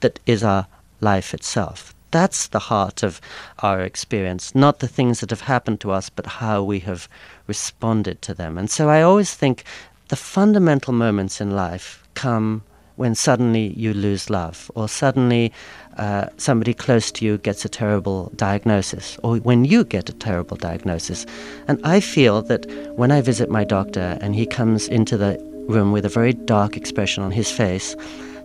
that 0.00 0.20
is 0.26 0.42
our 0.42 0.66
life 1.00 1.34
itself. 1.34 1.94
That's 2.10 2.48
the 2.48 2.58
heart 2.58 3.02
of 3.02 3.20
our 3.58 3.82
experience, 3.82 4.54
not 4.54 4.78
the 4.78 4.88
things 4.88 5.20
that 5.20 5.30
have 5.30 5.42
happened 5.42 5.80
to 5.80 5.90
us, 5.90 6.08
but 6.08 6.26
how 6.26 6.62
we 6.62 6.80
have 6.80 7.08
responded 7.46 8.22
to 8.22 8.34
them. 8.34 8.56
And 8.56 8.70
so 8.70 8.88
I 8.88 9.02
always 9.02 9.34
think 9.34 9.64
the 10.08 10.16
fundamental 10.16 10.94
moments 10.94 11.40
in 11.40 11.50
life 11.50 12.02
come 12.14 12.62
when 12.96 13.14
suddenly 13.14 13.74
you 13.76 13.94
lose 13.94 14.28
love, 14.28 14.70
or 14.74 14.88
suddenly 14.88 15.52
uh, 15.98 16.26
somebody 16.36 16.74
close 16.74 17.12
to 17.12 17.24
you 17.24 17.38
gets 17.38 17.64
a 17.64 17.68
terrible 17.68 18.32
diagnosis, 18.34 19.16
or 19.22 19.36
when 19.36 19.64
you 19.64 19.84
get 19.84 20.08
a 20.08 20.12
terrible 20.12 20.56
diagnosis. 20.56 21.24
And 21.68 21.78
I 21.84 22.00
feel 22.00 22.42
that 22.42 22.66
when 22.96 23.12
I 23.12 23.20
visit 23.20 23.50
my 23.50 23.62
doctor 23.62 24.18
and 24.20 24.34
he 24.34 24.46
comes 24.46 24.88
into 24.88 25.16
the 25.16 25.38
room 25.68 25.92
with 25.92 26.04
a 26.04 26.08
very 26.08 26.32
dark 26.32 26.76
expression 26.76 27.22
on 27.22 27.30
his 27.30 27.50
face, 27.52 27.94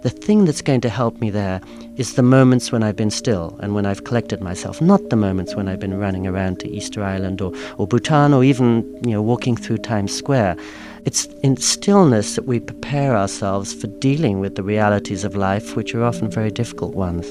the 0.03 0.09
thing 0.09 0.43
that's 0.43 0.61
going 0.61 0.81
to 0.81 0.89
help 0.89 1.21
me 1.21 1.29
there 1.29 1.61
is 1.95 2.15
the 2.15 2.21
moments 2.21 2.73
when 2.73 2.83
I've 2.83 2.97
been 2.97 3.09
still 3.09 3.57
and 3.61 3.73
when 3.73 3.85
I've 3.85 4.03
collected 4.03 4.41
myself, 4.41 4.81
not 4.81 5.09
the 5.09 5.15
moments 5.15 5.55
when 5.55 5.69
I've 5.69 5.79
been 5.79 5.97
running 5.97 6.27
around 6.27 6.59
to 6.59 6.69
Easter 6.69 7.01
Island 7.01 7.39
or, 7.39 7.53
or 7.77 7.87
Bhutan 7.87 8.33
or 8.33 8.43
even 8.43 8.99
you 9.05 9.11
know 9.11 9.21
walking 9.21 9.55
through 9.55 9.77
Times 9.77 10.13
Square. 10.13 10.57
It's 11.05 11.25
in 11.41 11.55
stillness 11.55 12.35
that 12.35 12.45
we 12.45 12.59
prepare 12.59 13.15
ourselves 13.15 13.73
for 13.73 13.87
dealing 13.87 14.41
with 14.41 14.55
the 14.55 14.63
realities 14.63 15.23
of 15.23 15.37
life, 15.37 15.75
which 15.77 15.95
are 15.95 16.03
often 16.03 16.29
very 16.29 16.51
difficult 16.51 16.95
ones. 16.95 17.25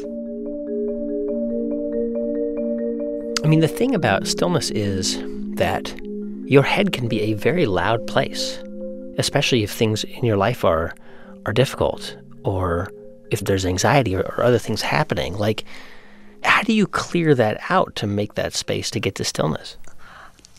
I 3.45 3.49
mean, 3.49 3.61
the 3.61 3.69
thing 3.69 3.95
about 3.95 4.27
stillness 4.27 4.71
is 4.71 5.19
that 5.57 5.95
your 6.47 6.63
head 6.63 6.93
can 6.93 7.07
be 7.07 7.21
a 7.21 7.35
very 7.35 7.67
loud 7.67 8.07
place, 8.07 8.59
especially 9.19 9.63
if 9.63 9.71
things 9.71 10.05
in 10.05 10.25
your 10.25 10.39
life 10.39 10.65
are 10.65 10.95
are 11.45 11.53
difficult 11.53 12.17
or 12.45 12.91
if 13.31 13.41
there's 13.41 13.65
anxiety 13.65 14.15
or, 14.15 14.23
or 14.23 14.43
other 14.43 14.59
things 14.59 14.83
happening. 14.83 15.37
Like, 15.37 15.65
how 16.45 16.63
do 16.63 16.73
you 16.73 16.87
clear 16.87 17.35
that 17.35 17.61
out 17.69 17.97
to 17.97 18.07
make 18.07 18.35
that 18.35 18.55
space 18.55 18.91
to 18.91 19.01
get 19.01 19.15
to 19.17 19.25
stillness? 19.25 19.77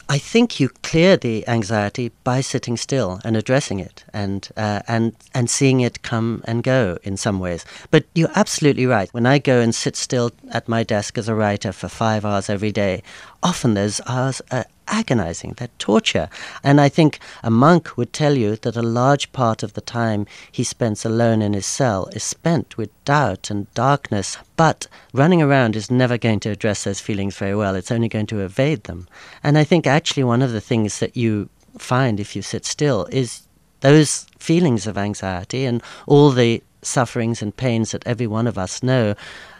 I 0.10 0.18
think 0.18 0.60
you 0.60 0.70
clear 0.84 1.16
the 1.16 1.48
anxiety 1.48 2.12
by 2.24 2.42
sitting 2.42 2.76
still 2.76 3.22
and 3.24 3.38
addressing 3.38 3.80
it 3.80 4.04
and, 4.12 4.48
uh, 4.58 4.82
and, 4.88 5.16
and 5.34 5.50
seeing 5.50 5.80
it 5.80 6.02
come 6.02 6.44
and 6.46 6.62
go 6.62 6.98
in 7.04 7.16
some 7.16 7.40
ways. 7.40 7.66
But 7.90 8.06
you're 8.14 8.30
absolutely 8.36 8.86
right. 8.86 9.12
When 9.14 9.26
I 9.26 9.40
go 9.40 9.62
and 9.62 9.74
sit 9.74 9.96
still 9.96 10.32
at 10.52 10.68
my 10.68 10.84
desk 10.84 11.18
as 11.18 11.30
a 11.30 11.36
writer 11.36 11.72
for 11.72 11.88
five 11.88 12.26
hours 12.26 12.50
every 12.50 12.72
day, 12.72 13.02
often 13.42 13.76
those 13.76 14.02
hours 14.06 14.42
are 14.52 14.66
agonizing, 14.88 15.54
they're 15.58 15.70
torture. 15.80 16.30
And 16.64 16.80
I 16.80 16.90
think 16.90 17.20
a 17.44 17.50
monk 17.50 17.98
would 17.98 18.14
tell 18.14 18.38
you 18.38 18.56
that 18.58 18.76
a 18.76 18.82
large 18.82 19.32
part 19.32 19.64
of 19.64 19.74
the 19.74 19.82
time 19.82 20.26
he 20.52 20.64
spends 20.64 21.06
alone 21.06 21.42
in 21.42 21.54
his 21.54 21.66
cell 21.66 22.08
is 22.14 22.24
spent 22.24 22.78
with 22.78 22.90
doubt 23.06 23.50
and 23.50 23.72
darkness. 23.74 24.38
But 24.56 24.88
running 25.14 25.42
around 25.42 25.76
is 25.76 25.92
never 25.92 26.18
going 26.18 26.40
to 26.42 26.52
address 26.52 26.84
those 26.84 27.00
feelings 27.00 27.38
very 27.38 27.56
well, 27.56 27.76
it's 27.76 27.92
only 27.92 28.10
going 28.10 28.28
to 28.28 28.42
evade 28.42 28.84
them. 28.84 29.08
And 29.44 29.58
I 29.58 29.64
think 29.64 29.88
actually 29.88 30.24
one 30.24 30.42
of 30.42 30.52
the 30.52 30.62
things 30.62 31.00
that 31.00 31.18
you 31.18 31.50
find 31.78 32.20
if 32.20 32.36
you 32.36 32.42
sit 32.42 32.66
still 32.66 33.08
is 33.12 33.48
those 33.82 34.26
feelings 34.40 34.88
of 34.88 34.98
anxiety 34.98 35.66
and 35.66 35.82
all 36.08 36.30
the 36.32 36.64
sufferings 36.82 37.42
and 37.42 37.56
pains 37.56 37.92
that 37.92 38.06
every 38.06 38.28
one 38.28 38.48
of 38.48 38.58
us 38.58 38.84
know 38.84 39.16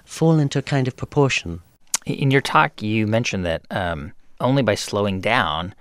fall 0.06 0.40
into 0.40 0.60
a 0.60 0.62
kind 0.62 0.88
of 0.88 0.96
proportion. 0.96 1.62
In 2.06 2.32
your 2.32 2.42
talk, 2.42 2.82
you 2.82 3.08
mentioned 3.08 3.46
that 3.46 3.64
um, 3.72 4.12
only 4.44 4.62
by 4.62 4.76
slowing 4.76 5.22
down 5.22 5.74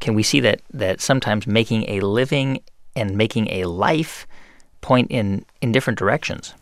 can 0.00 0.14
we 0.14 0.22
see 0.22 0.40
that 0.40 0.60
that 0.72 1.00
sometimes 1.00 1.46
making 1.46 1.88
a 1.88 2.00
living 2.00 2.60
and 2.94 3.16
making 3.16 3.48
a 3.48 3.64
life 3.64 4.26
point 4.80 5.10
in 5.10 5.44
in 5.60 5.72
different 5.72 5.98
directions. 5.98 6.54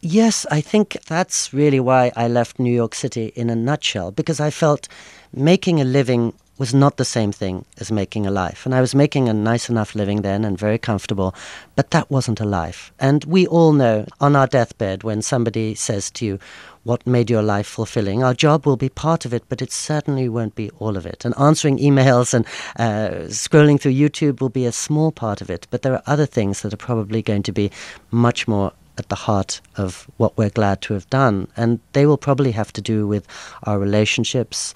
Yes, 0.00 0.46
I 0.50 0.60
think 0.60 0.98
that's 1.06 1.54
really 1.54 1.80
why 1.80 2.12
I 2.14 2.28
left 2.28 2.58
New 2.58 2.72
York 2.72 2.94
City 2.94 3.32
in 3.34 3.48
a 3.50 3.56
nutshell 3.56 4.10
because 4.10 4.38
I 4.38 4.50
felt 4.50 4.86
making 5.32 5.80
a 5.80 5.84
living 5.84 6.34
was 6.58 6.72
not 6.72 6.96
the 6.98 7.04
same 7.04 7.32
thing 7.32 7.64
as 7.78 7.90
making 7.90 8.26
a 8.26 8.30
life. 8.30 8.64
And 8.64 8.74
I 8.74 8.80
was 8.80 8.94
making 8.94 9.28
a 9.28 9.34
nice 9.34 9.68
enough 9.68 9.94
living 9.94 10.22
then 10.22 10.44
and 10.44 10.58
very 10.58 10.78
comfortable, 10.78 11.34
but 11.74 11.90
that 11.90 12.10
wasn't 12.10 12.40
a 12.40 12.44
life. 12.44 12.92
And 13.00 13.24
we 13.24 13.46
all 13.46 13.72
know 13.72 14.06
on 14.20 14.36
our 14.36 14.46
deathbed 14.46 15.02
when 15.02 15.22
somebody 15.22 15.74
says 15.74 16.10
to 16.12 16.26
you, 16.26 16.38
What 16.84 17.06
made 17.06 17.30
your 17.30 17.42
life 17.42 17.66
fulfilling? 17.66 18.22
Our 18.22 18.34
job 18.34 18.66
will 18.66 18.76
be 18.76 18.90
part 18.90 19.24
of 19.24 19.32
it, 19.32 19.42
but 19.48 19.62
it 19.62 19.72
certainly 19.72 20.28
won't 20.28 20.54
be 20.54 20.70
all 20.78 20.96
of 20.96 21.06
it. 21.06 21.24
And 21.24 21.34
answering 21.38 21.78
emails 21.78 22.34
and 22.34 22.46
uh, 22.78 23.26
scrolling 23.28 23.80
through 23.80 23.92
YouTube 23.92 24.40
will 24.40 24.50
be 24.50 24.66
a 24.66 24.72
small 24.72 25.10
part 25.10 25.40
of 25.40 25.48
it, 25.48 25.66
but 25.70 25.82
there 25.82 25.94
are 25.94 26.02
other 26.06 26.26
things 26.26 26.60
that 26.60 26.74
are 26.74 26.78
probably 26.78 27.22
going 27.22 27.42
to 27.44 27.52
be 27.52 27.70
much 28.10 28.46
more 28.46 28.72
at 28.98 29.08
the 29.08 29.16
heart 29.16 29.60
of 29.76 30.08
what 30.18 30.36
we're 30.36 30.50
glad 30.50 30.80
to 30.82 30.94
have 30.94 31.08
done. 31.10 31.48
And 31.56 31.80
they 31.92 32.06
will 32.06 32.16
probably 32.16 32.52
have 32.52 32.72
to 32.74 32.80
do 32.80 33.06
with 33.06 33.26
our 33.64 33.78
relationships, 33.78 34.74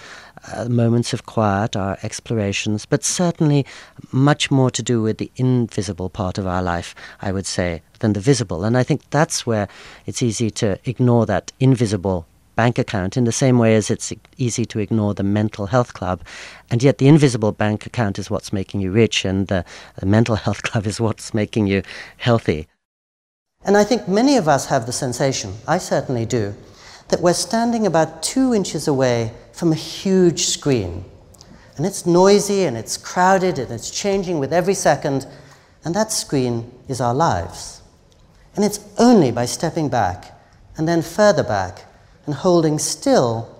uh, 0.52 0.68
moments 0.68 1.12
of 1.12 1.26
quiet, 1.26 1.76
our 1.76 1.98
explorations, 2.02 2.86
but 2.86 3.04
certainly 3.04 3.66
much 4.12 4.50
more 4.50 4.70
to 4.70 4.82
do 4.82 5.02
with 5.02 5.18
the 5.18 5.30
invisible 5.36 6.08
part 6.08 6.38
of 6.38 6.46
our 6.46 6.62
life, 6.62 6.94
I 7.20 7.32
would 7.32 7.46
say, 7.46 7.82
than 8.00 8.12
the 8.12 8.20
visible. 8.20 8.64
And 8.64 8.76
I 8.76 8.82
think 8.82 9.08
that's 9.10 9.46
where 9.46 9.68
it's 10.06 10.22
easy 10.22 10.50
to 10.52 10.78
ignore 10.84 11.26
that 11.26 11.52
invisible 11.60 12.26
bank 12.58 12.76
account 12.76 13.16
in 13.16 13.22
the 13.22 13.30
same 13.30 13.56
way 13.56 13.76
as 13.76 13.88
it's 13.88 14.12
easy 14.36 14.64
to 14.64 14.80
ignore 14.80 15.14
the 15.14 15.22
mental 15.22 15.66
health 15.66 15.94
club. 15.94 16.22
And 16.70 16.82
yet, 16.82 16.98
the 16.98 17.06
invisible 17.06 17.52
bank 17.52 17.86
account 17.86 18.18
is 18.18 18.30
what's 18.30 18.52
making 18.52 18.80
you 18.80 18.90
rich, 18.90 19.24
and 19.24 19.46
the, 19.46 19.64
the 20.00 20.06
mental 20.06 20.34
health 20.44 20.62
club 20.62 20.86
is 20.86 21.00
what's 21.00 21.32
making 21.32 21.68
you 21.68 21.82
healthy. 22.16 22.66
And 23.64 23.76
I 23.76 23.84
think 23.84 24.08
many 24.08 24.36
of 24.36 24.48
us 24.48 24.66
have 24.66 24.86
the 24.86 24.92
sensation, 24.92 25.54
I 25.66 25.78
certainly 25.78 26.26
do, 26.26 26.54
that 27.08 27.20
we're 27.20 27.32
standing 27.32 27.86
about 27.86 28.22
two 28.22 28.54
inches 28.54 28.88
away 28.88 29.32
from 29.58 29.72
a 29.72 29.74
huge 29.74 30.46
screen. 30.46 31.04
And 31.76 31.84
it's 31.84 32.06
noisy 32.06 32.62
and 32.62 32.76
it's 32.76 32.96
crowded 32.96 33.58
and 33.58 33.72
it's 33.72 33.90
changing 33.90 34.38
with 34.38 34.52
every 34.52 34.74
second, 34.74 35.26
and 35.84 35.92
that 35.96 36.12
screen 36.12 36.70
is 36.86 37.00
our 37.00 37.12
lives. 37.12 37.82
And 38.54 38.64
it's 38.64 38.78
only 38.98 39.32
by 39.32 39.46
stepping 39.46 39.88
back 39.88 40.32
and 40.76 40.86
then 40.86 41.02
further 41.02 41.42
back 41.42 41.86
and 42.24 42.36
holding 42.36 42.78
still 42.78 43.52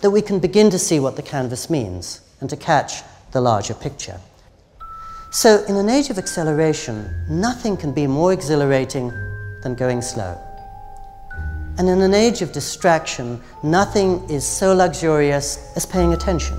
that 0.00 0.12
we 0.12 0.22
can 0.22 0.38
begin 0.38 0.70
to 0.70 0.78
see 0.78 1.00
what 1.00 1.16
the 1.16 1.22
canvas 1.22 1.68
means 1.68 2.20
and 2.40 2.48
to 2.48 2.56
catch 2.56 3.02
the 3.32 3.40
larger 3.40 3.74
picture. 3.74 4.20
So, 5.32 5.64
in 5.64 5.74
an 5.74 5.88
age 5.88 6.08
of 6.08 6.18
acceleration, 6.18 7.12
nothing 7.28 7.76
can 7.76 7.92
be 7.92 8.06
more 8.06 8.32
exhilarating 8.32 9.08
than 9.62 9.74
going 9.74 10.02
slow. 10.02 10.38
And 11.78 11.88
in 11.88 12.02
an 12.02 12.12
age 12.12 12.42
of 12.42 12.52
distraction, 12.52 13.40
nothing 13.62 14.28
is 14.28 14.46
so 14.46 14.74
luxurious 14.74 15.72
as 15.74 15.86
paying 15.86 16.12
attention. 16.12 16.56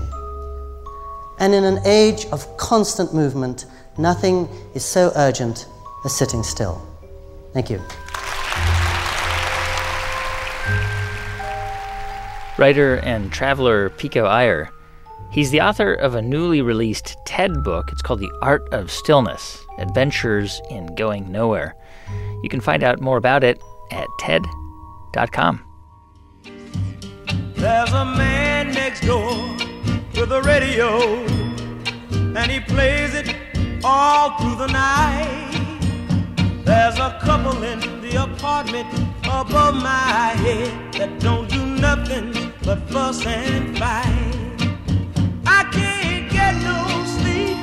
And 1.38 1.54
in 1.54 1.64
an 1.64 1.78
age 1.86 2.26
of 2.26 2.56
constant 2.56 3.14
movement, 3.14 3.66
nothing 3.96 4.48
is 4.74 4.84
so 4.84 5.12
urgent 5.14 5.66
as 6.04 6.14
sitting 6.14 6.42
still. 6.42 6.84
Thank 7.52 7.70
you. 7.70 7.80
Writer 12.58 12.96
and 13.04 13.32
traveler 13.32 13.90
Pico 13.90 14.26
Iyer. 14.26 14.68
He's 15.30 15.50
the 15.50 15.60
author 15.60 15.94
of 15.94 16.14
a 16.14 16.22
newly 16.22 16.60
released 16.60 17.16
TED 17.24 17.62
book. 17.64 17.90
It's 17.90 18.02
called 18.02 18.20
The 18.20 18.32
Art 18.42 18.62
of 18.72 18.90
Stillness 18.90 19.64
Adventures 19.78 20.60
in 20.70 20.94
Going 20.94 21.30
Nowhere. 21.30 21.74
You 22.42 22.48
can 22.48 22.60
find 22.60 22.82
out 22.82 23.00
more 23.00 23.16
about 23.16 23.42
it 23.42 23.60
at 23.90 24.06
TED 24.18 24.44
com. 25.14 25.64
There's 27.54 27.92
a 27.92 28.04
man 28.04 28.72
next 28.72 29.00
door 29.06 29.30
with 30.14 30.32
a 30.32 30.42
radio, 30.42 30.98
and 32.38 32.50
he 32.50 32.60
plays 32.60 33.14
it 33.14 33.34
all 33.84 34.36
through 34.38 34.56
the 34.56 34.66
night. 34.66 35.52
There's 36.64 36.98
a 36.98 37.18
couple 37.22 37.62
in 37.62 37.78
the 38.00 38.24
apartment 38.24 38.88
above 39.24 39.76
my 39.76 40.34
head 40.44 40.92
that 40.94 41.20
don't 41.20 41.48
do 41.48 41.64
nothing 41.64 42.52
but 42.64 42.80
fuss 42.90 43.24
and 43.24 43.78
fight. 43.78 44.34
I 45.46 45.62
can't 45.70 46.30
get 46.30 46.54
no 46.70 46.78
sleep 47.16 47.56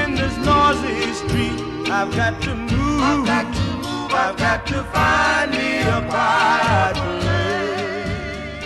in 0.00 0.14
this 0.16 0.36
noisy 0.44 1.12
street. 1.12 1.90
I've 1.90 2.14
got 2.14 2.42
to 2.42 2.54
move. 2.54 2.68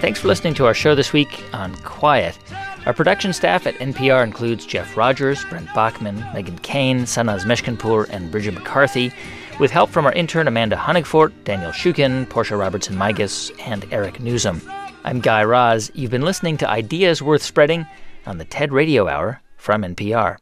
Thanks 0.01 0.21
for 0.21 0.29
listening 0.29 0.55
to 0.55 0.67
our 0.67 0.75
show 0.75 0.95
this 0.95 1.13
week 1.13 1.45
on 1.53 1.77
Quiet. 1.77 2.39
Our 2.87 2.93
production 2.93 3.33
staff 3.33 3.67
at 3.69 3.75
NPR 3.77 4.25
includes 4.25 4.67
Jeff 4.67 4.97
Rogers, 4.97 5.45
Brent 5.45 5.73
Bachman, 5.73 6.19
Meghan 6.35 6.61
Keane, 6.63 7.03
Sanaz 7.03 7.47
Meshkinpour, 7.47 8.09
and 8.11 8.33
Bridget 8.33 8.55
McCarthy, 8.55 9.13
with 9.61 9.71
help 9.71 9.91
from 9.91 10.05
our 10.05 10.13
intern 10.13 10.49
Amanda 10.49 10.75
Honigfort, 10.75 11.33
Daniel 11.45 11.71
Shukin, 11.71 12.27
Portia 12.29 12.57
Robertson 12.57 12.97
Migas, 12.97 13.53
and 13.69 13.87
Eric 13.93 14.19
Newsom. 14.19 14.61
I'm 15.05 15.21
Guy 15.21 15.45
Raz. 15.45 15.93
You've 15.95 16.11
been 16.11 16.23
listening 16.23 16.57
to 16.59 16.69
Ideas 16.69 17.23
Worth 17.23 17.43
Spreading 17.43 17.87
on 18.27 18.39
the 18.39 18.45
TED 18.45 18.73
Radio 18.73 19.07
Hour 19.07 19.41
from 19.57 19.83
NPR. 19.83 20.39